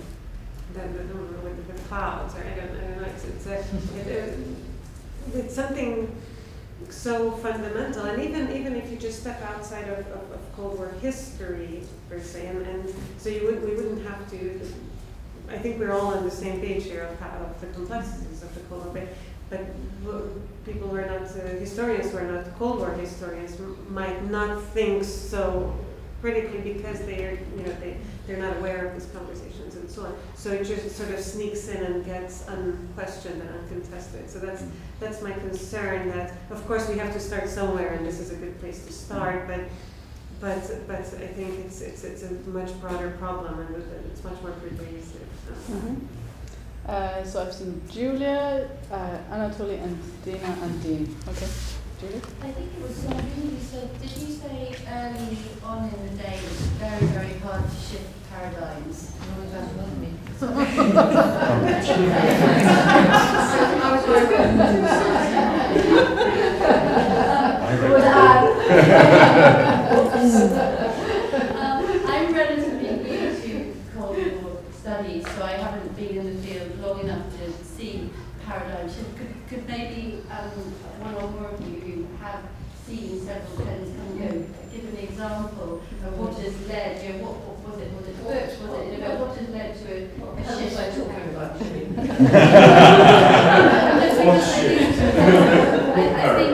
the, 0.73 0.81
the, 0.81 1.05
the, 1.73 1.79
clouds, 1.89 2.35
or 2.35 2.41
I 2.41 2.55
don't, 2.55 2.71
I 2.71 2.81
don't 2.81 3.03
know. 3.03 3.09
It's 3.09 3.25
it's 3.25 3.47
a, 3.47 3.59
it, 4.11 4.39
it's 5.35 5.55
something 5.55 6.15
so 6.89 7.33
fundamental, 7.33 8.05
and 8.07 8.23
even 8.23 8.51
even 8.57 8.75
if 8.77 8.91
you 8.91 8.97
just 8.97 9.21
step 9.21 9.43
outside 9.43 9.89
of, 9.89 9.99
of, 9.99 10.31
of 10.33 10.53
Cold 10.57 10.79
War 10.79 10.93
history 11.03 11.83
per 12.09 12.21
se, 12.21 12.47
and, 12.47 12.67
and 12.67 12.95
so 13.19 13.29
you 13.29 13.45
would 13.47 13.63
we 13.63 13.75
wouldn't 13.75 14.07
have 14.07 14.31
to. 14.31 14.61
I 15.53 15.59
think 15.59 15.79
we're 15.79 15.93
all 15.93 16.15
on 16.15 16.25
the 16.25 16.31
same 16.31 16.61
page 16.61 16.85
here 16.85 17.03
of, 17.03 17.19
how, 17.21 17.29
of 17.45 17.61
the 17.61 17.67
complexities 17.69 18.43
of 18.43 18.55
the 18.55 18.61
Cold 18.63 18.85
War, 18.87 18.95
but, 18.95 19.09
but 19.51 20.05
w- 20.05 20.41
people 20.65 20.89
who 20.89 20.97
are 20.97 21.07
not 21.07 21.23
uh, 21.23 21.41
historians, 21.59 22.11
who 22.11 22.19
are 22.19 22.23
not 22.33 22.59
Cold 22.59 22.79
War 22.79 22.91
historians, 22.93 23.59
m- 23.61 23.77
might 23.93 24.25
not 24.31 24.63
think 24.63 25.05
so 25.05 25.75
critically 26.21 26.61
because 26.73 27.01
they 27.05 27.25
are, 27.25 27.39
you 27.57 27.63
know, 27.65 27.73
they, 27.81 27.97
they're 28.27 28.39
not 28.39 28.57
aware 28.59 28.87
of 28.87 28.95
these 28.95 29.07
conversations 29.13 29.75
and 29.75 29.91
so 29.91 30.07
on. 30.07 30.15
So 30.37 30.53
it 30.53 30.65
just 30.65 30.97
sort 30.97 31.11
of 31.11 31.19
sneaks 31.21 31.69
in 31.69 31.83
and 31.83 32.05
gets 32.05 32.47
unquestioned 32.49 33.43
and 33.43 33.51
uncontested. 33.51 34.31
So 34.31 34.39
that's 34.39 34.63
that's 35.01 35.21
my 35.21 35.33
concern. 35.33 36.09
That 36.11 36.33
of 36.51 36.65
course 36.69 36.89
we 36.89 36.97
have 36.99 37.13
to 37.15 37.19
start 37.21 37.49
somewhere, 37.49 37.95
and 37.95 38.07
this 38.07 38.21
is 38.21 38.31
a 38.31 38.37
good 38.37 38.59
place 38.61 38.87
to 38.87 38.93
start. 38.93 39.49
But 39.49 39.61
but 40.41 40.87
but 40.87 41.01
I 41.01 41.27
think 41.27 41.59
it's 41.67 41.81
it's 41.81 42.05
it's 42.05 42.23
a 42.23 42.31
much 42.49 42.81
broader 42.81 43.11
problem, 43.19 43.59
and 43.59 43.85
it's 44.13 44.23
much 44.23 44.41
more 44.41 44.53
pervasive. 44.53 45.27
Mhm. 45.71 45.97
Uh, 46.89 47.25
so 47.25 47.43
I've 47.43 47.53
seen 47.53 47.81
Julia, 47.89 48.69
uh, 48.91 49.19
Anatoly, 49.31 49.83
and 49.83 49.97
Dina 50.25 50.57
and 50.63 50.83
Dean. 50.83 51.17
Okay, 51.29 51.47
Julia. 52.01 52.21
I 52.43 52.51
think 52.51 52.71
it 52.77 52.83
was 52.83 52.97
something 52.97 53.51
you 53.51 53.59
said. 53.63 53.89
Did 54.01 54.11
you 54.11 54.35
say 54.35 54.75
early 54.91 55.39
on 55.65 55.85
in 55.85 56.01
the 56.09 56.23
day 56.23 56.39
it's 56.43 56.63
very, 56.83 57.07
very 57.07 57.39
hard 57.39 57.63
to 57.71 57.77
shift 57.77 58.11
paradigms? 58.31 59.13
You 59.15 59.27
always 59.37 59.53
have 59.53 59.69
to 59.71 59.77
look 59.77 59.87
at 59.87 59.99
me. 59.99 60.11
I 67.63 67.75
was 69.95 70.35
um, 71.57 72.03
I'm 72.07 72.35
relatively 72.35 72.91
new 72.91 73.41
to 73.41 73.75
Cold 73.95 74.17
War 74.43 74.57
studies, 74.79 75.25
so 75.27 75.43
I 75.43 75.53
haven't 75.53 75.97
been 75.97 76.17
in 76.19 76.37
the 76.37 76.43
field 76.43 76.81
long 76.81 77.01
enough 77.01 77.27
to 77.39 77.53
see 77.65 78.11
paradigm 78.45 78.89
shift. 78.89 79.42
Could, 79.53 79.67
could 79.67 79.69
maybe 79.69 80.25
um, 80.31 80.49
one 81.05 81.15
or 81.15 81.29
more 81.31 81.51
of 81.51 81.61
you 81.61 81.77
who 81.81 82.07
have 82.25 82.41
seen 82.87 83.21
several 83.21 83.57
trends 83.61 83.93
come 83.97 84.17
and 84.17 84.49
go 84.49 84.49
give 84.73 84.89
an 84.89 84.97
example 84.97 85.83
of 86.05 86.19
what 86.19 86.35
has 86.41 86.57
led, 86.69 87.05
you 87.05 87.13
know, 87.13 87.29
what, 87.29 87.37
what 87.37 87.61
was 87.69 87.77
it, 87.85 87.93
was 87.93 88.09
it 88.09 88.17
books, 88.25 88.57
was 88.65 88.73
it, 88.81 88.97
you 88.97 88.99
know, 89.05 89.13
what 89.21 89.37
has 89.37 89.49
led 89.53 89.77
to 89.77 89.85
a, 89.93 90.09
a 90.41 90.45
shift? 90.57 90.73
I 90.73 90.89
talking 90.89 91.37
about 91.37 91.53
I, 95.93 96.09
I 96.17 96.33
think, 96.33 96.53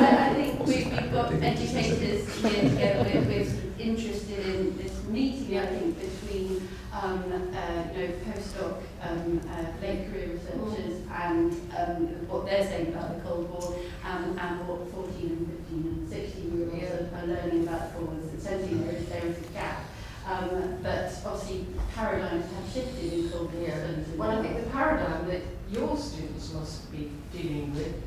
I, 0.00 0.08
I 0.16 0.32
think 0.32 0.64
we, 0.64 0.76
we've 0.96 1.12
got 1.12 1.28
educators 1.28 2.24
here 2.40 2.62
together, 2.72 3.04
we're, 3.04 3.20
we're 3.28 3.52
interested 3.78 4.40
in 4.48 4.76
this 4.78 4.96
meeting, 5.04 5.58
I 5.58 5.66
think, 5.66 6.00
between 6.00 6.68
um, 6.90 7.52
uh, 7.52 7.84
you 7.92 8.00
know, 8.00 8.14
postdoc, 8.24 8.80
um, 9.02 9.44
uh, 9.50 9.66
late 9.82 10.08
career 10.10 10.40
researchers 10.40 10.93
and 11.22 11.52
um, 11.76 12.06
what 12.28 12.46
they're 12.46 12.64
saying 12.64 12.88
about 12.88 13.14
the 13.14 13.20
Cold 13.28 13.50
War 13.50 13.76
um, 14.04 14.36
and 14.38 14.68
what 14.68 14.90
14 14.90 15.30
and 15.30 15.46
15 15.68 15.84
and 15.86 16.08
16 16.08 16.56
year 16.56 16.90
olds 16.90 17.12
are, 17.12 17.18
are 17.18 17.26
learning 17.26 17.68
about 17.68 17.92
the 17.92 17.98
Cold 17.98 18.20
War. 18.20 18.30
Essentially, 18.36 18.74
there 18.78 18.94
is, 18.96 19.06
there 19.06 19.26
is 19.26 19.38
a 19.38 19.52
gap. 19.52 19.84
Um, 20.26 20.78
but 20.82 21.12
obviously, 21.24 21.66
paradigms 21.94 22.46
have 22.52 22.72
shifted 22.72 23.12
in 23.12 23.30
Cold 23.30 23.52
War 23.54 23.68
studies. 23.68 24.08
as 24.08 24.16
Well, 24.16 24.30
I 24.30 24.42
think 24.42 24.64
the 24.64 24.70
paradigm 24.70 25.28
that 25.28 25.42
your 25.70 25.96
students 25.96 26.52
must 26.52 26.90
be 26.90 27.10
dealing 27.32 27.74
with 27.74 28.02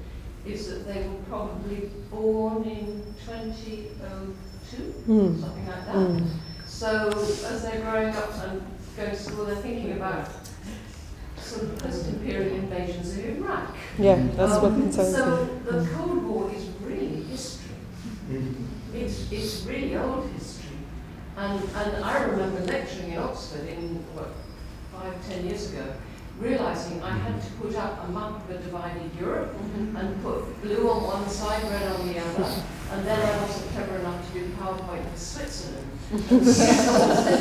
is 0.45 0.69
that 0.69 0.87
they 0.87 1.07
were 1.07 1.15
probably 1.29 1.89
born 2.09 2.63
in 2.63 3.03
2002, 3.25 4.93
something 5.05 5.67
like 5.67 5.85
that. 5.85 6.23
So 6.65 7.09
as 7.09 7.63
they're 7.63 7.81
growing 7.81 8.15
up 8.15 8.33
and 8.43 8.61
going 8.95 9.09
to 9.11 9.15
school, 9.15 9.45
they're 9.45 9.55
thinking 9.57 9.93
about 9.93 10.29
sort 11.47 11.63
of 11.63 11.79
post-imperial 11.79 12.55
invasions 12.55 13.17
of 13.17 13.25
Iraq. 13.25 13.75
Yeah, 13.97 14.27
that's 14.35 14.61
what 14.61 14.71
Um, 14.73 14.81
concerns 14.81 15.13
me. 15.13 15.21
So 15.23 15.45
the 15.71 15.87
Cold 15.95 16.23
War 16.25 16.51
is 16.53 16.65
really 16.83 17.23
history. 17.23 17.75
It's, 18.93 19.31
it's 19.31 19.65
really 19.65 19.95
old 19.95 20.29
history. 20.37 20.77
And, 21.37 21.61
and 21.75 22.03
I 22.03 22.23
remember 22.23 22.61
lecturing 22.61 23.11
in 23.13 23.19
Oxford 23.19 23.67
in, 23.67 24.03
what, 24.15 24.31
five, 24.93 25.13
ten 25.29 25.45
years 25.45 25.71
ago, 25.71 25.85
realizing 26.39 27.01
I 27.01 27.17
had 27.17 27.41
to 27.41 27.51
put 27.53 27.75
up 27.75 28.07
a 28.07 28.11
map 28.11 28.43
of 28.43 28.49
a 28.49 28.57
divided 28.59 29.09
Europe 29.19 29.55
and 29.95 30.21
put 30.21 30.61
blue 30.61 30.89
on 30.89 31.03
one 31.03 31.29
side, 31.29 31.63
red 31.63 31.91
on 31.91 32.07
the 32.07 32.19
other. 32.19 32.63
And 32.91 33.05
then 33.05 33.19
I 33.19 33.41
wasn't 33.41 33.71
clever 33.71 33.97
enough 33.97 34.27
to 34.27 34.39
do 34.39 34.49
PowerPoint 34.51 35.09
for 35.11 35.17
Switzerland. 35.17 35.87
And 36.09 36.45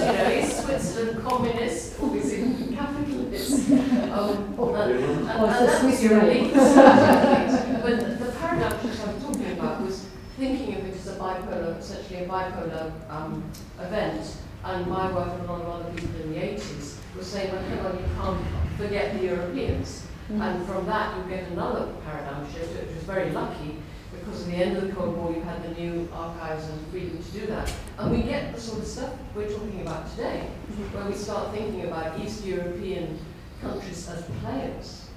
you 0.01 0.13
know, 0.13 0.31
is 0.31 0.57
Switzerland 0.57 1.25
communist 1.25 2.01
or 2.01 2.17
is 2.17 2.33
it 2.33 2.75
capitalist? 2.75 3.71
Um, 3.71 4.55
and, 4.59 4.93
and, 4.93 5.05
and 5.05 5.29
that 5.29 5.85
was 5.85 6.03
your 6.03 6.19
elite. 6.25 6.53
but 6.55 8.19
the 8.19 8.35
paradox 8.41 8.83
shift 8.83 9.07
I'm 9.07 9.21
talking 9.21 9.53
about 9.53 9.83
was 9.83 10.09
thinking 10.37 10.75
of 10.75 10.87
it 10.87 10.95
as 10.95 11.07
a 11.07 11.13
bipolar, 11.13 11.79
essentially 11.79 12.25
a 12.25 12.27
bipolar 12.27 12.93
um, 13.09 13.45
event. 13.81 14.37
And 14.65 14.87
my 14.89 15.13
work 15.13 15.29
and 15.39 15.49
a 15.49 15.53
lot 15.53 15.61
of 15.61 15.69
other 15.69 15.93
people 15.93 16.23
in 16.23 16.33
the 16.33 16.39
80s 16.41 16.97
was 17.17 17.27
saying, 17.27 17.53
well, 17.53 17.63
hang 17.63 17.79
on, 17.87 17.99
you 17.99 18.05
can't 18.21 18.66
forget 18.77 19.15
the 19.15 19.27
Europeans. 19.27 20.07
Mm-hmm. 20.31 20.43
And 20.43 20.67
from 20.67 20.87
that, 20.87 21.17
you 21.17 21.31
get 21.31 21.49
another 21.51 21.93
paradigm 22.05 22.51
shift, 22.53 22.73
which 22.81 22.95
was 22.95 23.05
very 23.05 23.31
lucky 23.31 23.77
because 24.13 24.43
at 24.43 24.51
the 24.51 24.57
end 24.57 24.77
of 24.77 24.87
the 24.87 24.93
Cold 24.93 25.17
War, 25.17 25.33
you 25.33 25.41
had 25.43 25.63
the 25.63 25.81
new 25.81 26.09
archives 26.13 26.69
and 26.69 26.87
freedom 26.89 27.23
to 27.23 27.31
do 27.31 27.47
that. 27.47 27.73
And 27.99 28.11
we 28.11 28.23
get 28.23 28.55
the 28.55 28.61
sort 28.61 28.81
of 28.81 28.87
stuff 28.87 29.13
we're 29.35 29.49
talking 29.49 29.83
about 29.83 30.11
today, 30.11 30.49
mm-hmm. 30.71 30.97
where 30.97 31.07
we 31.07 31.15
start 31.15 31.55
thinking 31.55 31.85
about 31.85 32.19
East 32.21 32.45
European 32.45 33.19
countries 33.61 34.09
as 34.09 34.25
players. 34.43 35.09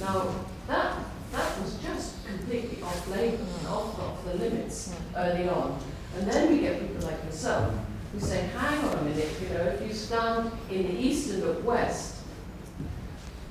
Now, 0.00 0.34
that, 0.68 1.04
that 1.32 1.60
was 1.60 1.76
just 1.78 2.24
completely 2.26 2.82
off 2.82 3.08
label 3.08 3.44
and 3.58 3.66
off, 3.66 3.98
off 3.98 4.24
the 4.24 4.34
limits 4.34 4.94
early 5.16 5.48
on. 5.48 5.78
And 6.16 6.30
then 6.30 6.52
we 6.52 6.60
get 6.60 6.80
people 6.80 7.08
like 7.08 7.24
yourself 7.24 7.74
who 8.12 8.20
say, 8.20 8.42
hang 8.54 8.84
on 8.84 8.98
a 8.98 9.02
minute, 9.02 9.30
you 9.42 9.48
know, 9.48 9.62
if 9.62 9.82
you 9.86 9.92
stand 9.92 10.52
in 10.70 10.82
the 10.82 10.98
east 10.98 11.30
and 11.30 11.42
the 11.42 11.52
west, 11.60 12.21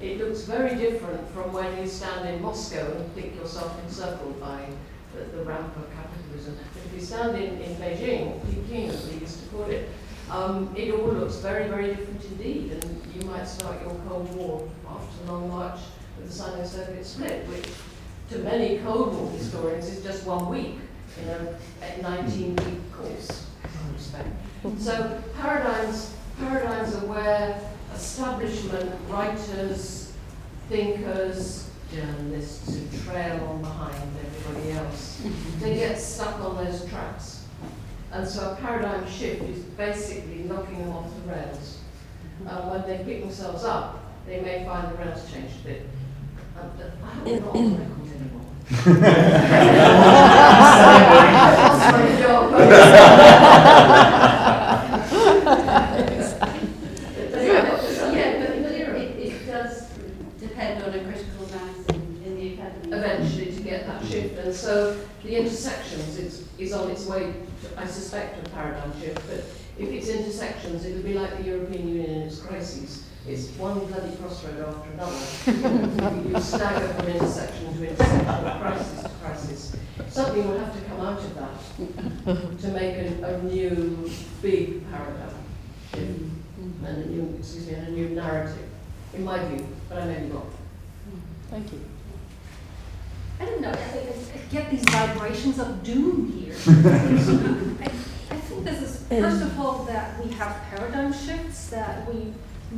it 0.01 0.17
looks 0.17 0.41
very 0.41 0.75
different 0.75 1.29
from 1.29 1.53
when 1.53 1.77
you 1.77 1.87
stand 1.87 2.27
in 2.27 2.41
Moscow 2.41 2.91
and 2.95 3.11
think 3.13 3.35
yourself 3.35 3.79
encircled 3.83 4.39
by 4.39 4.65
the, 5.13 5.37
the 5.37 5.43
ramp 5.43 5.75
of 5.77 5.87
capitalism. 5.93 6.57
But 6.73 6.83
if 6.85 6.93
you 6.93 7.01
stand 7.01 7.35
in, 7.37 7.61
in 7.61 7.75
Beijing, 7.75 8.27
or 8.27 8.41
Peking 8.47 8.89
as 8.89 9.07
we 9.07 9.19
used 9.19 9.43
to 9.43 9.49
call 9.49 9.65
it, 9.65 9.89
um, 10.29 10.73
it 10.75 10.91
all 10.93 11.07
looks 11.07 11.35
very, 11.37 11.67
very 11.67 11.87
different 11.87 12.23
indeed. 12.25 12.71
And 12.71 13.01
you 13.13 13.29
might 13.29 13.47
start 13.47 13.81
your 13.81 13.95
Cold 14.07 14.33
War 14.35 14.67
after 14.89 15.25
the 15.25 15.31
Long 15.31 15.49
March 15.49 15.79
with 16.17 16.27
the 16.27 16.33
Sino-Soviet 16.33 17.05
split, 17.05 17.47
which 17.47 17.67
to 18.29 18.39
many 18.39 18.79
Cold 18.79 19.13
War 19.13 19.29
historians 19.31 19.87
is 19.89 20.03
just 20.03 20.25
one 20.25 20.49
week 20.49 20.77
in 21.21 21.29
a 21.29 21.57
19-week 22.01 22.91
course. 22.93 23.47
So 24.77 25.21
paradigms, 25.39 26.15
paradigms 26.39 26.95
are 26.95 27.05
where 27.05 27.70
establishment 28.01 28.91
writers, 29.09 30.11
thinkers, 30.69 31.69
journalists 31.93 32.75
who 32.75 32.81
trail 33.03 33.45
on 33.45 33.61
behind 33.61 33.95
everybody 34.25 34.71
else, 34.71 35.21
they 35.59 35.75
get 35.75 35.99
stuck 35.99 36.39
on 36.39 36.65
those 36.65 36.83
tracks. 36.89 37.45
And 38.11 38.27
so 38.27 38.51
a 38.51 38.55
paradigm 38.55 39.07
shift 39.09 39.43
is 39.43 39.59
basically 39.59 40.43
knocking 40.43 40.79
them 40.79 40.89
off 40.89 41.11
the 41.15 41.31
rails. 41.31 41.79
Uh, 42.47 42.69
when 42.69 42.81
they 42.87 43.03
pick 43.03 43.21
themselves 43.21 43.63
up, 43.63 44.03
they 44.25 44.41
may 44.41 44.65
find 44.65 44.91
the 44.91 44.97
rails 44.97 45.31
changed 45.31 45.53
a 45.63 45.67
bit. 45.67 45.85
Um, 46.59 46.71
I 47.03 47.05
hope 47.07 47.25
we're 47.25 47.39
not 47.39 47.55
on 47.55 47.77
record 47.77 48.09
anymore. 48.15 48.41
That's 51.61 51.83
my 51.93 52.03
job. 52.19 52.51
Yeah, 58.13 58.31
but, 58.39 58.63
but 58.63 58.71
it, 58.71 58.87
it, 58.89 59.11
it 59.19 59.47
does 59.47 59.73
depend 60.39 60.83
on 60.83 60.89
a 60.93 61.03
critical 61.03 61.47
mass 61.47 61.77
in, 61.89 62.01
in 62.25 62.35
the 62.35 62.53
academy. 62.53 62.93
eventually 62.93 63.51
to 63.55 63.61
get 63.61 63.87
that 63.87 64.05
shift. 64.05 64.37
And 64.39 64.53
so 64.53 64.97
the 65.23 65.35
intersections 65.37 66.17
is, 66.17 66.47
is 66.57 66.73
on 66.73 66.89
its 66.89 67.05
way, 67.05 67.33
to, 67.61 67.79
I 67.79 67.85
suspect, 67.85 68.43
to 68.43 68.51
a 68.51 68.53
paradigm 68.53 68.99
shift. 68.99 69.25
But 69.27 69.45
if 69.77 69.89
it's 69.89 70.07
intersections, 70.07 70.85
it'll 70.85 71.03
be 71.03 71.13
like 71.13 71.37
the 71.37 71.43
European 71.43 71.87
Union 71.87 72.09
in 72.09 72.21
its 72.23 72.39
crises. 72.39 73.05
It's 73.27 73.49
one 73.49 73.79
bloody 73.85 74.15
crossroad 74.15 74.65
after 74.67 74.91
another. 74.91 76.29
you 76.29 76.39
stagger 76.41 76.87
from 76.93 77.07
intersection 77.07 77.73
to 77.75 77.89
intersection, 77.89 78.25
crisis 78.25 79.03
to 79.03 79.09
crisis. 79.21 79.75
Something 80.09 80.47
will 80.47 80.57
have 80.57 80.73
to 80.73 80.81
come 80.89 81.01
out 81.01 81.19
of 81.19 81.35
that 81.35 82.59
to 82.61 82.67
make 82.69 82.97
a, 82.97 83.35
a 83.35 83.43
new 83.43 84.09
big 84.41 84.89
paradigm 84.89 85.35
and 86.83 87.03
a 87.03 87.05
new, 87.07 87.35
excuse 87.37 87.67
me, 87.67 87.73
and 87.75 87.87
a 87.89 87.91
new 87.91 88.09
narrative, 88.09 88.67
in 89.13 89.23
my 89.23 89.43
view. 89.45 89.67
But 89.87 89.99
I 89.99 90.05
may 90.05 90.19
be 90.21 90.31
wrong. 90.31 90.51
Thank 91.49 91.71
you. 91.73 91.81
I 93.41 93.45
don't 93.45 93.61
know, 93.61 93.69
I, 93.71 93.73
I 93.73 94.13
I 94.35 94.39
get 94.51 94.69
these 94.69 94.83
vibrations 94.83 95.57
of 95.57 95.83
doom 95.83 96.31
here. 96.31 96.53
I, 96.67 97.85
I 98.35 98.35
think 98.37 98.63
this 98.63 98.81
is, 98.83 99.07
first 99.07 99.41
of 99.41 99.59
all, 99.59 99.83
that 99.85 100.23
we 100.23 100.31
have 100.33 100.55
paradigm 100.69 101.11
shifts, 101.11 101.69
that 101.71 102.07
we 102.07 102.33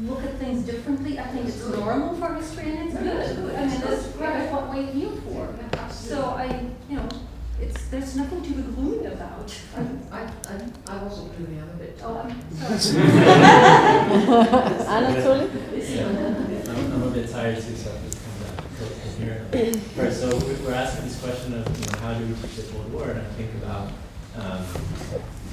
look 0.07 0.23
at 0.23 0.35
things 0.37 0.63
differently. 0.65 1.19
I 1.19 1.23
think 1.27 1.47
it's 1.47 1.65
normal 1.67 2.15
for 2.15 2.33
history 2.35 2.77
and 2.77 2.89
it's 2.89 2.97
good. 2.97 3.55
I 3.55 3.65
mean, 3.67 3.81
that's 3.81 4.07
part 4.13 4.39
of 4.41 4.51
what 4.51 4.69
we're 4.73 4.91
here 4.91 5.11
for. 5.27 5.53
So 5.91 6.23
I, 6.29 6.69
you 6.89 6.95
know, 6.95 7.09
it's, 7.59 7.89
there's 7.89 8.15
nothing 8.15 8.41
to 8.43 8.49
be 8.51 8.61
gloomy 8.61 9.05
about. 9.07 9.53
I, 9.75 9.81
I, 10.17 10.21
I, 10.23 10.61
I 10.87 11.03
wasn't 11.03 11.35
gloomy, 11.37 11.59
I'm 11.59 11.69
a 11.69 11.73
bit 11.73 11.99
Oh, 12.03 12.13
tired. 12.13 12.35
I'm 12.71 12.79
sorry. 12.79 13.07
Anatoly? 14.95 16.69
I'm, 16.69 16.93
I'm 16.93 17.03
a 17.03 17.11
bit 17.11 17.29
tired 17.29 17.55
too, 17.61 17.75
so 17.75 17.91
Coherent. 18.89 19.53
Right, 19.97 20.13
so 20.13 20.35
we- 20.37 20.53
we're 20.65 20.73
asking 20.73 21.05
this 21.05 21.19
question 21.21 21.53
of, 21.53 21.79
you 21.79 21.85
know, 21.91 21.97
how 21.99 22.13
do 22.13 22.25
we 22.25 22.33
teach 22.35 22.55
the 22.57 22.63
Cold 22.73 22.91
War? 22.93 23.09
And 23.09 23.19
I 23.21 23.25
think 23.37 23.51
about 23.63 23.87
um, 24.35 24.65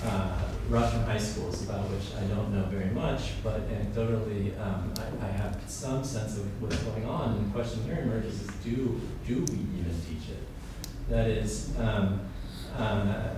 uh, 0.04 0.42
Russian 0.68 1.02
high 1.04 1.18
schools, 1.18 1.62
about 1.64 1.90
which 1.90 2.14
I 2.16 2.22
don't 2.34 2.54
know 2.54 2.64
very 2.64 2.90
much, 2.90 3.42
but 3.42 3.68
anecdotally, 3.70 4.58
um, 4.60 4.92
I, 4.96 5.26
I 5.26 5.30
have 5.30 5.60
some 5.66 6.02
sense 6.04 6.38
of 6.38 6.62
what's 6.62 6.76
going 6.78 7.04
on. 7.06 7.34
And 7.36 7.46
the 7.46 7.52
question 7.52 7.84
here 7.84 7.98
emerges 8.02 8.40
is, 8.42 8.48
do, 8.64 9.00
do 9.26 9.44
we 9.50 9.58
even 9.78 9.94
teach 10.08 10.30
it? 10.30 10.42
That 11.08 11.26
is, 11.28 11.72
um, 11.78 12.20
uh, 12.76 13.34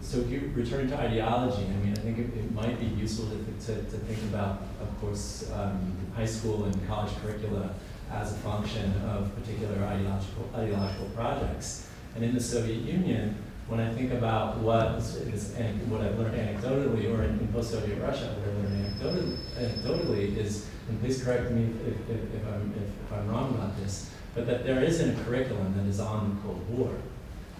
so 0.00 0.18
if 0.18 0.30
you 0.30 0.52
return 0.54 0.88
to 0.90 0.96
ideology, 0.98 1.64
I 1.66 1.84
mean, 1.84 1.92
I 1.92 2.00
think 2.00 2.18
it, 2.18 2.36
it 2.38 2.52
might 2.54 2.78
be 2.78 2.86
useful 2.86 3.26
to, 3.26 3.66
to, 3.66 3.82
to 3.82 3.96
think 4.06 4.22
about, 4.32 4.62
of 4.80 5.00
course, 5.00 5.50
um, 5.54 5.96
high 6.14 6.26
school 6.26 6.64
and 6.64 6.86
college 6.88 7.12
curricula 7.22 7.74
as 8.12 8.32
a 8.32 8.36
function 8.36 8.92
of 9.06 9.34
particular 9.34 9.84
ideological, 9.84 10.48
ideological 10.54 11.06
projects. 11.14 11.88
And 12.14 12.24
in 12.24 12.34
the 12.34 12.40
Soviet 12.40 12.82
Union, 12.82 13.36
when 13.68 13.80
I 13.80 13.92
think 13.92 14.12
about 14.12 14.58
what 14.58 14.92
is, 14.96 15.54
and 15.54 15.90
what 15.90 16.00
I've 16.00 16.18
learned 16.18 16.34
anecdotally, 16.34 17.14
or 17.14 17.22
in, 17.22 17.38
in 17.38 17.48
post-Soviet 17.48 18.00
Russia, 18.00 18.34
what 18.38 18.48
I've 18.48 19.14
learned 19.14 19.38
anecdotally, 19.58 20.36
is, 20.36 20.66
and 20.88 20.98
please 21.00 21.22
correct 21.22 21.50
me 21.50 21.70
if, 21.86 22.10
if, 22.10 22.34
if, 22.34 22.46
I'm, 22.46 22.72
if, 22.76 23.12
I'm 23.12 23.28
wrong 23.28 23.54
about 23.54 23.76
this, 23.76 24.10
but 24.34 24.46
that 24.46 24.64
there 24.64 24.82
isn't 24.82 25.20
a 25.20 25.24
curriculum 25.24 25.74
that 25.76 25.86
is 25.86 26.00
on 26.00 26.34
the 26.34 26.42
Cold 26.42 26.68
War. 26.70 26.90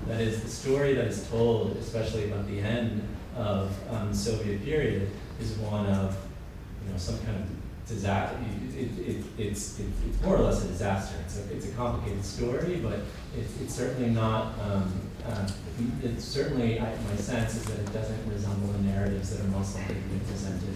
That 0.07 0.21
is, 0.21 0.43
the 0.43 0.49
story 0.49 0.95
that 0.95 1.07
is 1.07 1.29
told, 1.29 1.77
especially 1.77 2.31
about 2.31 2.47
the 2.47 2.61
end 2.61 3.07
of 3.37 3.77
um, 3.91 4.11
the 4.11 4.17
Soviet 4.17 4.65
period, 4.65 5.11
is 5.41 5.53
one 5.59 5.87
of 5.87 6.17
you 6.87 6.93
know, 6.93 6.99
some 6.99 7.19
kind 7.19 7.37
of 7.37 7.58
disaster. 7.89 8.39
It, 8.77 8.79
it, 8.79 9.09
it, 9.09 9.25
it's, 9.39 9.81
it, 9.81 9.87
it's 10.09 10.23
more 10.23 10.37
or 10.37 10.43
less 10.43 10.65
a 10.65 10.69
disaster. 10.69 11.17
It's 11.25 11.39
a, 11.39 11.53
it's 11.55 11.67
a 11.69 11.73
complicated 11.73 12.25
story, 12.25 12.77
but 12.77 13.01
it's, 13.37 13.61
it's 13.61 13.75
certainly 13.75 14.11
not, 14.11 14.59
um, 14.61 14.93
uh, 15.27 15.49
it's 16.03 16.25
certainly, 16.25 16.79
I, 16.79 16.95
my 17.09 17.17
sense 17.17 17.57
is 17.57 17.65
that 17.65 17.79
it 17.79 17.93
doesn't 17.93 18.31
resemble 18.31 18.69
the 18.69 18.79
narratives 18.81 19.31
that 19.31 19.45
are 19.45 19.49
most 19.49 19.77
likely 19.77 19.97
presented 20.27 20.75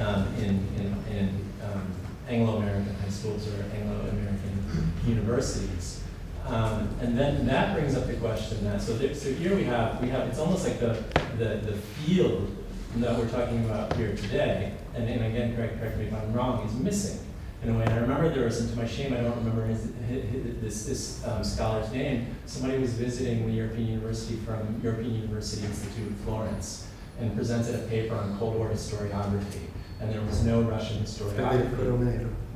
um, 0.00 0.34
in, 0.36 0.66
in, 0.78 1.16
in 1.16 1.44
um, 1.62 1.92
Anglo-American 2.28 2.94
high 2.94 3.08
schools 3.08 3.46
or 3.48 3.62
Anglo-American 3.74 4.92
universities. 5.06 6.02
Um, 6.46 6.88
and 7.00 7.16
then 7.16 7.46
that 7.46 7.74
brings 7.74 7.96
up 7.96 8.06
the 8.06 8.14
question 8.14 8.64
that 8.64 8.80
so 8.80 8.96
there, 8.96 9.14
so 9.14 9.32
here 9.32 9.54
we 9.54 9.64
have 9.64 10.02
we 10.02 10.08
have 10.08 10.26
it's 10.26 10.38
almost 10.38 10.66
like 10.66 10.80
the 10.80 11.04
the, 11.38 11.60
the 11.64 11.76
field 11.76 12.50
that 12.96 13.16
we're 13.18 13.28
talking 13.28 13.64
about 13.64 13.94
here 13.96 14.14
today, 14.16 14.72
and, 14.94 15.08
and 15.08 15.24
again 15.24 15.54
correct 15.54 15.78
correct 15.78 15.96
me 15.98 16.06
if 16.06 16.14
I'm 16.14 16.32
wrong, 16.32 16.66
is 16.66 16.74
missing 16.74 17.20
in 17.62 17.70
a 17.70 17.78
way. 17.78 17.84
And 17.84 17.92
I 17.92 17.98
remember 17.98 18.28
there 18.28 18.44
was, 18.44 18.60
and 18.60 18.70
to 18.70 18.76
my 18.76 18.86
shame, 18.86 19.12
I 19.12 19.18
don't 19.18 19.36
remember 19.36 19.66
his, 19.66 19.92
his, 20.08 20.24
his, 20.24 20.60
this 20.60 20.84
this 20.86 21.26
um, 21.26 21.44
scholar's 21.44 21.90
name. 21.92 22.26
Somebody 22.46 22.78
was 22.78 22.94
visiting 22.94 23.46
the 23.46 23.52
European 23.52 23.88
University 23.88 24.36
from 24.36 24.80
European 24.82 25.14
University 25.14 25.66
Institute 25.66 26.08
of 26.08 26.16
Florence 26.18 26.88
and 27.20 27.34
presented 27.36 27.74
a 27.74 27.86
paper 27.88 28.14
on 28.14 28.38
Cold 28.38 28.56
War 28.56 28.70
historiography, 28.70 29.66
and 30.00 30.10
there 30.12 30.22
was 30.22 30.42
no 30.44 30.62
Russian 30.62 31.02
historiography. 31.02 31.36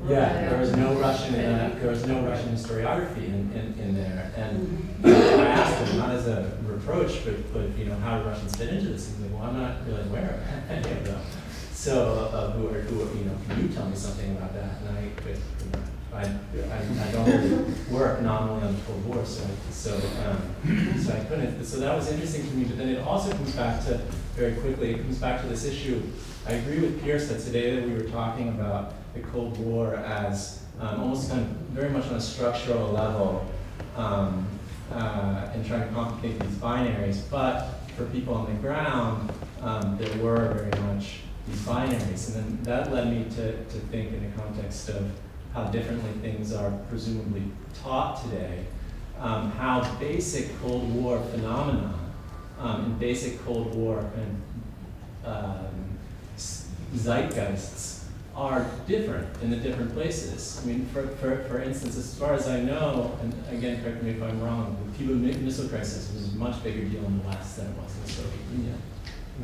Yeah, 0.09 0.51
there 0.51 0.59
was 0.59 0.75
no 0.77 0.95
Russian, 0.95 1.35
uh, 1.35 1.79
there 1.81 1.91
was 1.91 2.07
no 2.07 2.23
Russian 2.23 2.55
historiography 2.55 3.25
in, 3.25 3.53
in, 3.53 3.75
in 3.81 3.95
there. 3.95 4.33
And 4.37 4.89
I 5.05 5.47
asked 5.47 5.89
him, 5.89 5.99
not 5.99 6.11
as 6.11 6.27
a 6.27 6.57
reproach, 6.75 7.25
but, 7.25 7.53
but 7.53 7.79
you 7.79 7.87
know, 7.87 7.97
how 7.97 8.19
do 8.19 8.29
Russians 8.29 8.57
fit 8.57 8.69
into 8.69 8.91
this? 8.91 9.13
Like, 9.21 9.33
well, 9.33 9.43
I'm 9.43 9.59
not 9.59 9.87
really 9.87 10.03
aware 10.03 10.43
of 10.43 10.71
any 10.71 10.91
of 10.99 11.05
them. 11.05 11.21
So, 11.73 12.31
uh, 12.33 12.53
who 12.53 12.69
are, 12.69 12.81
who 12.81 13.03
are, 13.03 13.15
you 13.15 13.25
know, 13.25 13.37
can 13.49 13.63
you 13.63 13.69
tell 13.69 13.89
me 13.89 13.97
something 13.97 14.31
about 14.37 14.55
that? 14.55 14.81
And 14.81 14.99
I, 14.99 15.09
but, 15.17 15.37
you 15.37 15.71
know, 15.73 15.83
I, 16.15 16.23
I, 16.73 17.09
I 17.09 17.13
don't 17.13 17.91
work 17.91 18.23
nominally 18.23 18.63
on 18.63 18.75
the 18.75 18.81
Cold 18.83 19.05
War, 19.07 19.25
so, 19.25 19.43
so, 19.71 19.95
um, 20.25 20.99
so 20.99 21.13
I 21.13 21.25
couldn't. 21.25 21.65
So 21.65 21.81
that 21.81 21.95
was 21.95 22.11
interesting 22.11 22.49
to 22.49 22.55
me, 22.55 22.65
but 22.65 22.79
then 22.79 22.89
it 22.89 23.01
also 23.01 23.33
comes 23.33 23.55
back 23.55 23.85
to, 23.87 24.01
very 24.37 24.55
quickly, 24.55 24.93
it 24.93 25.03
comes 25.03 25.19
back 25.19 25.43
to 25.43 25.49
this 25.49 25.65
issue. 25.65 26.01
I 26.47 26.53
agree 26.53 26.81
with 26.81 27.03
Piers 27.03 27.29
that 27.29 27.41
today 27.41 27.75
that 27.77 27.89
we 27.89 27.95
were 27.95 28.09
talking 28.09 28.49
about 28.51 28.95
the 29.15 29.21
Cold 29.21 29.59
War 29.59 29.97
as 29.97 30.63
um, 30.81 31.01
almost 31.01 31.31
kind 31.31 31.43
of 31.43 31.49
very 31.69 31.91
much 31.91 32.07
on 32.07 32.15
a 32.15 32.21
structural 32.21 32.93
level 32.93 33.47
um, 33.97 34.47
uh, 34.93 35.51
and 35.53 35.65
trying 35.67 35.89
to 35.89 35.95
complicate 35.95 36.39
these 36.41 36.57
binaries. 36.57 37.23
But 37.31 37.81
for 37.97 38.07
people 38.07 38.35
on 38.35 38.47
the 38.47 38.61
ground, 38.61 39.33
um, 39.63 39.97
there 39.99 40.17
were 40.19 40.53
very 40.53 40.83
much 40.87 41.21
these 41.47 41.61
binaries. 41.61 42.35
And 42.35 42.35
then 42.35 42.63
that 42.65 42.93
led 42.93 43.11
me 43.11 43.25
to, 43.37 43.65
to 43.65 43.79
think 43.91 44.13
in 44.13 44.31
the 44.31 44.43
context 44.43 44.89
of 44.89 45.11
how 45.53 45.65
differently 45.65 46.11
things 46.21 46.53
are 46.53 46.71
presumably 46.89 47.45
taught 47.83 48.23
today, 48.23 48.65
um, 49.21 49.51
how 49.53 49.83
basic 50.01 50.61
Cold 50.61 50.93
War 50.95 51.21
phenomena 51.31 51.95
um, 52.59 52.85
and 52.85 52.99
basic 52.99 53.45
Cold 53.45 53.75
War 53.75 53.99
and 54.17 54.43
um, 55.25 55.99
zeitgeists 56.37 57.94
are 58.37 58.67
different 58.87 59.29
in 59.43 59.51
the 59.51 59.57
different 59.57 59.93
places. 59.95 60.61
I 60.63 60.67
mean, 60.67 60.87
for, 60.87 61.07
for, 61.07 61.45
for 61.45 61.61
instance, 61.63 61.97
as 61.97 62.15
far 62.19 62.35
as 62.35 62.49
I 62.49 62.61
know, 62.61 63.17
and 63.23 63.33
again, 63.51 63.83
correct 63.83 64.03
me 64.03 64.11
if 64.11 64.23
I'm 64.23 64.43
wrong, 64.43 64.77
the 64.91 64.99
Cuban 64.99 65.25
Mi- 65.25 65.37
Missile 65.37 65.69
Crisis 65.69 66.13
was 66.13 66.33
a 66.33 66.37
much 66.37 66.63
bigger 66.63 66.85
deal 66.85 67.05
in 67.05 67.19
the 67.19 67.29
West 67.29 67.57
than 67.57 67.67
it 67.67 67.77
was 67.77 67.95
in 67.97 68.03
the 68.03 68.09
Soviet 68.09 68.41
Union. 68.53 68.83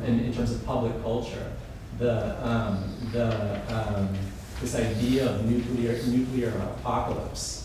In, 0.05 0.19
in 0.25 0.33
terms 0.33 0.51
of 0.51 0.65
public 0.65 1.01
culture, 1.01 1.51
the, 1.97 2.47
um, 2.47 2.95
the, 3.11 3.61
um, 3.73 4.09
this 4.59 4.75
idea 4.75 5.29
of 5.29 5.45
nuclear, 5.45 6.01
nuclear 6.07 6.49
apocalypse 6.49 7.60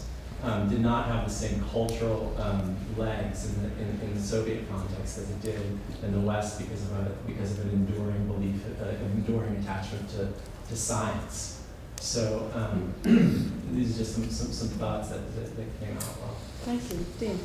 um, 0.47 0.69
did 0.69 0.81
not 0.81 1.07
have 1.07 1.29
the 1.29 1.35
same 1.35 1.63
cultural 1.73 2.35
um, 2.39 2.77
legs 2.97 3.47
in 3.47 3.63
the, 3.63 3.69
in, 3.83 4.01
in 4.01 4.15
the 4.15 4.21
Soviet 4.21 4.69
context 4.71 5.19
as 5.19 5.31
it 5.31 5.43
did 5.43 5.61
in 6.03 6.13
the 6.13 6.21
West 6.21 6.59
because 6.59 6.83
of, 6.85 6.93
a, 6.93 7.11
because 7.27 7.59
of 7.59 7.67
an 7.67 7.71
enduring 7.71 8.27
belief, 8.27 8.61
uh, 8.81 8.87
an 8.87 9.13
enduring 9.17 9.57
attachment 9.57 10.09
to, 10.11 10.29
to 10.69 10.77
science. 10.77 11.63
So 12.01 12.51
um, 12.55 12.95
these 13.73 13.97
are 13.97 13.99
just 13.99 14.15
some, 14.15 14.31
some, 14.31 14.53
some 14.53 14.69
thoughts 14.79 15.09
that, 15.09 15.35
that, 15.35 15.57
that 15.57 15.81
came 15.81 15.97
out 15.97 16.17
well. 16.21 16.37
Thank 16.63 16.93
you. 16.93 17.05
Dean? 17.19 17.39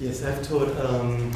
Yes, 0.00 0.24
I've 0.24 0.46
taught 0.46 0.76
um, 0.84 1.32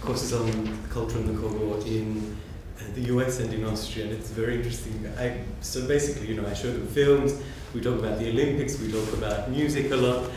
courses 0.00 0.32
on 0.32 0.46
the 0.64 0.88
culture 0.88 1.18
and 1.18 1.28
the 1.28 1.40
Cold 1.40 1.60
War 1.60 1.78
in 1.86 2.36
uh, 2.78 2.84
the 2.94 3.02
US 3.14 3.40
and 3.40 3.52
in 3.52 3.64
Austria, 3.64 4.06
and 4.06 4.14
it's 4.14 4.30
very 4.30 4.56
interesting. 4.56 5.06
I, 5.18 5.40
so 5.60 5.86
basically, 5.86 6.28
you 6.28 6.40
know, 6.40 6.46
I 6.48 6.54
show 6.54 6.72
them 6.72 6.86
films, 6.86 7.40
we 7.74 7.80
talk 7.80 7.98
about 7.98 8.18
the 8.18 8.30
Olympics, 8.30 8.78
we 8.78 8.90
talk 8.90 9.12
about 9.14 9.50
music 9.50 9.90
a 9.90 9.96
lot. 9.96 10.30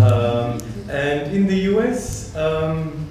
Um, 0.00 0.60
and 0.88 1.32
in 1.32 1.46
the 1.46 1.56
US, 1.76 2.34
um, 2.36 3.06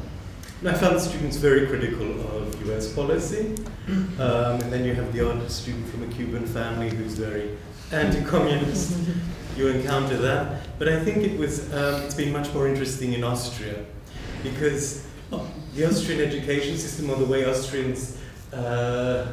I 0.65 0.73
found 0.73 0.99
students 0.99 1.37
very 1.37 1.67
critical 1.67 2.07
of 2.37 2.69
US 2.69 2.91
policy. 2.93 3.55
Um, 3.87 4.61
and 4.61 4.71
then 4.73 4.85
you 4.85 4.93
have 4.93 5.11
the 5.13 5.27
odd 5.27 5.49
student 5.49 5.87
from 5.89 6.03
a 6.03 6.07
Cuban 6.07 6.45
family 6.45 6.89
who's 6.89 7.13
very 7.13 7.57
anti-communist. 7.91 8.97
you 9.57 9.67
encounter 9.67 10.17
that. 10.17 10.61
But 10.79 10.87
I 10.87 11.03
think 11.03 11.17
it 11.17 11.37
was, 11.37 11.71
um, 11.73 12.01
it's 12.03 12.15
been 12.15 12.31
much 12.31 12.53
more 12.53 12.67
interesting 12.67 13.13
in 13.13 13.23
Austria 13.23 13.85
because 14.41 15.05
the 15.75 15.87
Austrian 15.87 16.21
education 16.21 16.77
system 16.77 17.09
or 17.09 17.17
the 17.17 17.25
way 17.25 17.45
Austrians 17.45 18.17
uh, 18.53 19.27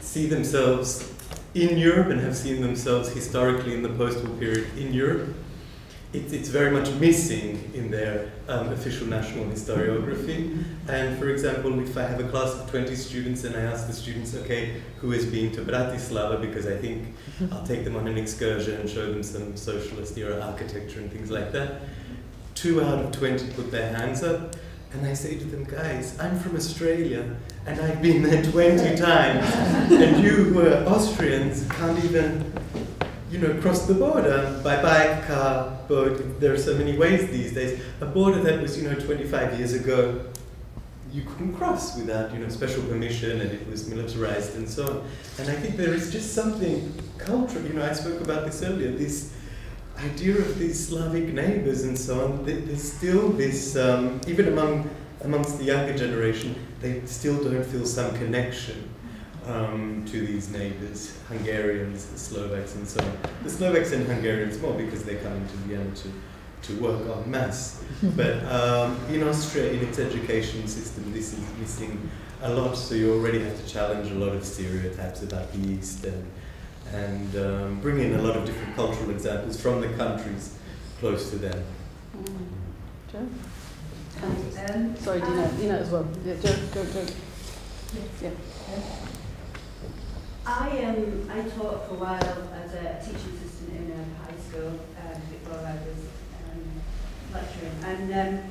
see 0.00 0.26
themselves 0.26 1.12
in 1.54 1.78
Europe 1.78 2.08
and 2.08 2.20
have 2.20 2.36
seen 2.36 2.60
themselves 2.60 3.08
historically 3.10 3.74
in 3.74 3.82
the 3.82 3.88
post-war 3.90 4.34
period 4.36 4.66
in 4.76 4.92
Europe, 4.92 5.28
it, 6.16 6.32
it's 6.32 6.48
very 6.48 6.70
much 6.70 6.90
missing 6.94 7.70
in 7.74 7.90
their 7.90 8.32
um, 8.48 8.68
official 8.72 9.06
national 9.06 9.44
historiography. 9.46 10.64
And 10.88 11.18
for 11.18 11.28
example, 11.28 11.78
if 11.80 11.96
I 11.96 12.02
have 12.02 12.20
a 12.20 12.28
class 12.28 12.54
of 12.54 12.70
20 12.70 12.94
students 12.94 13.44
and 13.44 13.54
I 13.54 13.60
ask 13.60 13.86
the 13.86 13.92
students, 13.92 14.34
okay, 14.34 14.80
who 15.00 15.10
has 15.10 15.26
been 15.26 15.52
to 15.52 15.62
Bratislava, 15.62 16.40
because 16.40 16.66
I 16.66 16.76
think 16.76 17.14
I'll 17.52 17.66
take 17.66 17.84
them 17.84 17.96
on 17.96 18.08
an 18.08 18.16
excursion 18.16 18.80
and 18.80 18.88
show 18.88 19.12
them 19.12 19.22
some 19.22 19.56
socialist 19.56 20.16
era 20.16 20.40
architecture 20.40 21.00
and 21.00 21.12
things 21.12 21.30
like 21.30 21.52
that, 21.52 21.82
two 22.54 22.82
out 22.82 23.04
of 23.04 23.12
20 23.12 23.52
put 23.52 23.70
their 23.70 23.94
hands 23.94 24.22
up. 24.22 24.56
And 24.92 25.06
I 25.06 25.12
say 25.12 25.36
to 25.36 25.44
them, 25.44 25.64
guys, 25.64 26.18
I'm 26.18 26.38
from 26.38 26.56
Australia 26.56 27.36
and 27.66 27.80
I've 27.80 28.00
been 28.00 28.22
there 28.22 28.42
20 28.42 28.96
times. 28.96 29.52
and 29.92 30.22
you 30.22 30.30
who 30.30 30.60
are 30.66 30.86
Austrians 30.86 31.66
can't 31.70 32.02
even, 32.02 32.50
you 33.36 33.46
know, 33.46 33.60
cross 33.60 33.86
the 33.86 33.92
border 33.94 34.58
by 34.64 34.80
bike, 34.80 35.26
car, 35.26 35.78
boat. 35.88 36.40
There 36.40 36.54
are 36.54 36.58
so 36.58 36.74
many 36.74 36.96
ways 36.96 37.30
these 37.30 37.52
days. 37.52 37.80
A 38.00 38.06
border 38.06 38.40
that 38.42 38.62
was, 38.62 38.80
you 38.80 38.88
know, 38.88 38.94
25 38.94 39.58
years 39.58 39.74
ago, 39.74 40.24
you 41.12 41.22
couldn't 41.22 41.54
cross 41.54 41.96
without, 41.98 42.32
you 42.32 42.38
know, 42.38 42.48
special 42.48 42.82
permission 42.84 43.40
and 43.42 43.50
it 43.50 43.68
was 43.68 43.88
militarized 43.88 44.56
and 44.56 44.68
so 44.68 44.86
on. 44.86 45.04
And 45.38 45.50
I 45.50 45.54
think 45.54 45.76
there 45.76 45.92
is 45.92 46.10
just 46.10 46.34
something 46.34 46.94
cultural, 47.18 47.64
you 47.64 47.74
know, 47.74 47.84
I 47.84 47.92
spoke 47.92 48.22
about 48.22 48.46
this 48.46 48.62
earlier, 48.62 48.90
this 48.90 49.32
idea 49.98 50.36
of 50.36 50.58
these 50.58 50.88
Slavic 50.88 51.32
neighbors 51.34 51.82
and 51.84 51.98
so 51.98 52.24
on, 52.24 52.44
th- 52.46 52.64
there's 52.64 52.90
still 52.90 53.28
this, 53.30 53.76
um, 53.76 54.20
even 54.26 54.48
among 54.48 54.88
amongst 55.22 55.58
the 55.58 55.64
younger 55.64 55.96
generation, 55.96 56.54
they 56.80 57.00
still 57.06 57.42
don't 57.42 57.64
feel 57.64 57.86
some 57.86 58.14
connection 58.16 58.88
um, 59.46 60.04
to 60.06 60.26
these 60.26 60.50
neighbors, 60.50 61.16
Hungarians, 61.28 62.06
the 62.06 62.18
Slovaks, 62.18 62.74
and 62.74 62.86
so 62.86 63.04
on. 63.04 63.16
The 63.42 63.50
Slovaks 63.50 63.92
and 63.92 64.06
Hungarians 64.06 64.60
more 64.60 64.74
because 64.74 65.04
they're 65.04 65.22
coming 65.22 65.46
to 65.46 65.56
Vienna 65.58 65.94
to, 65.94 66.12
to 66.62 66.80
work 66.80 67.00
en 67.08 67.30
masse. 67.30 67.84
but 68.16 68.44
um, 68.44 68.98
in 69.08 69.22
Austria, 69.22 69.72
in 69.72 69.80
its 69.80 69.98
education 69.98 70.66
system, 70.66 71.12
this 71.12 71.32
is 71.32 71.44
missing 71.58 72.10
a 72.42 72.52
lot, 72.52 72.76
so 72.76 72.94
you 72.94 73.14
already 73.14 73.42
have 73.42 73.56
to 73.56 73.72
challenge 73.72 74.10
a 74.10 74.14
lot 74.14 74.34
of 74.34 74.44
stereotypes 74.44 75.22
about 75.22 75.52
the 75.52 75.68
East 75.68 76.04
and, 76.04 76.26
and 76.92 77.36
um, 77.36 77.80
bring 77.80 78.00
in 78.00 78.14
a 78.14 78.22
lot 78.22 78.36
of 78.36 78.44
different 78.44 78.74
cultural 78.74 79.10
examples 79.10 79.60
from 79.60 79.80
the 79.80 79.88
countries 79.94 80.58
close 80.98 81.30
to 81.30 81.36
them. 81.36 81.64
Mm. 82.16 82.46
Joe? 83.12 83.28
Um, 84.22 84.96
Sorry, 84.96 85.20
Dina, 85.20 85.52
Dina 85.58 85.74
as 85.74 85.90
well. 85.90 86.06
Yeah, 86.24 86.34
Joe, 86.34 86.56
go, 86.72 86.84
go. 86.84 87.06
Yeah. 88.22 88.30
I 90.46 90.68
um 90.84 91.28
I 91.28 91.42
taught 91.42 91.88
for 91.88 91.94
a 91.94 91.98
while 91.98 92.38
as 92.54 92.70
a 92.74 93.02
teaching 93.02 93.34
assistant 93.34 93.70
in 93.82 93.90
a 93.90 94.02
high 94.22 94.38
school 94.38 94.78
um, 94.94 95.18
before 95.26 95.58
I 95.58 95.74
was 95.74 96.06
um, 96.46 96.62
lecturing, 97.34 97.74
and 97.82 98.06
um, 98.14 98.50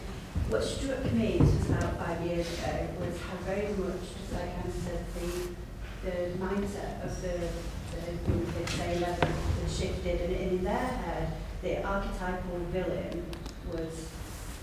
what 0.49 0.61
struck 0.61 1.09
me 1.13 1.39
just 1.39 1.69
about 1.69 1.97
five 1.97 2.19
years 2.27 2.45
ago 2.59 2.87
was 2.99 3.15
how 3.21 3.37
very 3.47 3.71
much, 3.79 4.11
just 4.11 4.33
like 4.35 4.51
Anna 4.59 4.75
said, 4.75 5.05
the 5.15 5.55
the 6.03 6.15
mindset 6.35 6.99
of 6.99 7.15
the 7.21 7.47
the 7.95 8.11
young 8.27 8.43
kids 8.51 8.73
say 8.73 8.99
level 8.99 9.29
had 9.31 9.71
shifted, 9.71 10.19
and 10.19 10.35
in 10.35 10.63
their 10.65 10.75
head, 10.99 11.31
the 11.63 11.81
archetypal 11.81 12.59
villain 12.75 13.23
was 13.71 14.11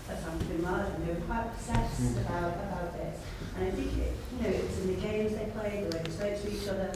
Osama 0.05 0.37
bin 0.47 0.61
Laden. 0.61 1.01
They 1.01 1.13
were 1.17 1.25
quite 1.25 1.49
obsessed 1.49 2.15
about 2.17 2.61
about 2.61 2.93
this, 2.93 3.17
and 3.57 3.65
I 3.65 3.71
think 3.71 3.97
it, 3.97 4.13
you 4.37 4.43
know 4.43 4.53
it 4.53 4.69
was 4.69 4.79
in 4.85 4.87
the 4.93 5.01
games 5.01 5.33
they 5.33 5.49
played, 5.49 5.89
the 5.89 5.97
way 5.97 6.03
they 6.05 6.11
spoke 6.11 6.37
to 6.43 6.53
each 6.53 6.67
other. 6.69 6.93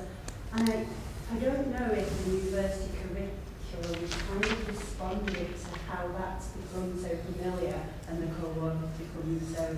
And 0.53 0.69
I, 0.69 0.85
I 1.31 1.35
don't 1.39 1.67
know 1.67 1.91
if 1.91 2.25
the 2.25 2.31
university 2.31 2.91
curriculum 2.97 4.07
kind 4.27 4.45
of 4.45 4.67
responded 4.67 5.49
to 5.59 5.79
how 5.87 6.07
that's 6.17 6.47
become 6.47 6.97
so 6.97 7.09
familiar 7.09 7.79
and 8.07 8.23
the 8.23 8.27
core 8.35 8.53
one 8.53 8.77
has 8.79 8.89
become 8.97 9.39
so 9.53 9.75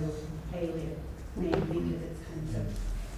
alien, 0.54 0.96
maybe 1.36 1.60
because 1.60 2.02
it's 2.02 2.22
kind 2.22 2.48
of 2.56 2.66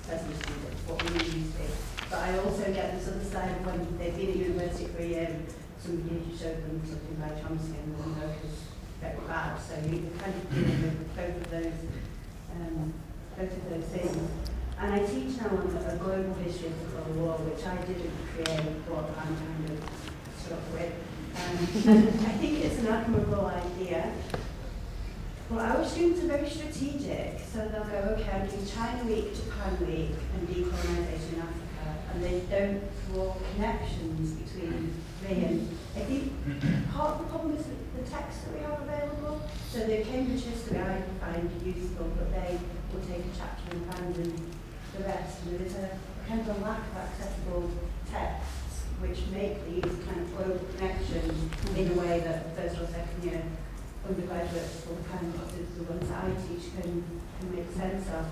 present 0.09 0.35
students, 0.43 0.81
what 0.89 0.99
we 1.05 1.13
used 1.29 1.55
to. 1.57 1.67
But 2.11 2.19
I 2.19 2.39
also 2.39 2.73
get 2.73 2.99
this 2.99 3.09
other 3.09 3.25
side 3.25 3.51
of 3.53 3.67
when 3.67 3.99
they've 3.99 4.17
been 4.17 4.31
at 4.31 4.37
university 4.37 4.87
for 4.89 5.03
a 5.03 5.07
year 5.07 5.29
and 5.31 5.47
somebody 5.79 6.25
showed 6.33 6.65
them 6.65 6.81
something 6.85 7.17
by 7.21 7.31
Chomsky 7.37 7.79
and 7.79 7.95
the 7.95 8.21
work 8.21 8.37
is 8.43 8.65
very 9.01 9.21
bad. 9.29 9.61
So 9.61 9.77
you're 9.87 10.11
kind 10.19 10.35
of 10.35 10.45
dealing 10.51 10.83
with 10.83 11.17
both 11.17 11.37
of 11.37 11.51
those, 11.51 11.81
um, 12.57 12.93
both 13.37 13.53
of 13.53 13.65
those 13.71 13.89
things. 13.93 14.52
And 14.79 14.95
I 14.95 14.99
teach 15.07 15.37
now 15.39 15.51
on 15.51 15.77
a 15.77 15.97
global 15.97 16.35
history 16.35 16.69
of 16.69 16.81
the 16.81 16.97
Cold 16.97 17.17
War, 17.17 17.35
which 17.39 17.65
I 17.65 17.77
didn't 17.87 18.13
create, 18.35 18.87
but 18.89 19.11
I'm 19.17 19.37
kind 19.37 19.71
of 19.71 19.85
stuck 20.37 20.65
with. 20.73 20.93
Um, 21.37 21.93
and 21.93 22.09
I 22.27 22.33
think 22.41 22.65
it's 22.65 22.79
an 22.81 22.89
admirable 22.89 23.47
idea. 23.47 24.13
Well, 25.51 25.61
our 25.61 25.85
students 25.85 26.25
are 26.25 26.29
very 26.29 26.49
strategic, 26.49 27.41
so 27.41 27.69
they'll 27.69 27.85
go, 27.85 28.17
okay, 28.17 28.31
I'm 28.33 28.47
doing 28.49 28.67
China 28.67 29.05
Week, 29.05 29.35
Japan 29.35 29.77
Week, 29.87 30.17
and 30.35 30.49
decolonisation 30.49 31.35
in 31.35 31.41
Africa, 31.41 31.85
and 32.13 32.25
they 32.25 32.41
don't 32.49 32.83
draw 33.13 33.37
connections 33.55 34.33
between 34.33 34.95
me 35.29 35.45
and 35.45 35.79
I 35.95 36.01
think 36.01 36.33
part 36.93 37.15
of 37.15 37.19
the 37.21 37.25
problem 37.27 37.57
is 37.57 37.67
the 37.67 38.11
text 38.11 38.45
that 38.45 38.55
we 38.55 38.61
have 38.65 38.81
available. 38.81 39.43
So 39.71 39.81
the 39.87 40.03
Cambridge 40.03 40.43
history 40.43 40.79
I 40.79 41.03
find 41.21 41.51
useful, 41.65 42.11
but 42.17 42.33
they 42.33 42.59
will 42.93 43.05
take 43.05 43.25
a 43.25 43.37
chapter 43.37 43.77
and 43.77 43.85
abandon 43.85 44.53
the 44.97 45.05
rest. 45.05 45.43
And 45.43 45.59
there 45.59 45.67
is 45.67 45.75
a 45.77 45.91
kind 46.29 46.41
of 46.41 46.49
a 46.49 46.65
lack 46.65 46.81
of 46.81 46.97
accessible 46.97 47.71
texts 48.11 48.63
which 49.01 49.19
make 49.33 49.65
these 49.67 49.93
kind 50.07 50.21
of 50.21 50.37
global 50.37 50.61
connections 50.77 51.51
in 51.77 51.91
a 51.91 51.95
way 51.95 52.21
that 52.21 52.55
first 52.57 52.79
or 52.79 52.87
second 52.87 53.25
year 53.25 53.43
undergraduates 54.07 54.87
or 54.87 54.97
kind 55.11 55.35
of 55.35 55.77
the 55.77 55.85
ones 55.85 56.09
that 56.09 56.25
I 56.25 56.31
teach 56.47 56.73
can, 56.75 57.05
can 57.39 57.57
make 57.57 57.71
sense 57.73 58.09
of. 58.11 58.27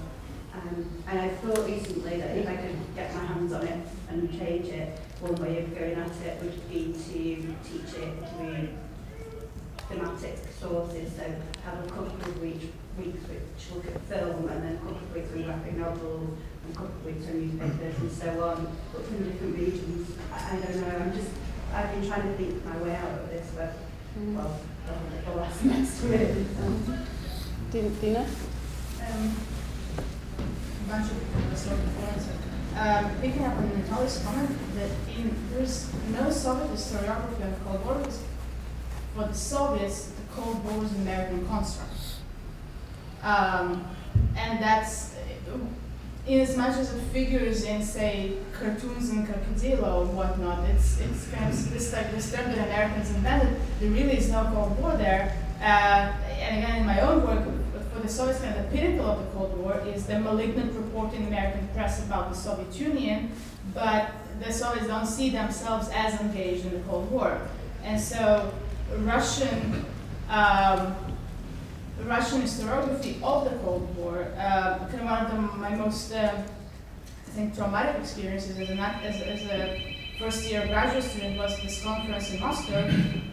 Um, 0.52 0.86
and 1.06 1.20
I 1.20 1.28
thought 1.28 1.64
recently 1.66 2.18
that 2.18 2.36
if 2.36 2.48
I 2.48 2.56
could 2.56 2.76
get 2.94 3.14
my 3.14 3.24
hands 3.24 3.52
on 3.52 3.66
it 3.66 3.86
and 4.08 4.30
change 4.38 4.66
it, 4.66 4.98
one 5.20 5.34
way 5.36 5.62
of 5.62 5.74
going 5.74 5.94
at 5.94 6.10
it 6.22 6.42
would 6.42 6.68
be 6.68 6.92
to 6.92 7.54
teach 7.68 7.94
it 7.98 8.14
through 8.30 8.68
thematic 9.88 10.38
sources. 10.58 11.12
So 11.16 11.22
have 11.64 11.84
a 11.84 11.88
couple 11.88 12.06
of 12.06 12.40
weeks, 12.40 12.66
weeks 12.98 13.28
which 13.28 13.74
look 13.74 13.86
at 13.86 14.00
film 14.02 14.48
and 14.48 14.62
then 14.62 14.74
a 14.74 14.78
couple 14.78 14.96
of 14.96 15.14
weeks 15.14 15.32
on 15.34 15.42
graphic 15.42 15.76
novels 15.76 16.38
and 16.70 16.76
a 16.76 16.78
couple 16.78 16.94
of 16.94 17.04
weeks 17.04 17.26
on 17.26 17.40
newspapers 17.40 17.98
and 18.00 18.12
so 18.12 18.44
on, 18.44 18.76
but 18.92 19.06
from 19.06 19.24
different 19.24 19.58
regions. 19.58 20.16
I, 20.32 20.56
I 20.56 20.60
don't 20.60 20.80
know, 20.80 20.96
I'm 20.96 21.12
just, 21.12 21.30
I've 21.74 21.92
been 21.92 22.06
trying 22.08 22.22
to 22.22 22.36
think 22.36 22.64
my 22.64 22.76
way 22.78 22.96
out 22.96 23.20
of 23.20 23.30
this, 23.30 23.48
but, 23.56 23.74
well, 24.16 24.60
the 25.24 25.36
last 25.36 25.60
semester 25.60 26.06
really. 26.08 26.46
Um, 26.62 27.06
Dina? 27.70 28.26
Um, 29.00 29.36
a 29.98 30.90
bunch 30.90 31.10
of 31.10 31.58
sort 31.58 31.78
of 31.78 31.96
points. 31.96 32.28
Um, 32.76 33.20
picking 33.20 33.44
up 33.44 33.56
on 33.56 33.64
Anatoly's 33.64 34.22
comment 34.24 34.56
that 34.74 34.90
in, 35.16 35.34
there's 35.52 35.92
no 36.12 36.30
Soviet 36.30 36.70
historiography 36.70 37.44
of 37.44 37.58
the 37.58 37.64
Cold 37.64 37.84
War 37.84 37.94
because 37.96 38.22
for 39.14 39.26
the 39.26 39.34
Soviets, 39.34 40.06
the 40.06 40.34
Cold 40.34 40.64
War 40.64 40.78
was 40.78 40.92
an 40.92 41.02
American 41.02 41.46
construct. 41.46 41.90
Um, 43.22 43.84
and 44.36 44.62
that's, 44.62 45.14
in 46.26 46.40
as 46.40 46.56
much 46.56 46.76
as 46.76 46.94
it 46.94 47.00
figures 47.12 47.64
in, 47.64 47.82
say, 47.82 48.34
cartoons 48.52 49.10
and 49.10 49.26
Krokodil 49.26 50.02
and 50.02 50.16
whatnot, 50.16 50.68
it's, 50.68 51.00
it's 51.00 51.28
kind 51.30 51.52
of 51.52 51.72
this 51.72 51.92
like 51.92 52.10
term 52.10 52.52
that 52.52 52.66
Americans 52.66 53.10
invented. 53.10 53.56
There 53.80 53.90
really 53.90 54.16
is 54.16 54.30
no 54.30 54.44
Cold 54.52 54.78
War 54.80 54.96
there. 54.96 55.36
Uh, 55.60 56.12
and 56.40 56.62
again, 56.62 56.80
in 56.80 56.86
my 56.86 57.00
own 57.00 57.26
work, 57.26 57.44
for 57.92 58.00
the 58.00 58.08
Soviets, 58.08 58.40
kind 58.40 58.56
of 58.56 58.70
the 58.70 58.76
pinnacle 58.76 59.06
of 59.06 59.18
the 59.18 59.30
Cold 59.32 59.58
War 59.58 59.82
is 59.86 60.06
the 60.06 60.18
malignant 60.20 60.72
report 60.74 61.12
in 61.14 61.26
American 61.26 61.68
press 61.74 62.04
about 62.04 62.30
the 62.30 62.36
Soviet 62.36 62.72
Union, 62.74 63.32
but 63.74 64.12
the 64.42 64.52
Soviets 64.52 64.86
don't 64.86 65.06
see 65.06 65.30
themselves 65.30 65.88
as 65.92 66.20
engaged 66.20 66.64
in 66.66 66.74
the 66.74 66.80
Cold 66.88 67.10
War. 67.10 67.40
And 67.82 68.00
so 68.00 68.52
Russian 68.98 69.84
um, 70.28 70.94
Russian 72.06 72.42
historiography 72.42 73.22
of 73.22 73.44
the 73.44 73.56
Cold 73.58 73.96
War, 73.96 74.26
uh, 74.36 74.78
kind 74.88 75.00
of 75.00 75.04
one 75.04 75.26
of 75.26 75.30
the, 75.30 75.58
my 75.58 75.74
most, 75.74 76.12
uh, 76.12 76.42
I 77.26 77.30
think, 77.30 77.54
traumatic 77.54 78.00
experiences 78.00 78.58
as, 78.58 78.70
an, 78.70 78.78
as, 78.78 79.20
as 79.22 79.42
a 79.46 79.96
first 80.18 80.50
year 80.50 80.66
graduate 80.66 81.04
student 81.04 81.38
was 81.38 81.56
this 81.62 81.82
conference 81.82 82.32
in 82.32 82.40
Moscow, 82.40 82.90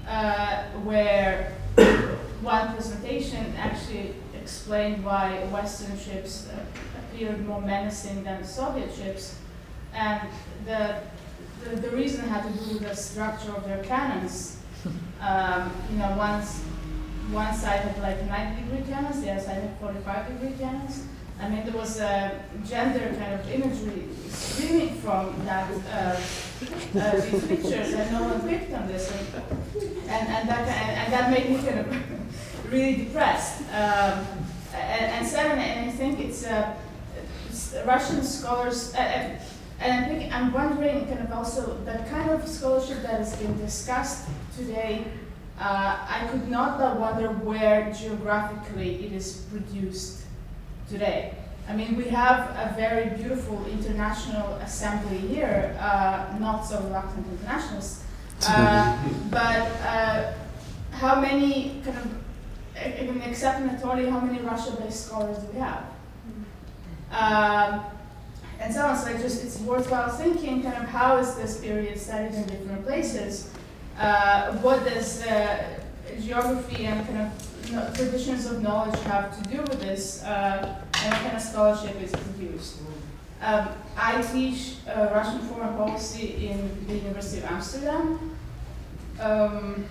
uh, 0.08 0.64
where 0.84 1.54
one 2.42 2.74
presentation 2.74 3.54
actually 3.58 4.14
explained 4.40 5.04
why 5.04 5.44
Western 5.52 5.98
ships 5.98 6.48
uh, 6.48 6.60
appeared 7.00 7.46
more 7.46 7.62
menacing 7.62 8.24
than 8.24 8.44
Soviet 8.44 8.94
ships, 8.94 9.36
and 9.94 10.30
the, 10.66 11.00
the, 11.64 11.76
the 11.82 11.90
reason 11.90 12.28
had 12.28 12.44
to 12.44 12.64
do 12.64 12.74
with 12.74 12.84
the 12.84 12.96
structure 12.96 13.52
of 13.52 13.66
their 13.66 13.84
cannons. 13.84 14.58
Um, 15.20 15.72
you 15.92 15.98
know, 15.98 16.16
once 16.16 16.62
one 17.32 17.54
side 17.54 17.82
had 17.82 18.02
like 18.02 18.26
90 18.26 18.62
degree 18.64 18.84
cannons, 18.90 19.22
the 19.22 19.32
other 19.32 19.42
side 19.42 19.62
had 19.62 19.80
45 19.80 20.28
degree 20.28 20.58
cannons. 20.58 21.06
I 21.40 21.50
mean, 21.50 21.66
there 21.66 21.76
was 21.76 22.00
a 22.00 22.40
gender 22.66 23.16
kind 23.20 23.34
of 23.36 23.50
imagery 23.50 24.08
streaming 24.28 24.96
from 24.96 25.36
that 25.46 25.70
uh, 25.92 26.20
uh, 27.00 27.12
these 27.12 27.48
pictures, 27.48 27.94
and 27.94 28.12
no 28.12 28.24
one 28.24 28.42
picked 28.48 28.74
on 28.74 28.88
this, 28.88 29.12
and, 29.12 29.44
and, 30.10 30.28
and 30.28 30.50
that 30.50 30.68
and, 30.68 30.98
and 30.98 31.14
that 31.14 31.32
made 31.32 31.50
me 31.52 31.58
kind 31.58 31.80
of 31.80 32.72
really 32.72 33.06
depressed. 33.06 33.62
Um, 33.72 34.26
and, 34.74 35.28
and 35.28 35.60
and 35.60 35.90
I 35.90 35.92
think 35.92 36.20
it's, 36.20 36.46
uh, 36.46 36.76
Russian 37.86 38.24
scholars. 38.24 38.94
Uh, 38.96 39.38
and 39.80 40.06
I 40.06 40.08
think 40.08 40.34
I'm 40.34 40.52
wondering, 40.52 41.06
kind 41.06 41.20
of 41.20 41.32
also 41.32 41.78
that 41.86 42.10
kind 42.10 42.32
of 42.32 42.48
scholarship 42.48 43.04
that 43.04 43.20
has 43.20 43.36
been 43.36 43.56
discussed 43.60 44.28
today 44.56 45.06
uh, 45.60 45.98
I 46.08 46.28
could 46.32 46.50
not 46.50 46.78
but 46.78 47.00
wonder 47.00 47.30
where 47.30 47.92
geographically 47.92 49.06
it 49.06 49.14
is 49.14 49.46
produced 49.52 50.24
today. 50.90 51.34
I 51.68 51.76
mean, 51.76 51.98
we 51.98 52.06
have 52.06 52.50
a 52.52 52.74
very 52.76 53.10
beautiful 53.18 53.66
international 53.66 54.54
assembly 54.56 55.18
here, 55.18 55.76
uh, 55.80 56.38
not 56.40 56.62
so 56.62 56.82
reluctant 56.84 57.28
internationalists, 57.28 58.06
uh, 58.48 58.98
but 59.30 59.68
uh, 59.82 60.34
how 60.92 61.20
many 61.20 61.82
kind 61.84 61.98
of, 61.98 62.08
I 62.78 63.02
mean, 63.02 63.22
except 63.24 63.60
Anatoly, 63.62 64.10
how 64.10 64.20
many 64.20 64.40
Russia-based 64.40 65.08
scholars 65.08 65.40
do 65.40 65.48
we 65.54 65.60
have? 65.60 65.84
Um, 67.12 67.84
and 68.60 68.74
so 68.74 68.86
on. 68.86 68.98
So 68.98 69.10
it 69.10 69.22
just 69.22 69.44
it's 69.44 69.60
worthwhile 69.60 70.10
thinking 70.10 70.64
kind 70.64 70.84
of 70.84 70.90
how 70.90 71.18
is 71.18 71.36
this 71.36 71.60
period 71.60 72.00
studied 72.00 72.34
in 72.34 72.46
different 72.48 72.86
places. 72.86 73.52
Uh, 73.98 74.54
what 74.58 74.84
does 74.84 75.26
uh, 75.26 75.80
geography 76.22 76.86
and 76.86 77.06
kind 77.08 77.32
of 77.32 77.96
traditions 77.96 78.46
of 78.46 78.62
knowledge 78.62 79.00
have 79.02 79.42
to 79.42 79.50
do 79.50 79.62
with 79.64 79.82
this, 79.82 80.24
uh, 80.24 80.82
and 80.96 81.14
what 81.14 81.22
kind 81.22 81.36
of 81.36 81.42
scholarship 81.42 82.02
is 82.02 82.12
produced. 82.12 82.78
Um, 83.42 83.70
I 83.96 84.22
teach 84.22 84.78
uh, 84.88 85.10
Russian 85.14 85.40
foreign 85.40 85.76
policy 85.76 86.48
in 86.48 86.88
the 86.88 86.96
University 86.96 87.44
of 87.44 87.52
Amsterdam. 87.52 88.36
Um, 89.20 89.86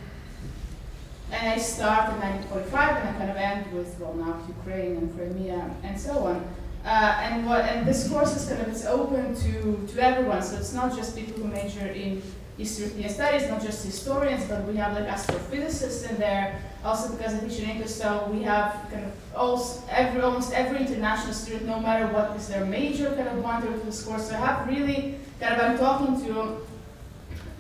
and 1.32 1.52
I 1.52 1.58
start 1.58 2.14
in 2.14 2.20
1945 2.20 2.96
and 2.96 3.08
I 3.08 3.12
kind 3.18 3.30
of 3.30 3.36
end 3.36 3.72
with, 3.72 3.98
well, 3.98 4.14
now 4.14 4.40
Ukraine 4.48 4.96
and 4.96 5.16
Crimea 5.16 5.70
and 5.82 6.00
so 6.00 6.12
on. 6.26 6.54
Uh, 6.84 7.18
and 7.20 7.46
what 7.46 7.64
and 7.64 7.84
this 7.84 8.08
course 8.08 8.36
is 8.36 8.48
kind 8.48 8.62
of 8.62 8.68
it's 8.68 8.86
open 8.86 9.34
to, 9.34 9.92
to 9.92 10.00
everyone, 10.00 10.40
so 10.40 10.56
it's 10.56 10.72
not 10.72 10.94
just 10.94 11.16
people 11.16 11.42
who 11.42 11.48
major 11.48 11.86
in 11.86 12.22
European 12.58 13.10
studies, 13.10 13.48
not 13.48 13.62
just 13.62 13.84
historians, 13.84 14.44
but 14.48 14.64
we 14.64 14.76
have 14.76 14.94
like 14.94 15.06
astrophysicists 15.06 16.10
in 16.10 16.16
there. 16.16 16.62
Also 16.82 17.14
because 17.14 17.34
I 17.34 17.40
teach 17.40 17.58
in 17.60 17.70
English, 17.70 17.90
so 17.90 18.28
we 18.32 18.42
have 18.44 18.86
kind 18.90 19.04
of 19.04 19.12
also 19.34 19.82
every 19.90 20.22
almost 20.22 20.52
every 20.52 20.78
international 20.78 21.34
student, 21.34 21.66
no 21.66 21.80
matter 21.80 22.06
what 22.12 22.34
is 22.36 22.48
their 22.48 22.64
major, 22.64 23.14
kind 23.14 23.28
of 23.28 23.42
wander 23.42 23.70
to 23.70 23.84
this 23.84 24.02
course. 24.02 24.28
So 24.28 24.34
I 24.34 24.38
have 24.38 24.68
really 24.68 25.16
kind 25.38 25.54
of 25.54 25.60
I'm 25.60 25.78
talking 25.78 26.24
to 26.26 26.56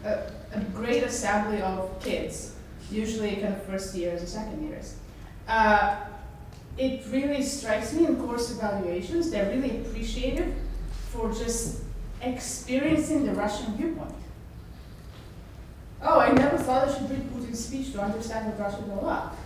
a, 0.04 0.10
a 0.54 0.60
great 0.72 1.02
assembly 1.02 1.60
of 1.60 2.00
kids, 2.00 2.54
usually 2.90 3.36
kind 3.36 3.54
of 3.54 3.62
first 3.64 3.94
years 3.94 4.22
or 4.22 4.26
second 4.26 4.66
years. 4.66 4.96
Uh, 5.46 5.96
it 6.78 7.04
really 7.10 7.42
strikes 7.42 7.92
me 7.92 8.06
in 8.06 8.16
course 8.16 8.50
evaluations, 8.50 9.30
they're 9.30 9.50
really 9.50 9.78
appreciative 9.80 10.54
for 11.10 11.32
just 11.32 11.82
experiencing 12.22 13.26
the 13.26 13.32
Russian 13.32 13.76
viewpoint. 13.76 14.14
Oh, 16.02 16.20
I 16.20 16.32
never 16.32 16.58
thought 16.58 16.88
I 16.88 16.92
should 16.92 17.10
read 17.10 17.30
Putin's 17.32 17.64
speech 17.64 17.92
to 17.92 18.02
understand 18.02 18.46
what 18.46 18.58
Russia 18.58 18.82
is 18.82 18.90
all 18.90 19.00
about. 19.00 19.36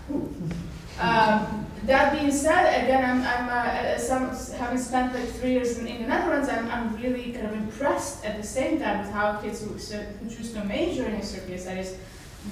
Um, 1.00 1.66
that 1.86 2.12
being 2.12 2.30
said, 2.30 2.84
again, 2.84 3.02
I'm, 3.02 3.22
I'm 3.22 3.48
uh, 3.48 3.98
some, 3.98 4.28
having 4.58 4.78
spent 4.78 5.14
like 5.14 5.28
three 5.28 5.52
years 5.52 5.78
in, 5.78 5.86
in 5.86 6.02
the 6.02 6.08
Netherlands, 6.08 6.48
I'm, 6.48 6.68
I'm 6.70 6.94
really 6.96 7.32
kind 7.32 7.46
of 7.46 7.54
impressed 7.54 8.24
at 8.24 8.36
the 8.36 8.46
same 8.46 8.80
time 8.80 9.00
with 9.00 9.10
how 9.10 9.38
kids 9.38 9.62
who, 9.62 9.70
who 9.70 10.30
choose 10.30 10.52
to 10.52 10.64
major 10.64 11.06
in 11.06 11.12
European 11.12 11.58
studies, 11.58 11.96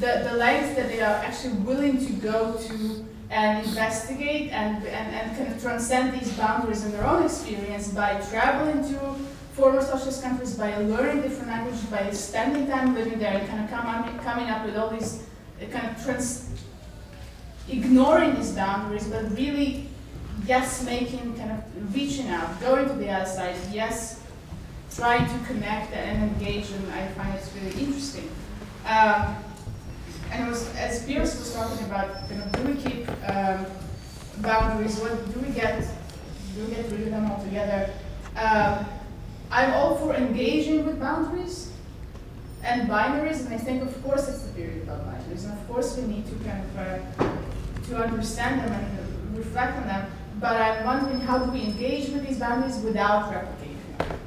the, 0.01 0.27
the 0.31 0.37
length 0.37 0.77
that 0.77 0.89
they 0.89 1.01
are 1.03 1.17
actually 1.17 1.55
willing 1.55 2.05
to 2.07 2.13
go 2.15 2.57
to 2.57 3.05
and 3.31 3.67
investigate 3.67 4.51
and, 4.53 4.83
and, 4.87 5.15
and 5.15 5.37
kind 5.37 5.53
of 5.53 5.61
transcend 5.61 6.19
these 6.19 6.33
boundaries 6.33 6.85
in 6.85 6.93
their 6.93 7.07
own 7.07 7.25
experience 7.25 7.89
by 7.89 8.19
traveling 8.31 8.83
to 8.83 9.15
former 9.59 9.83
socialist 9.83 10.23
countries, 10.23 10.55
by 10.55 10.77
learning 10.77 11.21
different 11.23 11.49
languages, 11.49 11.83
by 11.87 12.09
spending 12.13 12.69
time 12.69 12.95
living 12.95 13.19
there 13.19 13.39
and 13.39 13.49
kind 13.49 13.65
of 13.65 13.69
come, 13.69 14.19
coming 14.21 14.49
up 14.49 14.65
with 14.65 14.77
all 14.77 14.89
these 14.89 15.25
uh, 15.61 15.67
kind 15.67 15.89
of 15.89 16.03
trans, 16.05 16.49
ignoring 17.69 18.37
these 18.37 18.53
boundaries, 18.53 19.09
but 19.09 19.25
really, 19.37 19.89
yes, 20.47 20.85
making 20.85 21.37
kind 21.37 21.51
of 21.51 21.95
reaching 21.95 22.29
out, 22.29 22.61
going 22.61 22.87
to 22.87 22.95
the 22.95 23.11
other 23.11 23.29
side, 23.29 23.57
yes, 23.73 24.23
trying 24.95 25.27
to 25.27 25.47
connect 25.47 25.93
and 25.93 26.31
engage, 26.31 26.71
and 26.71 26.93
I 26.93 27.09
find 27.09 27.35
it's 27.35 27.53
really 27.55 27.85
interesting. 27.85 28.31
Um, 28.87 29.37
and 30.31 30.47
it 30.47 30.49
was, 30.49 30.73
as 30.77 31.05
Piers 31.05 31.37
was 31.37 31.53
talking 31.53 31.85
about, 31.87 32.31
you 32.31 32.37
know, 32.37 32.47
do 32.53 32.63
we 32.63 32.75
keep 32.75 33.09
um, 33.29 33.67
boundaries? 34.39 35.01
What 35.01 35.35
do 35.35 35.41
we 35.41 35.53
get? 35.53 35.83
Do 36.55 36.65
we 36.65 36.75
get 36.75 36.91
rid 36.93 37.03
of 37.03 37.11
them 37.11 37.31
altogether? 37.31 37.91
Um, 38.37 38.87
I'm 39.51 39.73
all 39.73 39.97
for 39.97 40.15
engaging 40.15 40.85
with 40.85 41.01
boundaries 41.01 41.73
and 42.63 42.89
binaries, 42.89 43.45
and 43.47 43.55
I 43.55 43.59
think, 43.59 43.83
of 43.83 44.03
course, 44.03 44.29
it's 44.29 44.43
the 44.43 44.53
period 44.53 44.83
about 44.83 45.07
binaries, 45.07 45.45
and 45.45 45.53
of 45.53 45.69
course, 45.69 45.97
we 45.97 46.07
need 46.07 46.27
to 46.27 46.35
kind 46.45 46.65
of 46.65 46.79
uh, 46.79 47.89
to 47.89 47.97
understand 47.97 48.61
them 48.61 48.73
and 48.73 49.37
reflect 49.39 49.77
on 49.79 49.87
them. 49.87 50.11
But 50.39 50.61
I'm 50.61 50.85
wondering, 50.85 51.21
how 51.21 51.39
do 51.39 51.51
we 51.51 51.63
engage 51.63 52.11
with 52.11 52.27
these 52.27 52.39
boundaries 52.39 52.79
without 52.79 53.33
replicating? 53.33 54.19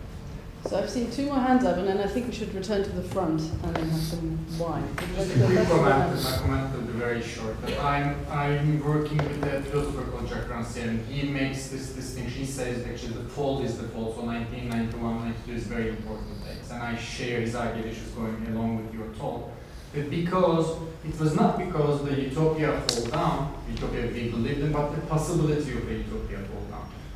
So 0.68 0.78
I've 0.78 0.89
seen 0.89 1.12
two 1.12 1.26
more 1.26 1.39
hands 1.39 1.66
up, 1.66 1.78
and 1.78 1.88
then 1.88 1.97
I 1.97 2.07
think 2.07 2.28
we 2.28 2.34
should 2.34 2.53
return 2.53 2.84
to 2.84 2.89
the 2.91 3.01
front 3.01 3.41
and 3.41 3.76
then 3.76 3.89
have 3.89 3.99
some 3.99 4.39
wine. 4.59 4.88
Just 5.16 5.36
a 5.36 5.66
comment, 5.66 6.24
my 6.24 6.38
comment 6.38 6.74
will 6.76 6.82
be 6.82 6.99
very 6.99 7.22
short. 7.22 7.57
I'm, 7.82 8.16
I'm 8.30 8.84
working 8.86 9.18
with 9.18 9.43
a 9.43 9.62
philosopher 9.64 10.03
called 10.12 10.30
Jacques 10.30 10.47
Rancière, 10.47 11.03
he 11.07 11.28
makes 11.28 11.70
this 11.70 11.93
distinction. 11.93 12.39
He 12.41 12.45
says 12.45 12.86
actually 12.88 13.14
the 13.14 13.30
fall 13.30 13.64
is 13.64 13.78
the 13.78 13.88
fall, 13.89 14.14
so 14.14 14.22
1991, 14.22 15.30
92 15.45 15.51
is 15.51 15.64
very 15.64 15.89
important 15.89 16.45
dates. 16.45 16.70
And 16.72 16.82
I 16.82 16.95
share 16.95 17.41
his 17.41 17.55
idea, 17.55 17.84
which 17.84 17.97
is 17.97 18.09
going 18.09 18.45
along 18.51 18.86
with 18.86 18.93
your 18.93 19.07
talk. 19.16 19.49
But 19.93 20.09
because 20.09 20.78
it 21.03 21.20
was 21.20 21.36
not 21.36 21.57
because 21.57 22.05
the 22.05 22.22
utopia 22.22 22.80
fall 22.88 23.05
down, 23.07 23.55
utopia 23.70 24.07
we 24.07 24.30
believed 24.30 24.62
in, 24.62 24.72
but 24.72 24.91
the 24.91 25.01
possibility 25.01 25.72
of 25.74 25.89
a 25.89 25.93
utopia 25.95 26.38
fall. 26.38 26.61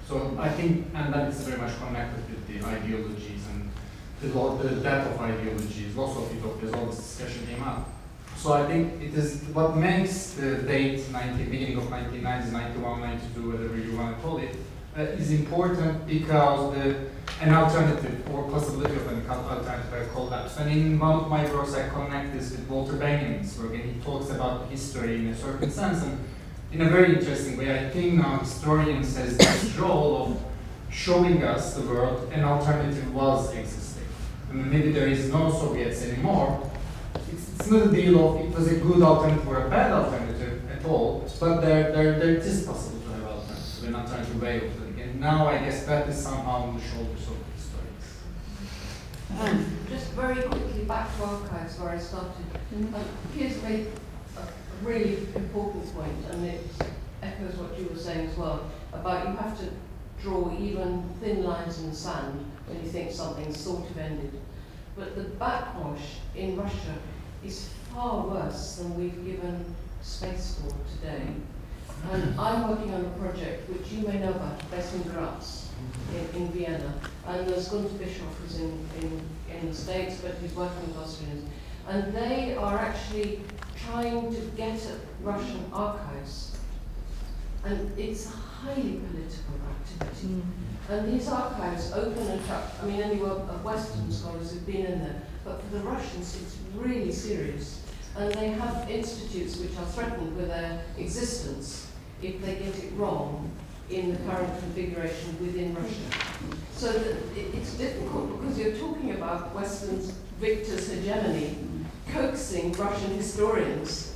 So 0.07 0.37
I 0.39 0.49
think, 0.49 0.87
and 0.93 1.13
that 1.13 1.29
is 1.29 1.41
very 1.41 1.59
much 1.59 1.77
connected 1.79 2.29
with 2.29 2.47
the 2.47 2.65
ideologies 2.65 3.47
and 3.49 3.69
the, 4.21 4.37
lo- 4.37 4.57
the 4.57 4.75
death 4.81 5.07
of 5.11 5.19
ideologies, 5.19 5.95
loss 5.95 6.15
of 6.17 6.33
utopias, 6.35 6.73
all 6.73 6.85
this 6.85 6.97
discussion 6.97 7.47
came 7.47 7.63
up. 7.63 7.89
So 8.37 8.53
I 8.53 8.65
think 8.67 9.01
it 9.01 9.13
is 9.15 9.41
what 9.53 9.75
makes 9.75 10.31
the 10.33 10.57
date 10.57 11.09
90, 11.11 11.43
beginning 11.45 11.77
of 11.77 11.85
1990s, 11.85 12.51
91, 12.51 13.01
92, 13.01 13.51
whatever 13.51 13.77
you 13.77 13.97
want 13.97 14.15
to 14.15 14.21
call 14.21 14.37
it, 14.37 14.55
uh, 14.95 15.01
is 15.01 15.31
important 15.31 16.05
because 16.05 16.75
the 16.75 16.95
an 17.41 17.53
alternative 17.53 18.29
or 18.33 18.49
possibility 18.49 18.95
of 18.95 19.07
an 19.07 19.27
alternative 19.29 20.09
collapse. 20.13 20.57
And 20.57 20.71
in 20.71 20.97
one 20.97 21.15
of 21.15 21.29
my 21.29 21.43
works, 21.51 21.73
I 21.73 21.89
connect 21.89 22.33
this 22.33 22.51
with 22.51 22.67
Walter 22.69 22.93
Benjamin's 22.93 23.57
work, 23.59 23.73
and 23.73 23.83
he 23.83 23.99
talks 23.99 24.29
about 24.29 24.69
history 24.69 25.15
in 25.15 25.27
a 25.27 25.35
certain 25.35 25.69
sense. 25.69 26.03
And 26.03 26.17
in 26.75 26.81
a 26.81 26.89
very 26.89 27.15
interesting 27.15 27.55
way, 27.57 27.73
I 27.73 27.89
think 27.89 28.15
now 28.15 28.39
historians 28.39 29.15
has 29.15 29.37
this 29.37 29.75
role 29.77 30.23
of 30.23 30.43
showing 30.91 31.41
us 31.41 31.73
the 31.75 31.87
world 31.87 32.29
an 32.33 32.43
alternative 32.43 33.13
was 33.13 33.53
existing. 33.53 34.03
And 34.49 34.69
maybe 34.69 34.91
there 34.91 35.07
is 35.07 35.31
no 35.31 35.49
Soviets 35.49 36.03
anymore. 36.03 36.69
It's, 37.31 37.55
it's 37.55 37.71
not 37.71 37.87
a 37.87 37.91
deal 37.91 38.15
of 38.27 38.45
it 38.45 38.53
was 38.53 38.67
a 38.67 38.75
good 38.75 39.01
alternative 39.01 39.47
or 39.47 39.67
a 39.67 39.69
bad 39.69 39.93
alternative 39.93 40.69
at 40.69 40.85
all, 40.85 41.25
but 41.39 41.61
there, 41.61 41.93
there, 41.93 42.19
there 42.19 42.35
it 42.35 42.43
is 42.43 42.65
possible 42.65 42.99
to 42.99 43.07
have 43.13 43.23
alternatives. 43.23 43.79
We're 43.81 43.91
not 43.91 44.07
trying 44.07 44.25
to 44.25 44.37
weigh 44.37 44.57
it. 44.57 44.71
And 44.99 45.21
now 45.21 45.47
I 45.47 45.59
guess 45.59 45.85
that 45.85 46.09
is 46.09 46.17
somehow 46.17 46.63
on 46.63 46.77
the 46.77 46.83
shoulders 46.83 47.25
of 47.29 47.37
historians. 47.55 48.07
Um, 49.39 49.77
just 49.89 50.11
very 50.11 50.41
quickly 50.41 50.83
back 50.83 51.15
to 51.15 51.23
archives 51.23 51.79
where 51.79 51.91
I 51.91 51.99
started. 51.99 52.45
Um, 52.75 52.93
Piers 53.33 53.63
made 53.63 53.87
a 53.87 54.04
really 54.83 55.17
important 55.35 55.93
point, 55.95 56.17
and 56.31 56.45
it 56.45 56.61
echoes 57.21 57.55
what 57.55 57.79
you 57.79 57.87
were 57.87 57.97
saying 57.97 58.29
as 58.29 58.37
well 58.37 58.69
about 58.93 59.27
you 59.27 59.35
have 59.35 59.57
to 59.59 59.69
draw 60.21 60.55
even 60.59 61.03
thin 61.21 61.43
lines 61.43 61.79
in 61.79 61.89
the 61.89 61.95
sand 61.95 62.45
when 62.67 62.83
you 62.83 62.89
think 62.89 63.11
something's 63.11 63.59
sort 63.59 63.89
of 63.89 63.97
ended. 63.97 64.31
But 64.97 65.15
the 65.15 65.23
backwash 65.23 66.17
in 66.35 66.55
Russia 66.57 66.97
is 67.43 67.69
far 67.93 68.27
worse 68.27 68.77
than 68.77 68.97
we've 68.97 69.25
given 69.25 69.65
space 70.01 70.59
for 70.61 70.73
today. 70.95 71.27
And 72.11 72.39
I'm 72.39 72.69
working 72.69 72.93
on 72.93 73.05
a 73.05 73.09
project 73.19 73.69
which 73.69 73.91
you 73.91 74.07
may 74.07 74.19
know 74.19 74.31
about, 74.31 74.61
in 74.71 75.01
Graz, 75.11 75.69
in, 76.13 76.41
in 76.41 76.51
Vienna. 76.51 76.93
And 77.27 77.47
there's 77.47 77.69
Günter 77.69 77.97
Bischof 77.97 78.37
who's 78.41 78.59
in, 78.59 78.87
in, 79.01 79.21
in 79.51 79.69
the 79.69 79.73
States, 79.75 80.19
but 80.21 80.35
he's 80.41 80.53
working 80.53 80.87
with 80.87 80.97
Austrians. 80.97 81.49
And 81.87 82.13
they 82.13 82.55
are 82.55 82.77
actually 82.77 83.41
trying 83.85 84.33
to 84.33 84.41
get 84.57 84.77
at 84.85 84.99
Russian 85.21 85.65
archives. 85.73 86.57
And 87.63 87.97
it's 87.97 88.27
a 88.27 88.29
highly 88.29 89.01
political 89.09 89.55
activity. 89.69 90.27
Mm. 90.27 90.43
And 90.87 91.13
these 91.13 91.27
archives 91.27 91.91
open 91.93 92.27
and 92.27 92.45
shut. 92.45 92.73
I 92.81 92.85
mean, 92.85 93.01
only 93.01 93.21
uh, 93.21 93.35
Western 93.63 94.11
scholars 94.11 94.51
have 94.51 94.65
been 94.67 94.85
in 94.85 94.99
there, 94.99 95.21
but 95.43 95.61
for 95.63 95.77
the 95.77 95.83
Russians, 95.83 96.39
it's 96.41 96.57
really 96.75 97.11
serious. 97.11 97.81
And 98.15 98.31
they 98.33 98.49
have 98.49 98.89
institutes 98.89 99.57
which 99.57 99.75
are 99.77 99.85
threatened 99.85 100.37
with 100.37 100.47
their 100.47 100.83
existence 100.97 101.91
if 102.21 102.39
they 102.41 102.55
get 102.55 102.77
it 102.77 102.93
wrong 102.95 103.51
in 103.89 104.11
the 104.11 104.17
current 104.29 104.59
configuration 104.59 105.37
within 105.39 105.75
Russia. 105.75 106.25
So 106.73 106.91
that 106.91 107.17
it's 107.35 107.73
difficult 107.73 108.39
because 108.39 108.57
you're 108.57 108.77
talking 108.77 109.11
about 109.11 109.53
Western's 109.55 110.11
victor's 110.39 110.91
hegemony, 110.91 111.57
coaxing 112.11 112.71
Russian 112.73 113.11
historians 113.11 114.15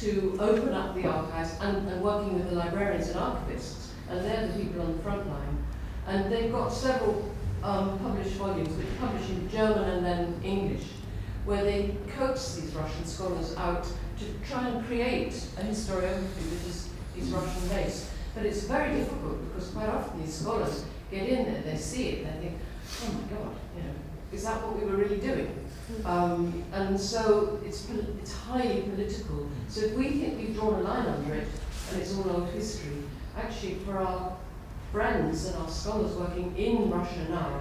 to 0.00 0.36
open 0.38 0.72
up 0.74 0.94
the 0.94 1.06
archives 1.06 1.54
and, 1.60 1.88
and 1.88 2.02
working 2.02 2.34
with 2.34 2.50
the 2.50 2.56
librarians 2.56 3.08
and 3.08 3.16
archivists, 3.16 3.88
and 4.08 4.24
they're 4.24 4.48
the 4.48 4.62
people 4.62 4.82
on 4.82 4.96
the 4.96 5.02
front 5.02 5.26
line. 5.28 5.64
And 6.06 6.30
they've 6.30 6.52
got 6.52 6.68
several 6.72 7.30
um, 7.62 7.98
published 7.98 8.32
volumes, 8.32 8.76
which 8.76 8.86
publish 9.00 9.28
in 9.30 9.48
German 9.50 9.84
and 9.84 10.04
then 10.04 10.40
English, 10.44 10.86
where 11.44 11.64
they 11.64 11.96
coax 12.16 12.56
these 12.56 12.74
Russian 12.74 13.04
scholars 13.04 13.56
out 13.56 13.84
to 13.84 14.48
try 14.48 14.68
and 14.68 14.86
create 14.86 15.32
a 15.58 15.62
historiography 15.62 16.50
which 16.50 16.68
is, 16.68 16.88
is 17.18 17.30
Russian 17.30 17.68
based. 17.68 18.10
But 18.34 18.44
it's 18.44 18.64
very 18.64 18.98
difficult 18.98 19.38
because 19.48 19.70
quite 19.70 19.88
often 19.88 20.20
these 20.20 20.34
scholars 20.34 20.84
get 21.10 21.28
in 21.28 21.44
there, 21.46 21.62
they 21.62 21.76
see 21.76 22.08
it, 22.08 22.26
and 22.26 22.42
they 22.42 22.48
think, 22.48 22.58
oh 23.04 23.12
my 23.12 23.36
God, 23.36 23.54
you 23.76 23.82
know, 23.82 23.94
is 24.32 24.44
that 24.44 24.62
what 24.62 24.78
we 24.78 24.84
were 24.84 24.96
really 24.96 25.18
doing? 25.18 25.65
Um, 26.04 26.64
and 26.72 26.98
so 26.98 27.60
it's, 27.64 27.88
it's 28.20 28.32
highly 28.32 28.82
political. 28.82 29.48
So 29.68 29.82
if 29.82 29.94
we 29.94 30.10
think 30.10 30.38
we've 30.38 30.54
drawn 30.54 30.74
a 30.74 30.82
line 30.82 31.06
under 31.06 31.34
it 31.34 31.48
and 31.90 32.00
it's 32.00 32.16
all 32.16 32.30
old 32.30 32.48
history, 32.50 33.02
actually 33.36 33.74
for 33.76 33.98
our 33.98 34.36
friends 34.92 35.46
and 35.46 35.56
our 35.56 35.68
scholars 35.68 36.16
working 36.16 36.56
in 36.56 36.90
Russia 36.90 37.28
now, 37.28 37.60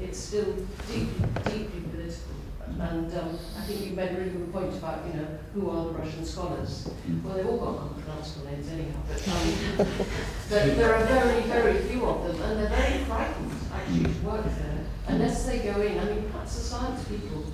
it's 0.00 0.18
still 0.18 0.52
deeply, 0.88 1.28
deeply 1.44 1.80
political. 1.90 2.34
And 2.66 3.12
um, 3.14 3.38
I 3.58 3.64
think 3.64 3.86
you 3.86 3.92
made 3.92 4.10
a 4.10 4.14
really 4.14 4.30
good 4.30 4.52
point 4.52 4.74
about, 4.74 5.06
you 5.06 5.20
know, 5.20 5.26
who 5.52 5.70
are 5.70 5.84
the 5.84 5.90
Russian 5.90 6.24
scholars? 6.24 6.88
Well, 7.22 7.34
they've 7.34 7.46
all 7.46 7.58
got 7.58 7.82
unpronounceable 7.82 8.46
names 8.46 8.68
anyhow, 8.68 9.00
but, 9.06 9.28
um, 9.28 9.86
but 10.50 10.76
there 10.76 10.94
are 10.94 11.04
very, 11.04 11.42
very 11.42 11.78
few 11.82 12.04
of 12.04 12.26
them, 12.26 12.42
and 12.42 12.60
they're 12.60 12.68
very 12.68 13.04
frightened 13.04 13.52
actually 13.72 14.14
to 14.14 14.20
work 14.26 14.44
there, 14.44 14.84
unless 15.08 15.44
they 15.46 15.58
go 15.58 15.80
in. 15.82 15.98
I 15.98 16.04
mean, 16.04 16.28
perhaps 16.30 16.56
the 16.56 16.62
science 16.62 17.04
people, 17.04 17.44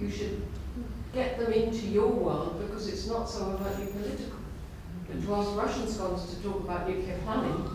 you 0.00 0.10
should 0.10 0.42
get 1.12 1.38
them 1.38 1.52
into 1.52 1.86
your 1.86 2.08
world 2.08 2.60
because 2.60 2.88
it's 2.88 3.06
not 3.06 3.28
so 3.28 3.46
overtly 3.46 3.86
political. 3.92 4.38
But 5.06 5.22
to 5.22 5.34
ask 5.34 5.56
Russian 5.56 5.88
scholars 5.88 6.34
to 6.34 6.42
talk 6.42 6.60
about 6.60 6.88
nuclear 6.88 7.18
planning 7.24 7.68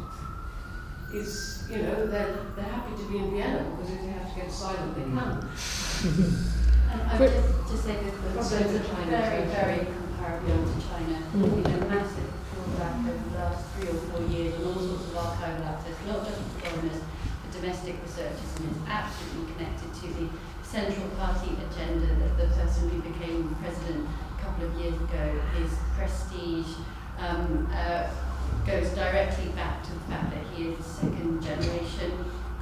is, 1.13 1.67
you 1.69 1.77
know, 1.77 2.07
they're, 2.07 2.37
they're 2.55 2.65
happy 2.65 2.95
to 2.95 3.09
be 3.11 3.17
in 3.17 3.31
Vienna 3.31 3.63
because 3.71 3.93
if 3.93 4.01
they 4.01 4.07
have 4.07 4.33
to 4.33 4.35
get 4.39 4.47
asylum, 4.47 4.93
they 4.95 5.03
can. 5.03 6.51
And 6.85 7.01
I 7.11 7.19
would 7.19 7.29
just, 7.29 7.67
just 7.67 7.83
say 7.83 7.95
that 7.95 8.13
the 8.13 8.39
Let's 8.39 8.51
Russians 8.53 8.71
go 8.71 8.77
to 8.77 8.83
are 8.85 8.95
China. 8.95 9.11
very, 9.11 9.45
very 9.51 9.79
comparable 9.83 10.63
to 10.63 10.77
China. 10.87 11.17
Mm. 11.33 11.57
You 11.57 11.63
know, 11.75 11.87
massive 11.91 12.29
pullback 12.55 12.95
over 13.09 13.29
the 13.29 13.35
last 13.35 13.65
three 13.75 13.89
or 13.89 13.99
four 14.05 14.21
years 14.31 14.53
and 14.55 14.63
all 14.63 14.79
sorts 14.79 15.03
of 15.11 15.17
archival 15.17 15.65
access, 15.65 15.97
not 16.07 16.23
just 16.23 16.39
for 16.39 16.59
foreigners, 16.61 17.01
but 17.03 17.51
domestic 17.51 17.95
researchers, 18.01 18.51
and 18.61 18.69
it's 18.71 18.79
absolutely 18.87 19.53
connected 19.57 19.91
to 19.91 20.07
the 20.13 20.25
central 20.75 21.07
party 21.15 21.55
agenda 21.71 22.05
that 22.19 22.35
the 22.37 22.47
person 22.53 22.89
who 22.89 22.99
became 22.99 23.55
president 23.63 24.05
a 24.37 24.41
couple 24.43 24.65
of 24.65 24.73
years 24.75 24.93
ago, 24.95 25.39
his 25.55 25.71
prestige 25.95 26.67
um, 27.17 27.71
uh, 27.71 28.09
goes 28.67 28.89
directly 28.89 29.47
back 29.55 29.81
to 29.85 29.91
the 29.93 29.99
fact 30.11 30.35
that 30.35 30.43
he 30.53 30.67
is 30.67 30.79
a 30.79 30.83
second 30.83 31.41
generation 31.41 32.11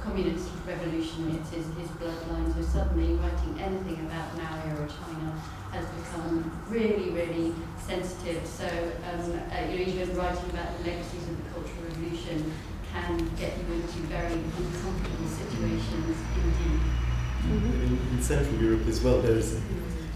communist 0.00 0.48
revolutionary. 0.64 1.40
It's 1.40 1.50
his, 1.50 1.66
his 1.74 1.88
bloodline. 1.98 2.54
So 2.54 2.62
suddenly 2.62 3.14
writing 3.14 3.58
anything 3.60 4.06
about 4.06 4.36
Mao 4.38 4.62
era 4.62 4.86
China 4.86 5.34
has 5.72 5.84
become 5.98 6.52
really, 6.68 7.10
really 7.10 7.52
sensitive. 7.82 8.46
So 8.46 8.68
um, 9.10 9.40
uh, 9.50 9.66
you 9.66 9.78
know, 9.78 9.90
even 9.90 10.16
writing 10.16 10.50
about 10.50 10.70
the 10.78 10.84
legacies 10.84 11.26
of 11.26 11.36
the 11.36 11.50
Cultural 11.50 11.82
Revolution 11.88 12.52
can 12.92 13.18
get 13.34 13.58
you 13.58 13.74
into 13.74 13.98
very 14.06 14.34
uncomfortable 14.34 15.26
situations 15.26 16.16
indeed. 16.38 17.03
Mm-hmm. 17.44 17.82
In, 17.84 18.16
in 18.16 18.22
Central 18.22 18.60
Europe 18.60 18.86
as 18.88 19.02
well, 19.02 19.20
there's 19.20 19.58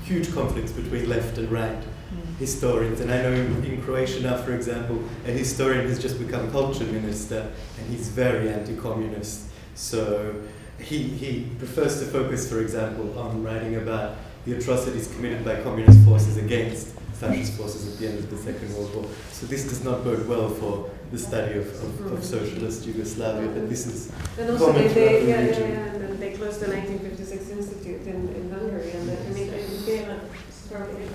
huge 0.05 0.33
conflicts 0.33 0.73
between 0.73 1.09
left 1.09 1.37
and 1.39 1.51
right 1.51 1.81
mm-hmm. 1.81 2.35
historians. 2.37 3.01
And 3.01 3.11
I 3.11 3.23
know 3.23 3.33
in, 3.33 3.65
in 3.65 3.83
Croatia 3.83 4.21
now, 4.23 4.39
for 4.39 4.55
example, 4.55 5.03
a 5.27 5.31
historian 5.31 5.87
has 5.89 5.99
just 5.99 6.19
become 6.19 6.51
culture 6.51 6.85
minister, 6.85 7.53
and 7.79 7.91
he's 7.91 8.09
very 8.09 8.49
anti-communist. 8.49 9.49
So 9.75 10.35
he, 10.79 11.03
he 11.03 11.51
prefers 11.59 12.01
to 12.01 12.07
focus, 12.07 12.49
for 12.51 12.61
example, 12.61 13.19
on 13.19 13.43
writing 13.43 13.77
about 13.77 14.17
the 14.45 14.57
atrocities 14.57 15.09
committed 15.09 15.45
by 15.45 15.61
communist 15.63 16.05
forces 16.05 16.37
against 16.37 16.95
fascist 17.19 17.55
forces 17.55 17.93
at 17.93 17.99
the 17.99 18.09
end 18.09 18.19
of 18.19 18.31
the 18.31 18.37
Second 18.37 18.75
World 18.75 18.95
War. 18.95 19.05
So 19.33 19.47
this 19.47 19.65
does 19.65 19.85
not 19.85 20.05
bode 20.05 20.27
well 20.29 20.49
for 20.49 20.91
the 21.11 21.19
study 21.19 21.59
of, 21.59 21.67
of, 21.67 22.13
of 22.13 22.25
socialist 22.25 22.87
Yugoslavia, 22.87 23.49
but 23.49 23.69
this 23.69 23.87
is 23.87 24.13
And 24.39 24.51
also, 24.51 24.67
common 24.67 24.83
they, 24.83 24.93
throughout 24.93 25.11
they, 25.11 25.21
the 25.21 25.29
yeah, 25.29 25.41
yeah, 25.41 25.59
yeah, 25.59 25.85
and 25.95 26.03
then 26.03 26.21
they 26.21 26.33
closed 26.35 26.61
the 26.61 26.69
1956 26.69 27.51
Institute 27.51 28.07
in, 28.07 28.29
in 28.35 28.51
Hungary, 28.51 28.91
and 28.93 29.09
then, 29.09 29.19
I 29.27 29.31
mean, 29.31 29.53
in 29.53 29.67
Vienna, 29.85 30.21
it's 30.49 30.67
probably, 30.69 31.09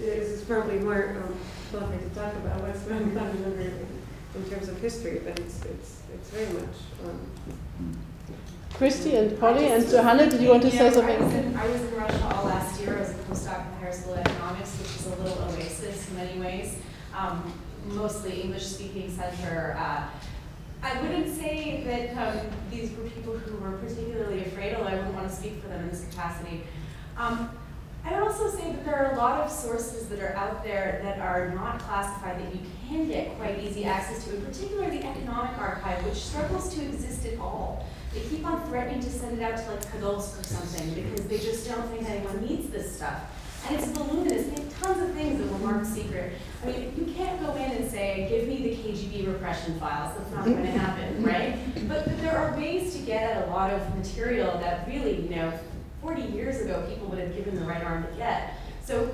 it's 0.00 0.42
probably 0.44 0.78
more 0.78 1.16
um, 1.24 1.34
lovely 1.72 1.98
to 1.98 2.14
talk 2.14 2.34
about 2.36 2.60
what's 2.62 2.80
going 2.82 3.16
on 3.18 3.28
in 3.30 3.42
Hungary 3.42 3.72
in 4.36 4.44
terms 4.50 4.68
of 4.68 4.78
history, 4.80 5.20
but 5.24 5.38
it's, 5.40 5.64
it's, 5.64 6.02
it's 6.14 6.30
very 6.30 6.52
much. 6.52 6.76
Um, 7.04 7.98
Christy 8.74 9.16
and 9.16 9.38
Polly 9.38 9.66
and 9.66 9.86
Johanna, 9.88 10.30
did 10.30 10.40
you 10.40 10.50
want 10.50 10.62
to 10.62 10.70
say 10.70 10.80
I 10.80 10.84
was, 10.84 10.94
something? 10.94 11.44
in, 11.44 11.56
I 11.56 11.66
was 11.66 11.82
in 11.82 11.94
Russia 11.94 12.34
all 12.34 12.44
last 12.46 12.80
year. 12.80 12.96
I 12.96 13.00
was 13.00 13.10
a 13.10 13.14
postdoc 13.14 13.64
in 13.64 13.70
the 13.72 13.76
Higher 13.78 13.92
School 13.92 14.14
of 14.14 14.20
Economics, 14.20 14.78
which 14.78 14.88
is 14.88 15.06
a 15.06 15.22
little 15.22 15.44
oasis 15.44 16.08
in 16.08 16.16
many 16.16 16.40
ways. 16.40 16.78
Um, 17.14 17.52
mostly 17.88 18.40
English-speaking 18.42 19.14
center. 19.14 19.76
Uh, 19.78 20.08
I 20.82 21.02
wouldn't 21.02 21.28
say 21.34 21.82
that 21.84 22.16
um, 22.16 22.46
these 22.70 22.90
were 22.96 23.04
people 23.10 23.36
who 23.36 23.56
were 23.58 23.76
particularly 23.78 24.46
afraid, 24.46 24.74
although 24.74 24.88
I 24.88 24.94
wouldn't 24.94 25.14
want 25.14 25.28
to 25.28 25.34
speak 25.34 25.60
for 25.60 25.68
them 25.68 25.82
in 25.84 25.90
this 25.90 26.06
capacity. 26.08 26.62
Um, 27.18 27.50
I 28.02 28.14
would 28.14 28.22
also 28.22 28.48
say 28.48 28.72
that 28.72 28.84
there 28.86 28.96
are 28.96 29.12
a 29.12 29.16
lot 29.18 29.40
of 29.40 29.50
sources 29.50 30.08
that 30.08 30.20
are 30.20 30.34
out 30.34 30.64
there 30.64 31.00
that 31.02 31.18
are 31.18 31.50
not 31.50 31.80
classified 31.80 32.40
that 32.40 32.54
you 32.54 32.62
can 32.88 33.08
get 33.08 33.36
quite 33.36 33.62
easy 33.62 33.84
access 33.84 34.24
to, 34.24 34.36
in 34.36 34.42
particular 34.46 34.88
the 34.88 35.04
Economic 35.04 35.58
Archive, 35.58 36.02
which 36.06 36.14
struggles 36.14 36.74
to 36.74 36.82
exist 36.82 37.26
at 37.26 37.38
all. 37.38 37.84
They 38.12 38.20
keep 38.20 38.44
on 38.44 38.66
threatening 38.68 39.00
to 39.00 39.10
send 39.10 39.40
it 39.40 39.42
out 39.42 39.56
to 39.56 39.70
like 39.70 39.84
Podolsk 39.92 40.40
or 40.40 40.44
something 40.44 40.94
because 40.94 41.26
they 41.26 41.38
just 41.38 41.68
don't 41.68 41.88
think 41.88 42.08
anyone 42.08 42.44
needs 42.44 42.68
this 42.70 42.96
stuff. 42.96 43.22
And 43.68 43.76
it's 43.76 43.88
voluminous. 43.88 44.46
They 44.46 44.62
have 44.62 44.80
tons 44.80 45.02
of 45.02 45.14
things 45.14 45.38
that 45.38 45.52
were 45.52 45.58
marked 45.58 45.86
secret. 45.86 46.32
I 46.62 46.66
mean, 46.66 46.94
you 46.96 47.12
can't 47.14 47.40
go 47.40 47.54
in 47.54 47.70
and 47.70 47.88
say, 47.88 48.26
give 48.28 48.48
me 48.48 48.62
the 48.62 48.76
KGB 48.76 49.26
repression 49.32 49.78
files. 49.78 50.16
That's 50.16 50.30
not 50.32 50.44
going 50.44 50.62
to 50.62 50.70
happen, 50.70 51.22
right? 51.22 51.58
But, 51.86 52.06
but 52.06 52.18
there 52.20 52.36
are 52.36 52.56
ways 52.56 52.96
to 52.96 53.02
get 53.02 53.36
at 53.36 53.48
a 53.48 53.50
lot 53.50 53.70
of 53.70 53.96
material 53.96 54.58
that 54.58 54.88
really, 54.88 55.20
you 55.20 55.36
know, 55.36 55.52
40 56.00 56.22
years 56.22 56.60
ago, 56.62 56.84
people 56.88 57.08
would 57.08 57.18
have 57.18 57.34
given 57.36 57.54
the 57.54 57.64
right 57.64 57.84
arm 57.84 58.04
to 58.06 58.12
get. 58.16 58.54
So, 58.82 59.12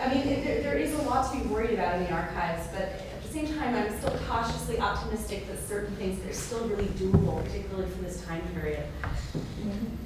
I 0.00 0.12
mean, 0.12 0.26
it, 0.26 0.44
there, 0.44 0.62
there 0.62 0.76
is 0.76 0.92
a 0.92 1.02
lot 1.02 1.32
to 1.32 1.38
be 1.40 1.46
worried 1.46 1.70
about 1.70 1.96
in 1.96 2.04
the 2.04 2.12
archives, 2.12 2.66
but 2.72 3.00
the 3.30 3.46
same 3.46 3.58
time, 3.58 3.74
I'm 3.74 3.96
still 3.98 4.18
cautiously 4.28 4.78
optimistic 4.80 5.46
that 5.48 5.58
certain 5.68 5.94
things 5.96 6.24
are 6.26 6.32
still 6.32 6.66
really 6.66 6.88
doable, 6.88 7.44
particularly 7.44 7.88
for 7.90 8.02
this 8.02 8.24
time 8.24 8.42
period. 8.54 8.84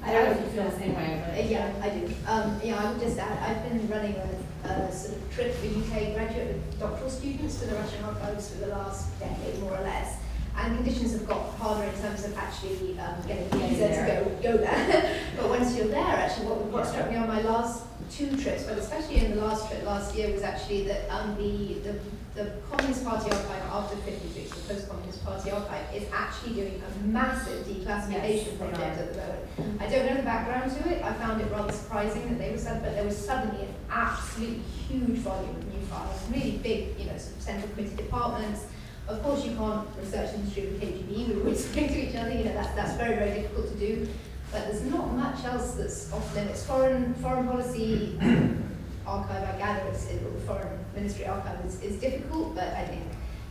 I 0.03 0.13
don't 0.13 0.25
know 0.25 0.31
if 0.31 0.41
you 0.41 0.61
feel 0.61 0.69
the 0.69 0.77
same 0.77 0.95
way, 0.95 1.23
Uh, 1.23 1.35
but. 1.35 1.45
Yeah, 1.45 1.73
I 1.81 1.89
do. 1.89 2.13
Um, 2.27 2.61
yeah, 2.63 2.83
I 2.83 2.91
would 2.91 3.01
just 3.01 3.17
add, 3.17 3.37
I've 3.39 3.63
been 3.67 3.87
running 3.89 4.15
a, 4.15 4.67
a 4.67 4.91
sort 4.91 5.17
of 5.17 5.33
trip 5.33 5.55
for 5.55 5.65
UK 5.65 6.13
graduate 6.13 6.79
doctoral 6.79 7.09
students 7.09 7.59
to 7.59 7.65
the 7.67 7.75
Russian 7.75 8.03
archives 8.03 8.51
for 8.51 8.59
the 8.59 8.67
last 8.67 9.19
decade, 9.19 9.59
more 9.59 9.75
or 9.75 9.81
less. 9.81 10.17
And 10.57 10.77
conditions 10.77 11.11
have 11.13 11.27
got 11.27 11.49
harder 11.57 11.83
in 11.83 12.01
terms 12.01 12.23
of 12.25 12.37
actually 12.37 12.97
um, 12.99 13.15
getting 13.27 13.45
a 13.51 13.67
visa 13.67 13.87
to 13.89 14.31
go, 14.41 14.51
go 14.51 14.57
there. 14.57 15.19
but 15.37 15.49
once 15.49 15.75
you're 15.75 15.87
there, 15.87 16.15
actually, 16.15 16.45
what, 16.45 16.61
what 16.65 16.87
struck 16.87 17.09
me 17.09 17.17
on 17.17 17.27
my 17.27 17.41
last 17.41 17.83
two 18.09 18.37
trips, 18.37 18.63
but 18.63 18.77
especially 18.77 19.17
in 19.17 19.35
the 19.35 19.41
last 19.41 19.67
trip 19.67 19.83
last 19.83 20.15
year, 20.15 20.31
was 20.31 20.43
actually 20.43 20.83
that 20.87 21.09
um, 21.09 21.35
the, 21.35 21.73
the, 21.79 21.99
the 22.35 22.51
Communist 22.69 23.05
Party 23.05 23.31
archive 23.31 23.63
after 23.71 23.95
56, 23.95 24.49
the 24.49 24.73
post-Communist 24.73 25.23
Party 25.23 25.51
archive, 25.51 25.85
is 25.95 26.03
actually 26.11 26.55
doing 26.55 26.81
a 26.83 27.07
massive 27.07 27.65
declassification 27.65 28.45
Yes, 28.45 28.57
project 28.57 28.99
at 28.99 29.13
the 29.13 29.19
moment. 29.19 29.81
I 29.81 29.87
don't 29.87 30.05
know 30.05 30.17
the 30.17 30.23
background 30.23 30.71
to 30.75 30.89
it. 30.89 31.01
I 31.01 31.13
found 31.13 31.41
it 31.41 31.49
rather 31.49 31.71
surprising 31.71 32.27
that 32.27 32.37
they 32.37 32.51
were 32.51 32.57
said, 32.57 32.83
but 32.83 32.93
there 32.93 33.05
was 33.05 33.17
suddenly 33.17 33.63
an 33.63 33.73
absolutely 33.89 34.59
huge 34.87 35.19
volume 35.19 35.55
of 35.55 35.73
new 35.73 35.85
files, 35.85 36.21
really 36.29 36.57
big, 36.57 36.99
you 36.99 37.05
know, 37.05 37.17
sort 37.17 37.37
of 37.37 37.41
central 37.41 37.71
committee 37.71 37.95
departments. 37.95 38.65
Of 39.07 39.23
course, 39.23 39.45
you 39.45 39.55
can't 39.55 39.87
research 39.97 40.33
in 40.33 40.41
the 40.41 40.49
history 40.49 40.67
of 40.67 40.79
the 40.81 40.85
KGB. 40.87 41.27
We 41.29 41.39
always 41.39 41.65
speak 41.69 41.87
to 41.87 42.09
each 42.09 42.15
other. 42.15 42.31
You 42.31 42.45
know, 42.45 42.53
that's 42.53 42.75
that's 42.75 42.97
very 42.97 43.15
very 43.15 43.41
difficult 43.41 43.71
to 43.71 43.75
do. 43.75 44.09
But 44.51 44.67
there's 44.67 44.81
not 44.83 45.13
much 45.13 45.43
else 45.45 45.73
that's 45.75 46.11
off 46.11 46.35
limits. 46.35 46.65
Foreign 46.65 47.13
foreign 47.15 47.47
policy 47.47 48.17
archive, 49.07 49.55
I 49.55 49.57
gather, 49.57 49.89
it's 49.89 50.07
foreign 50.45 50.84
ministry 50.95 51.25
archive 51.25 51.63
is, 51.65 51.81
is 51.81 51.99
difficult, 51.99 52.55
but 52.55 52.69
I 52.73 52.85
think 52.85 53.03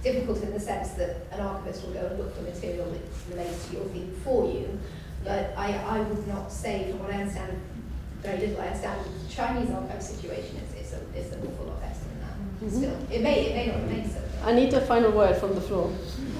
difficult 0.02 0.42
in 0.42 0.52
the 0.52 0.60
sense 0.60 0.90
that 0.92 1.26
an 1.32 1.40
archivist 1.40 1.84
will 1.84 1.92
go 1.94 2.06
and 2.06 2.18
look 2.18 2.34
for 2.36 2.42
material 2.42 2.86
that 2.90 3.36
relates 3.36 3.68
to 3.68 3.76
your 3.76 3.84
theme 3.86 4.14
for 4.22 4.46
you. 4.50 4.78
But 5.24 5.54
I, 5.56 5.72
I 5.78 6.00
would 6.00 6.26
not 6.28 6.52
say, 6.52 6.90
from 6.90 7.00
what 7.00 7.10
I 7.10 7.22
understand, 7.22 7.58
very 8.22 8.38
little 8.38 8.60
I 8.60 8.66
understand 8.66 9.00
the 9.04 9.32
Chinese 9.32 9.70
archive 9.70 10.02
situation, 10.02 10.56
is 10.56 10.74
it's, 10.74 10.92
a, 10.92 11.00
it's 11.18 11.32
an 11.34 11.40
awful 11.46 11.66
lot 11.66 11.80
better 11.80 11.94
than 11.94 12.20
that. 12.20 12.70
Mhm. 12.70 12.76
Still, 12.76 12.96
it 13.10 13.22
may, 13.22 13.46
it 13.46 13.54
may 13.54 13.66
not 13.72 13.80
remain 13.88 14.08
so. 14.10 14.20
I 14.44 14.52
need 14.52 14.72
a 14.74 14.80
final 14.82 15.10
word 15.12 15.36
from 15.38 15.54
the 15.54 15.60
floor. 15.62 15.90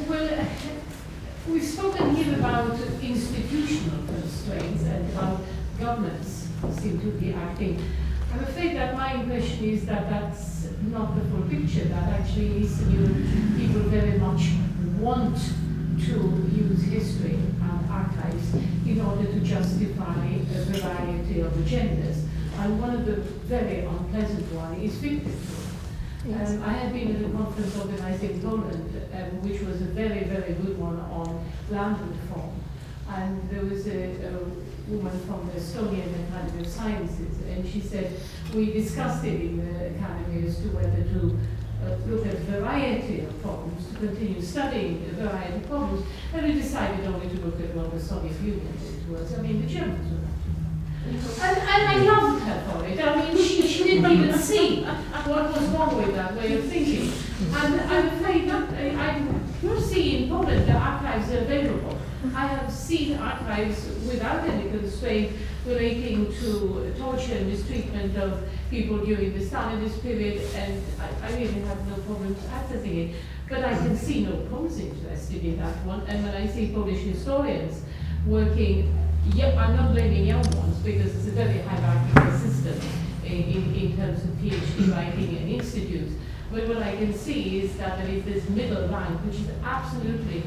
Well, 0.09 0.29
uh, 0.41 0.45
we've 1.49 1.65
spoken 1.65 2.15
here 2.17 2.35
about 2.35 2.79
institutional 3.03 4.05
constraints 4.07 4.83
and 4.85 5.11
how 5.15 5.41
governments 5.81 6.49
seem 6.79 7.01
to 7.01 7.07
be 7.13 7.33
acting. 7.33 7.83
I'm 8.35 8.43
afraid 8.43 8.75
that 8.75 8.97
my 8.97 9.15
impression 9.15 9.65
is 9.65 9.87
that 9.87 10.11
that's 10.11 10.67
not 10.91 11.15
the 11.15 11.21
full 11.31 11.43
picture, 11.49 11.85
that 11.85 12.21
actually 12.21 12.67
Europe 12.91 13.15
people 13.57 13.83
very 13.95 14.19
much 14.19 14.49
want 14.99 15.37
to 15.37 16.15
use 16.51 16.83
history 16.83 17.35
and 17.35 17.89
archives 17.89 18.55
in 18.85 19.01
order 19.01 19.31
to 19.31 19.39
justify 19.39 20.27
a 20.27 20.65
variety 20.65 21.43
of 21.43 21.53
agendas. 21.53 22.27
And 22.59 22.81
one 22.81 22.97
of 22.97 23.07
the 23.07 23.15
very 23.47 23.85
unpleasant 23.85 24.53
one 24.53 24.81
is 24.81 24.99
fictive. 24.99 25.39
Um, 26.25 26.63
I 26.65 26.73
have 26.73 26.93
been 26.93 27.15
at 27.15 27.31
a 27.31 27.33
conference 27.33 27.79
organized 27.79 28.25
in 28.25 28.43
Poland, 28.43 29.01
um, 29.15 29.49
which 29.49 29.61
was 29.61 29.81
a 29.81 29.91
very, 29.95 30.25
very 30.25 30.55
good 30.55 30.77
one 30.77 30.99
on 30.99 31.45
land 31.71 31.99
reform. 32.01 32.51
And 33.09 33.49
there 33.49 33.65
was 33.65 33.87
a, 33.87 34.27
a 34.27 34.74
woman 34.89 35.19
from 35.27 35.47
the 35.47 35.61
Estonian 35.61 36.29
Academy 36.29 36.61
of 36.61 36.67
Sciences, 36.67 37.39
and 37.49 37.67
she 37.67 37.81
said 37.81 38.13
we 38.55 38.73
discussed 38.73 39.25
it 39.25 39.41
in 39.41 39.57
the 39.59 39.87
academy 39.97 40.47
as 40.47 40.57
to 40.59 40.69
whether 40.69 41.03
to 41.03 41.39
uh, 41.85 41.97
look 42.07 42.27
at 42.27 42.39
variety 42.41 43.21
of 43.21 43.43
problems, 43.43 43.89
to 43.89 43.99
continue 43.99 44.41
studying 44.41 45.05
a 45.11 45.13
variety 45.23 45.57
of 45.57 45.67
problems, 45.67 46.07
and 46.33 46.47
we 46.47 46.53
decided 46.53 47.07
only 47.07 47.29
to 47.29 47.41
look 47.45 47.61
at 47.61 47.75
what 47.75 47.91
the 47.91 48.01
Soviet 48.01 48.39
Union 48.41 48.73
did 48.83 49.07
to 49.07 49.17
us. 49.17 49.39
I 49.39 49.43
mean, 49.43 49.61
the 49.61 49.73
Germans 49.73 50.13
were 50.13 50.25
and, 51.07 51.17
and 51.19 51.67
I 51.67 51.97
loved 51.99 52.43
her 52.45 52.73
for 52.73 52.85
it. 52.87 52.99
I 52.99 53.17
mean, 53.17 53.37
she, 53.37 53.67
she 53.67 53.85
didn't 53.85 54.11
even 54.11 54.39
see 54.39 54.85
what 54.85 55.53
was 55.53 55.69
wrong 55.69 55.97
with 55.99 56.15
that 56.15 56.35
way 56.35 56.55
of 56.55 56.65
thinking. 56.65 57.13
And 57.55 57.81
I'm 57.81 58.07
afraid 58.09 58.49
that 58.49 58.71
I, 58.73 58.89
I'm 58.89 59.51
not 59.63 59.83
seeing 59.83 60.23
in 60.25 60.29
Poland 60.31 60.67
the 60.67 60.73
archives 60.73 61.31
are 61.33 61.41
available. 61.41 61.99
I 62.35 62.47
have 62.47 62.73
seen 62.73 63.19
archives 63.19 63.87
without 64.07 64.49
any 64.49 64.71
constraint 64.71 65.33
relating 65.67 66.33
to 66.41 66.95
torture 66.99 67.35
and 67.35 67.51
mistreatment 67.51 68.17
of 68.17 68.47
people 68.71 68.99
during 68.99 69.37
the 69.37 69.45
Stalinist 69.45 70.03
period, 70.03 70.43
and 70.55 70.83
I, 71.01 71.27
I 71.27 71.37
really 71.37 71.61
have 71.63 71.89
no 71.89 71.97
problems 72.03 72.39
accessing 72.47 73.11
it. 73.11 73.17
But 73.49 73.65
I 73.65 73.77
can 73.77 73.97
see 73.97 74.25
no 74.25 74.37
Poles 74.51 74.79
interested 74.79 75.45
in 75.45 75.59
that 75.59 75.85
one. 75.85 76.01
And 76.09 76.25
when 76.25 76.35
I 76.35 76.47
see 76.47 76.73
Polish 76.73 77.01
historians 77.01 77.83
working 78.27 78.93
yeah, 79.33 79.57
I'm 79.59 79.75
not 79.75 79.93
blaming 79.93 80.27
young 80.27 80.45
ones 80.53 80.77
because 80.79 81.15
it's 81.17 81.29
a 81.29 81.31
very 81.31 81.59
hierarchical 81.61 82.39
system 82.39 82.79
in, 83.25 83.43
in, 83.43 83.75
in 83.75 83.97
terms 83.97 84.23
of 84.23 84.31
PhD 84.33 84.93
writing 84.95 85.37
and 85.39 85.49
institutes. 85.51 86.13
But 86.53 86.69
what 86.69 86.83
I 86.83 86.95
can 86.97 87.15
see 87.15 87.61
is 87.61 87.77
that 87.79 87.99
there 87.99 88.09
is 88.09 88.25
this 88.25 88.49
middle 88.51 88.87
line, 88.89 89.13
which 89.27 89.37
is 89.37 89.49
absolutely 89.65 90.43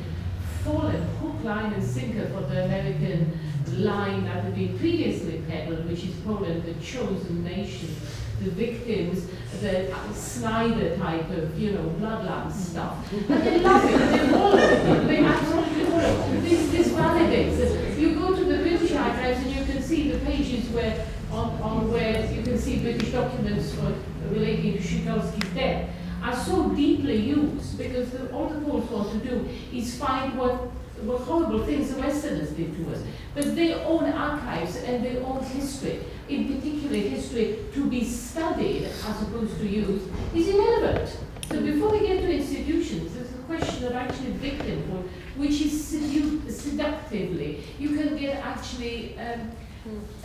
fallen 0.67 1.01
hook, 1.19 1.43
line, 1.43 1.73
and 1.73 1.83
sinker 1.83 2.27
for 2.27 2.41
the 2.41 2.65
American 2.65 3.39
line 3.77 4.23
that 4.25 4.43
had 4.43 4.55
been 4.55 4.77
previously 4.77 5.41
peddled, 5.47 5.87
which 5.89 6.03
is 6.03 6.15
Poland, 6.25 6.63
the 6.63 6.73
chosen 6.83 7.43
nation, 7.43 7.95
the 8.41 8.51
victims, 8.51 9.27
the 9.61 9.93
Snyder 10.13 10.97
type 10.97 11.29
of, 11.29 11.57
you 11.59 11.71
know, 11.71 11.83
bloodline 11.99 12.51
stuff. 12.51 13.11
And 13.13 13.43
they 13.43 13.59
love 13.61 13.83
it, 13.85 13.97
they 13.97 14.29
follow 14.29 14.57
it, 14.57 15.07
they 15.07 15.23
absolutely 15.23 15.85
follow 15.85 16.33
it. 16.33 16.41
This, 16.43 16.71
this 16.71 16.87
validates 16.89 17.57
it. 17.59 17.99
You 17.99 18.15
go 18.15 18.35
to 18.35 18.43
the 18.43 18.57
British 18.57 18.91
archives 18.93 19.39
and 19.39 19.55
you 19.55 19.65
can 19.65 19.81
see 19.81 20.11
the 20.11 20.19
pages 20.19 20.69
where, 20.69 21.07
on, 21.31 21.61
on 21.61 21.91
where 21.91 22.31
you 22.33 22.43
can 22.43 22.57
see 22.57 22.79
British 22.79 23.11
documents 23.11 23.73
for, 23.73 23.93
relating 24.29 24.73
to 24.73 24.79
Sikorski's 24.79 25.55
death 25.55 25.89
are 26.23 26.35
so 26.35 26.69
deeply 26.69 27.15
used 27.17 27.77
because 27.77 28.09
the, 28.11 28.31
all 28.31 28.47
the 28.49 28.59
Poles 28.61 28.89
want 28.89 29.11
to 29.11 29.29
do 29.29 29.49
is 29.73 29.97
find 29.97 30.37
what 30.37 30.69
what 31.03 31.21
horrible 31.21 31.63
things 31.63 31.93
the 31.93 32.01
Westerners 32.01 32.49
did 32.51 32.75
to 32.75 32.91
us. 32.91 33.03
But 33.35 33.55
their 33.55 33.85
own 33.85 34.05
archives 34.11 34.77
and 34.77 35.05
their 35.05 35.23
own 35.23 35.43
history, 35.43 35.99
in 36.27 36.55
particular 36.55 36.97
history 36.97 37.59
to 37.75 37.85
be 37.85 38.03
studied 38.03 38.85
as 38.85 39.21
opposed 39.21 39.57
to 39.59 39.67
used, 39.67 40.07
is 40.33 40.47
irrelevant. 40.47 41.15
So 41.49 41.61
before 41.61 41.91
we 41.91 41.99
get 41.99 42.21
to 42.21 42.33
institutions, 42.33 43.13
there's 43.13 43.29
a 43.31 43.43
question 43.45 43.85
of 43.85 43.93
actually 43.93 44.31
victimhood, 44.33 45.07
which 45.37 45.61
is 45.61 45.73
sedu- 45.93 46.49
seductively. 46.49 47.63
You 47.77 47.89
can 47.95 48.17
get 48.17 48.43
actually 48.43 49.17
um, 49.19 49.51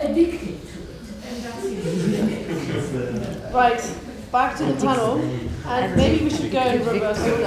addicted 0.01 0.59
to 0.73 0.79
it, 0.83 1.03
and 1.29 1.43
that's 1.45 1.65
it. 1.67 3.53
Right, 3.53 3.97
back 4.33 4.57
to 4.57 4.65
the 4.65 4.75
panel, 4.81 5.19
and 5.65 5.97
maybe 5.97 6.25
we 6.25 6.31
should 6.31 6.51
go 6.51 6.61
in 6.61 6.85
reverse 6.87 7.19
order. 7.21 7.45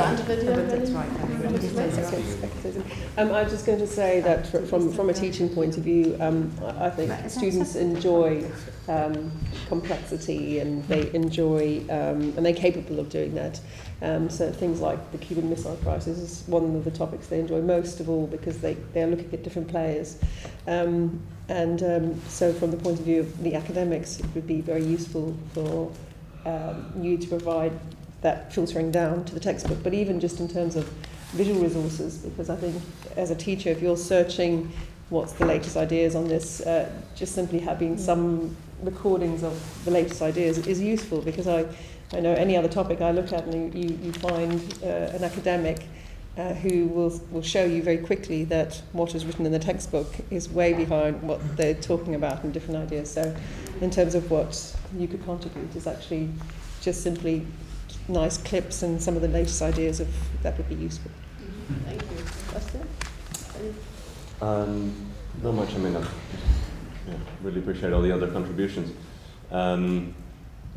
Um, 3.17 3.31
I 3.31 3.43
was 3.43 3.51
just 3.51 3.65
going 3.65 3.79
to 3.79 3.87
say 3.87 4.19
that 4.21 4.47
from, 4.67 4.91
from 4.91 5.09
a 5.09 5.13
teaching 5.13 5.49
point 5.49 5.77
of 5.77 5.83
view, 5.83 6.17
um, 6.19 6.51
I 6.63 6.87
I 6.87 6.89
think 6.89 7.29
students 7.29 7.75
enjoy 7.75 8.45
um, 8.87 9.31
complexity 9.67 10.59
and 10.59 10.83
they 10.87 11.13
enjoy, 11.13 11.81
um, 11.89 12.33
and 12.35 12.45
they're 12.45 12.53
capable 12.53 12.99
of 12.99 13.09
doing 13.09 13.33
that. 13.35 13.59
Um, 14.01 14.29
so 14.29 14.51
things 14.51 14.81
like 14.81 15.11
the 15.11 15.17
Cuban 15.17 15.49
Missile 15.49 15.77
Crisis 15.77 16.17
is 16.17 16.47
one 16.47 16.75
of 16.75 16.83
the 16.83 16.91
topics 16.91 17.27
they 17.27 17.39
enjoy 17.39 17.61
most 17.61 17.99
of 17.99 18.09
all 18.09 18.27
because 18.27 18.59
they, 18.59 18.73
they're 18.93 19.07
looking 19.07 19.31
at 19.33 19.43
different 19.43 19.67
players. 19.67 20.19
Um, 20.67 21.21
and 21.47 21.81
um, 21.83 22.21
so 22.27 22.51
from 22.53 22.71
the 22.71 22.77
point 22.77 22.99
of 22.99 23.05
view 23.05 23.21
of 23.21 23.43
the 23.43 23.55
academics, 23.55 24.19
it 24.19 24.25
would 24.35 24.47
be 24.47 24.61
very 24.61 24.83
useful 24.83 25.35
for 25.53 25.91
um, 26.45 26.91
you 26.99 27.17
to 27.17 27.27
provide 27.27 27.71
that 28.25 28.51
filtering 28.51 28.89
down 28.89 29.23
to 29.23 29.35
the 29.35 29.39
textbook, 29.39 29.77
but 29.83 29.93
even 29.93 30.19
just 30.19 30.39
in 30.39 30.47
terms 30.47 30.75
of 30.75 30.85
visual 31.33 31.61
resources, 31.61 32.17
because 32.17 32.49
I 32.49 32.55
think 32.55 32.81
as 33.15 33.29
a 33.29 33.35
teacher, 33.35 33.69
if 33.69 33.83
you're 33.83 33.95
searching 33.95 34.71
what's 35.09 35.33
the 35.33 35.45
latest 35.45 35.77
ideas 35.77 36.15
on 36.15 36.27
this, 36.27 36.61
uh, 36.61 36.89
just 37.15 37.35
simply 37.35 37.59
having 37.59 37.99
some 37.99 38.55
recordings 38.81 39.43
of 39.43 39.55
the 39.85 39.91
latest 39.91 40.23
ideas 40.23 40.57
is 40.65 40.81
useful 40.81 41.21
because 41.21 41.47
I, 41.47 41.65
I 42.13 42.19
know 42.19 42.33
any 42.33 42.57
other 42.57 42.67
topic 42.67 42.99
I 42.99 43.11
look 43.11 43.31
at 43.31 43.43
and 43.45 43.53
you, 43.75 43.79
you, 43.79 43.99
you 44.05 44.13
find 44.13 44.59
uh, 44.83 45.17
an 45.17 45.23
academic 45.23 45.85
uh, 46.35 46.53
who 46.55 46.87
will, 46.87 47.21
will 47.29 47.43
show 47.43 47.63
you 47.63 47.83
very 47.83 47.99
quickly 47.99 48.43
that 48.45 48.81
what 48.91 49.13
is 49.13 49.23
written 49.23 49.45
in 49.45 49.51
the 49.51 49.59
textbook 49.59 50.11
is 50.31 50.49
way 50.49 50.73
behind 50.73 51.21
what 51.21 51.39
they're 51.57 51.75
talking 51.75 52.15
about 52.15 52.43
and 52.43 52.51
different 52.51 52.77
ideas. 52.77 53.11
So 53.11 53.35
in 53.81 53.91
terms 53.91 54.15
of 54.15 54.31
what 54.31 54.75
you 54.97 55.07
could 55.07 55.23
contribute 55.23 55.75
is 55.75 55.85
actually 55.85 56.29
just 56.81 57.03
simply 57.03 57.45
nice 58.07 58.37
clips 58.37 58.83
and 58.83 59.01
some 59.01 59.15
of 59.15 59.21
the 59.21 59.27
latest 59.27 59.61
ideas 59.61 59.99
of 59.99 60.07
that 60.43 60.57
would 60.57 60.69
be 60.69 60.75
useful. 60.75 61.11
Thank 61.85 62.01
you. 62.01 62.23
Question? 62.49 62.87
Um, 64.41 64.93
not 65.41 65.53
much. 65.53 65.73
I 65.73 65.77
mean, 65.77 65.95
I 65.95 66.01
yeah, 67.07 67.15
really 67.41 67.59
appreciate 67.59 67.93
all 67.93 68.01
the 68.01 68.11
other 68.11 68.27
contributions. 68.27 68.95
Um, 69.51 70.13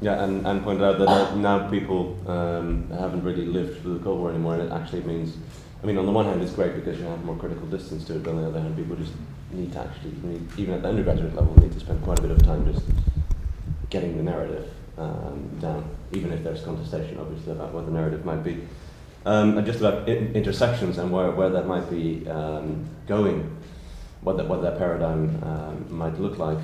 yeah, 0.01 0.23
and, 0.23 0.47
and 0.47 0.63
pointed 0.63 0.85
out 0.85 0.99
that 0.99 1.37
now 1.37 1.69
people 1.69 2.17
um, 2.31 2.89
haven't 2.91 3.25
really 3.25 3.47
lived 3.47 3.83
through 3.83 3.99
the 3.99 4.05
Cold 4.05 4.21
War 4.21 4.31
anymore, 4.31 4.55
and 4.55 4.63
it 4.63 4.73
actually 4.73 5.03
means, 5.03 5.37
I 5.83 5.87
mean, 5.87 5.99
on 5.99 6.07
the 6.07 6.13
one 6.13 6.25
hand, 6.25 6.41
it's 6.41 6.53
great 6.53 6.75
because 6.77 6.99
you 6.99 7.07
have 7.07 7.25
more 7.25 7.37
critical 7.37 7.67
distance 7.67 8.05
to 8.05 8.15
it, 8.15 8.23
but 8.23 8.31
on 8.31 8.43
the 8.43 8.49
other 8.49 8.61
hand, 8.61 8.77
people 8.77 8.95
just 8.95 9.13
need 9.51 9.73
to 9.73 9.81
actually, 9.81 10.13
need, 10.23 10.47
even 10.57 10.75
at 10.75 10.83
the 10.83 10.89
undergraduate 10.89 11.35
level, 11.35 11.59
need 11.61 11.73
to 11.73 11.81
spend 11.81 12.03
quite 12.05 12.19
a 12.19 12.23
bit 12.23 12.31
of 12.31 12.41
time 12.45 12.73
just 12.73 12.87
getting 13.91 14.17
the 14.17 14.23
narrative 14.23 14.71
um, 14.99 15.49
down, 15.61 15.85
even 16.13 16.33
if 16.33 16.43
there's 16.43 16.63
contestation, 16.63 17.19
obviously, 17.19 17.53
about 17.53 17.73
what 17.73 17.87
the 17.87 17.93
narrative 17.93 18.25
might 18.25 18.43
be. 18.43 18.67
Um, 19.27 19.59
and 19.59 19.67
just 19.67 19.81
about 19.81 20.09
in- 20.09 20.35
intersections 20.35 20.99
and 20.99 21.11
where, 21.11 21.31
where 21.31 21.51
that 21.51 21.67
might 21.67 21.91
be 21.91 22.29
um, 22.29 22.89
going, 23.07 23.57
what 24.23 24.37
that, 24.37 24.49
what 24.49 24.63
that 24.63 24.79
paradigm 24.79 25.43
um, 25.43 25.87
might 25.89 26.19
look 26.19 26.39
like. 26.39 26.59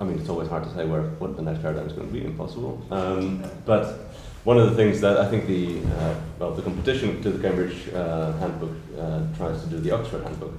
I 0.00 0.04
mean, 0.04 0.18
it's 0.18 0.30
always 0.30 0.48
hard 0.48 0.64
to 0.64 0.74
say 0.74 0.86
where 0.86 1.02
what 1.02 1.36
the 1.36 1.42
next 1.42 1.60
paradigm 1.60 1.86
is 1.86 1.92
going 1.92 2.08
to 2.08 2.12
be, 2.12 2.24
impossible. 2.24 2.82
Um, 2.90 3.44
but 3.66 4.10
one 4.44 4.56
of 4.56 4.70
the 4.70 4.76
things 4.76 5.00
that 5.02 5.18
I 5.18 5.28
think 5.28 5.46
the 5.46 5.80
uh, 5.98 6.14
well, 6.38 6.54
the 6.54 6.62
competition 6.62 7.22
to 7.22 7.30
the 7.30 7.42
Cambridge 7.46 7.88
uh, 7.92 8.32
handbook 8.38 8.74
uh, 8.98 9.20
tries 9.36 9.62
to 9.62 9.68
do, 9.68 9.78
the 9.78 9.90
Oxford 9.90 10.22
handbook, 10.22 10.54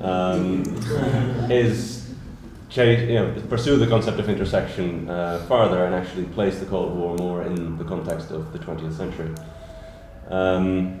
um, 0.00 0.62
is 1.50 1.95
change, 2.76 3.08
you 3.08 3.14
know, 3.14 3.34
pursue 3.48 3.76
the 3.78 3.86
concept 3.86 4.18
of 4.20 4.28
intersection 4.28 5.08
uh, 5.08 5.38
farther 5.48 5.86
and 5.86 5.94
actually 5.94 6.24
place 6.26 6.58
the 6.58 6.66
Cold 6.66 6.94
War 6.94 7.16
more 7.16 7.42
in 7.42 7.78
the 7.78 7.84
context 7.84 8.30
of 8.30 8.52
the 8.52 8.58
20th 8.58 8.94
century. 8.94 9.30
Um, 10.28 11.00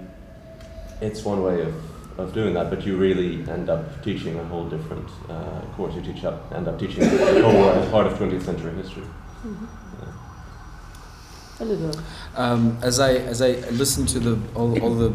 it's 1.02 1.22
one 1.22 1.42
way 1.42 1.60
of, 1.60 1.74
of 2.18 2.32
doing 2.32 2.54
that, 2.54 2.70
but 2.70 2.86
you 2.86 2.96
really 2.96 3.48
end 3.50 3.68
up 3.68 4.02
teaching 4.02 4.38
a 4.38 4.44
whole 4.44 4.64
different 4.64 5.08
uh, 5.28 5.60
course. 5.76 5.94
You 5.94 6.00
teach 6.00 6.24
up, 6.24 6.50
end 6.54 6.66
up 6.66 6.78
teaching 6.78 7.00
the 7.00 7.40
Cold 7.42 7.54
War 7.54 7.72
as 7.72 7.90
part 7.90 8.06
of 8.06 8.14
20th 8.14 8.42
century 8.42 8.74
history. 8.74 9.04
Um, 12.34 12.78
as 12.82 13.00
I 13.00 13.14
as 13.14 13.40
I 13.40 13.52
listen 13.70 14.04
to 14.06 14.18
the 14.18 14.38
all, 14.54 14.78
all 14.82 14.94
the 14.94 15.14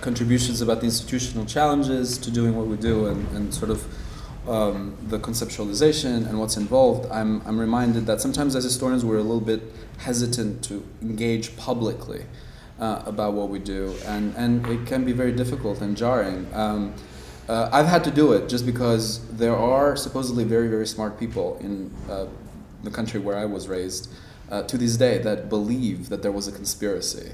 contributions 0.00 0.62
about 0.62 0.80
the 0.80 0.86
institutional 0.86 1.44
challenges 1.44 2.16
to 2.18 2.30
doing 2.30 2.56
what 2.56 2.66
we 2.66 2.76
do 2.76 3.06
and, 3.06 3.28
and 3.36 3.54
sort 3.54 3.70
of 3.70 3.84
um, 4.48 4.96
the 5.08 5.18
conceptualization 5.18 6.28
and 6.28 6.38
what's 6.38 6.56
involved, 6.56 7.10
I'm, 7.10 7.42
I'm 7.46 7.58
reminded 7.58 8.06
that 8.06 8.20
sometimes 8.20 8.56
as 8.56 8.64
historians 8.64 9.04
we're 9.04 9.18
a 9.18 9.22
little 9.22 9.40
bit 9.40 9.62
hesitant 9.98 10.64
to 10.64 10.84
engage 11.00 11.56
publicly 11.56 12.26
uh, 12.80 13.02
about 13.06 13.34
what 13.34 13.48
we 13.48 13.58
do, 13.58 13.94
and, 14.06 14.34
and 14.36 14.66
it 14.66 14.86
can 14.86 15.04
be 15.04 15.12
very 15.12 15.32
difficult 15.32 15.80
and 15.80 15.96
jarring. 15.96 16.48
Um, 16.52 16.94
uh, 17.48 17.68
I've 17.72 17.86
had 17.86 18.02
to 18.04 18.10
do 18.10 18.32
it 18.32 18.48
just 18.48 18.66
because 18.66 19.24
there 19.36 19.56
are 19.56 19.96
supposedly 19.96 20.44
very, 20.44 20.68
very 20.68 20.86
smart 20.86 21.18
people 21.18 21.58
in 21.60 21.92
uh, 22.10 22.26
the 22.82 22.90
country 22.90 23.20
where 23.20 23.36
I 23.36 23.44
was 23.44 23.68
raised 23.68 24.12
uh, 24.50 24.62
to 24.64 24.76
this 24.78 24.96
day 24.96 25.18
that 25.18 25.48
believe 25.48 26.08
that 26.08 26.22
there 26.22 26.32
was 26.32 26.48
a 26.48 26.52
conspiracy 26.52 27.32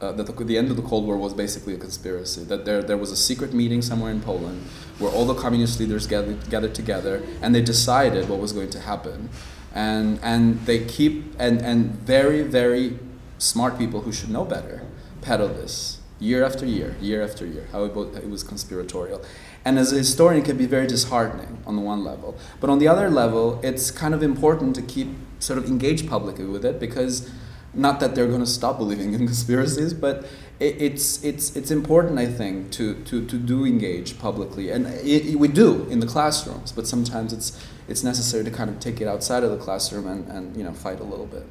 uh, 0.00 0.12
that 0.12 0.26
the, 0.26 0.44
the, 0.44 0.56
end 0.56 0.70
of 0.70 0.76
the 0.76 0.82
Cold 0.82 1.06
War 1.06 1.16
was 1.16 1.34
basically 1.34 1.74
a 1.74 1.78
conspiracy. 1.78 2.44
That 2.44 2.64
there, 2.64 2.82
there 2.82 2.96
was 2.96 3.10
a 3.10 3.16
secret 3.16 3.52
meeting 3.52 3.82
somewhere 3.82 4.10
in 4.10 4.20
Poland 4.20 4.62
where 4.98 5.10
all 5.10 5.24
the 5.24 5.34
communist 5.34 5.80
leaders 5.80 6.06
gathered, 6.06 6.48
gathered 6.50 6.74
together 6.74 7.22
and 7.42 7.54
they 7.54 7.62
decided 7.62 8.28
what 8.28 8.38
was 8.38 8.52
going 8.52 8.70
to 8.70 8.80
happen. 8.80 9.30
And, 9.74 10.18
and 10.22 10.64
they 10.66 10.84
keep, 10.84 11.34
and, 11.38 11.60
and 11.60 11.92
very, 11.92 12.42
very 12.42 12.98
smart 13.38 13.78
people 13.78 14.02
who 14.02 14.12
should 14.12 14.30
know 14.30 14.44
better 14.44 14.82
peddle 15.20 15.48
this 15.48 15.98
year 16.20 16.44
after 16.44 16.66
year, 16.66 16.96
year 17.00 17.22
after 17.22 17.46
year, 17.46 17.68
how 17.72 17.84
it, 17.84 17.96
it 18.16 18.28
was 18.28 18.42
conspiratorial. 18.42 19.24
And 19.64 19.78
as 19.78 19.92
a 19.92 19.96
historian, 19.96 20.42
it 20.42 20.46
can 20.46 20.56
be 20.56 20.66
very 20.66 20.86
disheartening 20.86 21.58
on 21.66 21.76
the 21.76 21.82
one 21.82 22.04
level. 22.04 22.36
But 22.60 22.70
on 22.70 22.78
the 22.78 22.88
other 22.88 23.10
level, 23.10 23.60
it's 23.62 23.90
kind 23.90 24.14
of 24.14 24.22
important 24.22 24.74
to 24.76 24.82
keep 24.82 25.08
sort 25.38 25.58
of 25.58 25.66
engaged 25.66 26.08
publicly 26.08 26.44
with 26.44 26.64
it 26.64 26.80
because 26.80 27.30
not 27.74 28.00
that 28.00 28.14
they're 28.14 28.26
going 28.26 28.40
to 28.40 28.46
stop 28.46 28.78
believing 28.78 29.14
in 29.14 29.26
conspiracies, 29.26 29.94
but 29.94 30.24
it, 30.60 30.80
it's, 30.80 31.22
it's, 31.22 31.54
it's 31.56 31.70
important, 31.70 32.18
I 32.18 32.26
think, 32.26 32.70
to, 32.72 32.94
to, 33.04 33.24
to 33.26 33.38
do 33.38 33.64
engage 33.64 34.18
publicly. 34.18 34.70
And 34.70 34.86
it, 34.86 35.26
it, 35.26 35.36
we 35.36 35.48
do 35.48 35.84
in 35.84 36.00
the 36.00 36.06
classrooms, 36.06 36.72
but 36.72 36.86
sometimes 36.86 37.32
it's, 37.32 37.64
it's 37.88 38.02
necessary 38.02 38.44
to 38.44 38.50
kind 38.50 38.70
of 38.70 38.80
take 38.80 39.00
it 39.00 39.08
outside 39.08 39.44
of 39.44 39.50
the 39.50 39.58
classroom 39.58 40.06
and, 40.06 40.28
and 40.28 40.56
you 40.56 40.64
know, 40.64 40.72
fight 40.72 41.00
a 41.00 41.04
little 41.04 41.26
bit. 41.26 41.46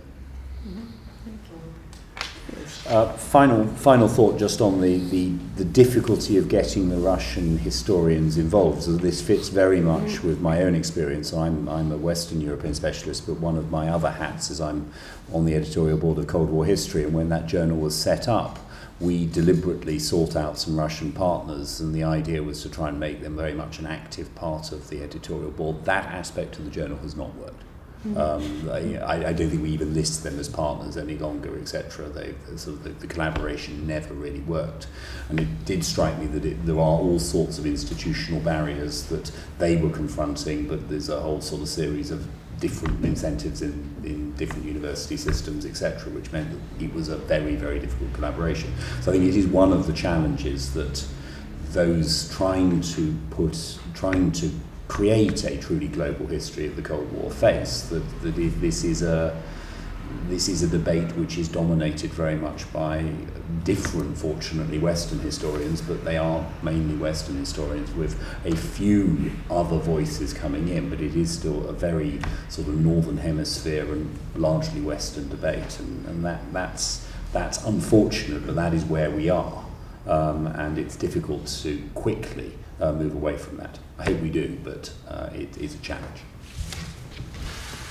Mm-hmm. 0.68 0.86
Uh, 2.88 3.12
final, 3.14 3.66
final 3.76 4.08
thought 4.08 4.40
just 4.40 4.62
on 4.62 4.80
the, 4.80 4.98
the, 5.10 5.30
the 5.58 5.66
difficulty 5.66 6.38
of 6.38 6.48
getting 6.48 6.88
the 6.88 6.96
Russian 6.96 7.58
historians 7.58 8.38
involved. 8.38 8.84
So 8.84 8.92
this 8.92 9.22
fits 9.22 9.50
very 9.50 9.82
much 9.82 10.24
with 10.24 10.40
my 10.40 10.64
own 10.64 10.74
experience. 10.74 11.34
I'm, 11.34 11.68
I'm 11.68 11.92
a 11.92 11.98
Western 11.98 12.40
European 12.40 12.74
specialist, 12.74 13.28
but 13.28 13.42
one 13.42 13.58
of 13.58 13.70
my 13.72 13.90
other 13.90 14.12
hats 14.12 14.50
is 14.50 14.62
I'm 14.62 14.90
on 15.34 15.44
the 15.44 15.54
editorial 15.54 15.98
board 15.98 16.18
of 16.18 16.28
Cold 16.28 16.50
War 16.50 16.66
History. 16.66 17.04
And 17.04 17.14
when 17.14 17.28
that 17.30 17.46
journal 17.46 17.78
was 17.78 17.94
set 17.94 18.30
up, 18.30 18.58
we 19.00 19.28
deliberately 19.28 20.00
sought 20.00 20.36
out 20.36 20.58
some 20.58 20.80
Russian 20.80 21.12
partners, 21.12 21.80
and 21.80 21.94
the 21.94 22.04
idea 22.04 22.42
was 22.42 22.64
to 22.64 22.70
try 22.70 22.90
and 22.90 23.00
make 23.00 23.22
them 23.22 23.36
very 23.36 23.54
much 23.54 23.78
an 23.80 23.86
active 23.86 24.34
part 24.34 24.72
of 24.72 24.90
the 24.90 25.04
editorial 25.04 25.52
board. 25.52 25.86
That 25.86 26.06
aspect 26.06 26.58
of 26.58 26.66
the 26.66 26.72
journal 26.72 26.98
has 27.00 27.16
not 27.16 27.36
worked. 27.36 27.67
Um, 28.16 28.70
I, 28.72 29.28
I 29.28 29.34
don't 29.34 29.50
think 29.50 29.62
we 29.62 29.72
even 29.72 29.94
list 29.94 30.24
them 30.24 30.40
as 30.40 30.48
partners 30.48 30.98
any 30.98 31.18
longer, 31.18 31.58
etc. 31.58 32.12
Sort 32.58 32.78
of 32.78 32.84
the, 32.84 32.90
the 32.90 33.08
collaboration 33.08 33.88
never 33.88 34.14
really 34.14 34.42
worked, 34.42 34.88
and 35.30 35.40
it 35.40 35.66
did 35.66 35.84
strike 35.84 36.18
me 36.20 36.28
that 36.28 36.46
it, 36.46 36.66
there 36.66 36.76
are 36.76 37.00
all 37.00 37.20
sorts 37.20 37.58
of 37.58 37.66
institutional 37.66 38.40
barriers 38.40 39.04
that 39.06 39.32
they 39.58 39.76
were 39.76 39.90
confronting, 39.90 40.68
but 40.68 40.88
there's 40.90 41.10
a 41.10 41.20
whole 41.20 41.42
sort 41.42 41.62
of 41.62 41.68
series 41.68 42.12
of 42.12 42.28
different 42.60 43.04
incentives 43.06 43.62
in, 43.62 43.72
in 44.04 44.34
different 44.36 44.66
university 44.66 45.18
systems, 45.18 45.66
etc., 45.66 46.12
which 46.12 46.32
meant 46.32 46.50
that 46.52 46.84
it 46.84 46.94
was 46.94 47.10
a 47.10 47.18
very, 47.18 47.56
very 47.56 47.80
difficult 47.80 48.12
collaboration. 48.14 48.74
So 49.02 49.12
I 49.12 49.16
think 49.16 49.26
it 49.26 49.36
is 49.36 49.48
one 49.48 49.72
of 49.74 49.88
the 49.88 49.94
challenges 49.94 50.74
that 50.74 51.06
those 51.72 52.34
trying 52.34 52.82
to 52.82 53.16
put, 53.30 53.80
trying 53.94 54.32
to 54.32 54.50
create 54.88 55.44
a 55.44 55.58
truly 55.58 55.88
global 55.88 56.28
history 56.28 56.66
of 56.68 56.76
the 56.76 56.82
Cold 56.82 57.12
War 57.12 57.30
face. 57.30 57.82
That, 57.84 58.04
that 58.22 58.36
this 58.36 58.84
is 58.84 59.02
a 59.02 59.42
this 60.30 60.48
is 60.50 60.64
a 60.64 60.68
debate 60.68 61.16
which 61.16 61.38
is 61.38 61.48
dominated 61.48 62.12
very 62.12 62.36
much 62.36 62.72
by 62.74 63.06
different, 63.64 64.18
fortunately, 64.18 64.78
Western 64.78 65.20
historians, 65.20 65.82
but 65.82 66.04
they 66.04 66.18
are 66.18 66.46
mainly 66.62 66.96
Western 66.96 67.38
historians 67.38 67.92
with 67.94 68.22
a 68.46 68.56
few 68.56 69.32
other 69.50 69.78
voices 69.78 70.34
coming 70.34 70.68
in, 70.68 70.90
but 70.90 71.00
it 71.02 71.16
is 71.16 71.32
still 71.32 71.68
a 71.68 71.74
very 71.74 72.20
sort 72.50 72.68
of 72.68 72.76
Northern 72.76 73.18
Hemisphere 73.18 73.92
and 73.92 74.18
largely 74.36 74.82
Western 74.82 75.30
debate, 75.30 75.80
and, 75.80 76.06
and 76.08 76.26
that, 76.26 76.42
that's, 76.54 77.08
that's 77.32 77.64
unfortunate, 77.66 78.46
but 78.46 78.56
that 78.56 78.74
is 78.74 78.84
where 78.86 79.12
we 79.12 79.30
are, 79.30 79.66
um, 80.08 80.48
and 80.48 80.78
it's 80.78 80.96
difficult 80.96 81.48
to 81.48 81.82
quickly 81.94 82.54
uh, 82.80 82.92
move 82.94 83.14
away 83.14 83.38
from 83.38 83.58
that. 83.58 83.80
I 83.98 84.06
hope 84.06 84.22
we 84.22 84.30
do, 84.30 84.58
but 84.64 84.92
uh, 85.08 85.30
it 85.34 85.58
is 85.58 85.76
a 85.76 85.80
challenge. 85.80 86.22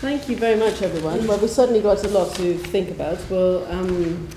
Thank 0.01 0.29
you 0.29 0.37
very 0.37 0.57
much, 0.57 0.83
everyone. 0.83 1.27
Well, 1.27 1.39
we've 1.39 1.51
certainly 1.51 1.81
got 1.81 2.05
a 2.05 2.09
lot 2.09 2.35
to 2.37 2.59
think 2.59 2.91
about. 2.91 3.19
We'll 3.31 3.65
um, 3.67 4.29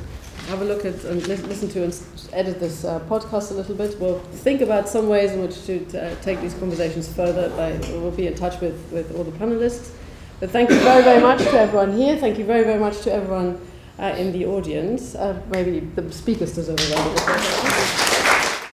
have 0.47 0.62
a 0.62 0.66
look 0.66 0.86
at 0.86 1.04
and 1.04 1.28
listen 1.28 1.70
to 1.70 1.84
and 1.84 2.02
edit 2.34 2.60
this 2.60 2.86
uh, 2.86 3.00
podcast 3.02 3.52
a 3.52 3.56
little 3.56 3.76
bit. 3.76 4.00
We'll 4.00 4.20
think 4.20 4.62
about 4.62 4.88
some 4.88 5.10
ways 5.10 5.32
in 5.34 5.41
which 5.41 5.66
to 5.66 5.86
uh, 6.00 6.16
take 6.22 6.39
these 6.41 6.54
conversations 6.54 7.12
further. 7.12 7.50
By, 7.50 7.74
we'll 7.91 8.12
be 8.12 8.28
in 8.28 8.36
touch 8.36 8.60
with, 8.62 8.89
with 8.91 9.16
all 9.16 9.24
the 9.24 9.32
panelists. 9.32 9.91
But 10.39 10.52
thank 10.52 10.70
you 10.70 10.80
very, 10.80 11.04
very 11.04 11.22
much 11.22 11.39
to 11.39 11.60
everyone 11.60 11.97
here. 11.97 12.16
Thank 12.16 12.38
you 12.38 12.45
very, 12.45 12.64
very 12.64 12.80
much 12.80 13.02
to 13.02 13.12
everyone 13.12 13.60
uh, 14.00 14.16
in 14.18 14.32
the 14.32 14.45
audience. 14.45 15.14
Uh, 15.14 15.41
maybe 15.50 15.82
the 15.82 16.10
speakers 16.12 16.56
deserve 16.56 16.80
a 16.80 16.95
round 16.95 17.10
of 17.10 17.16
applause. 17.18 18.19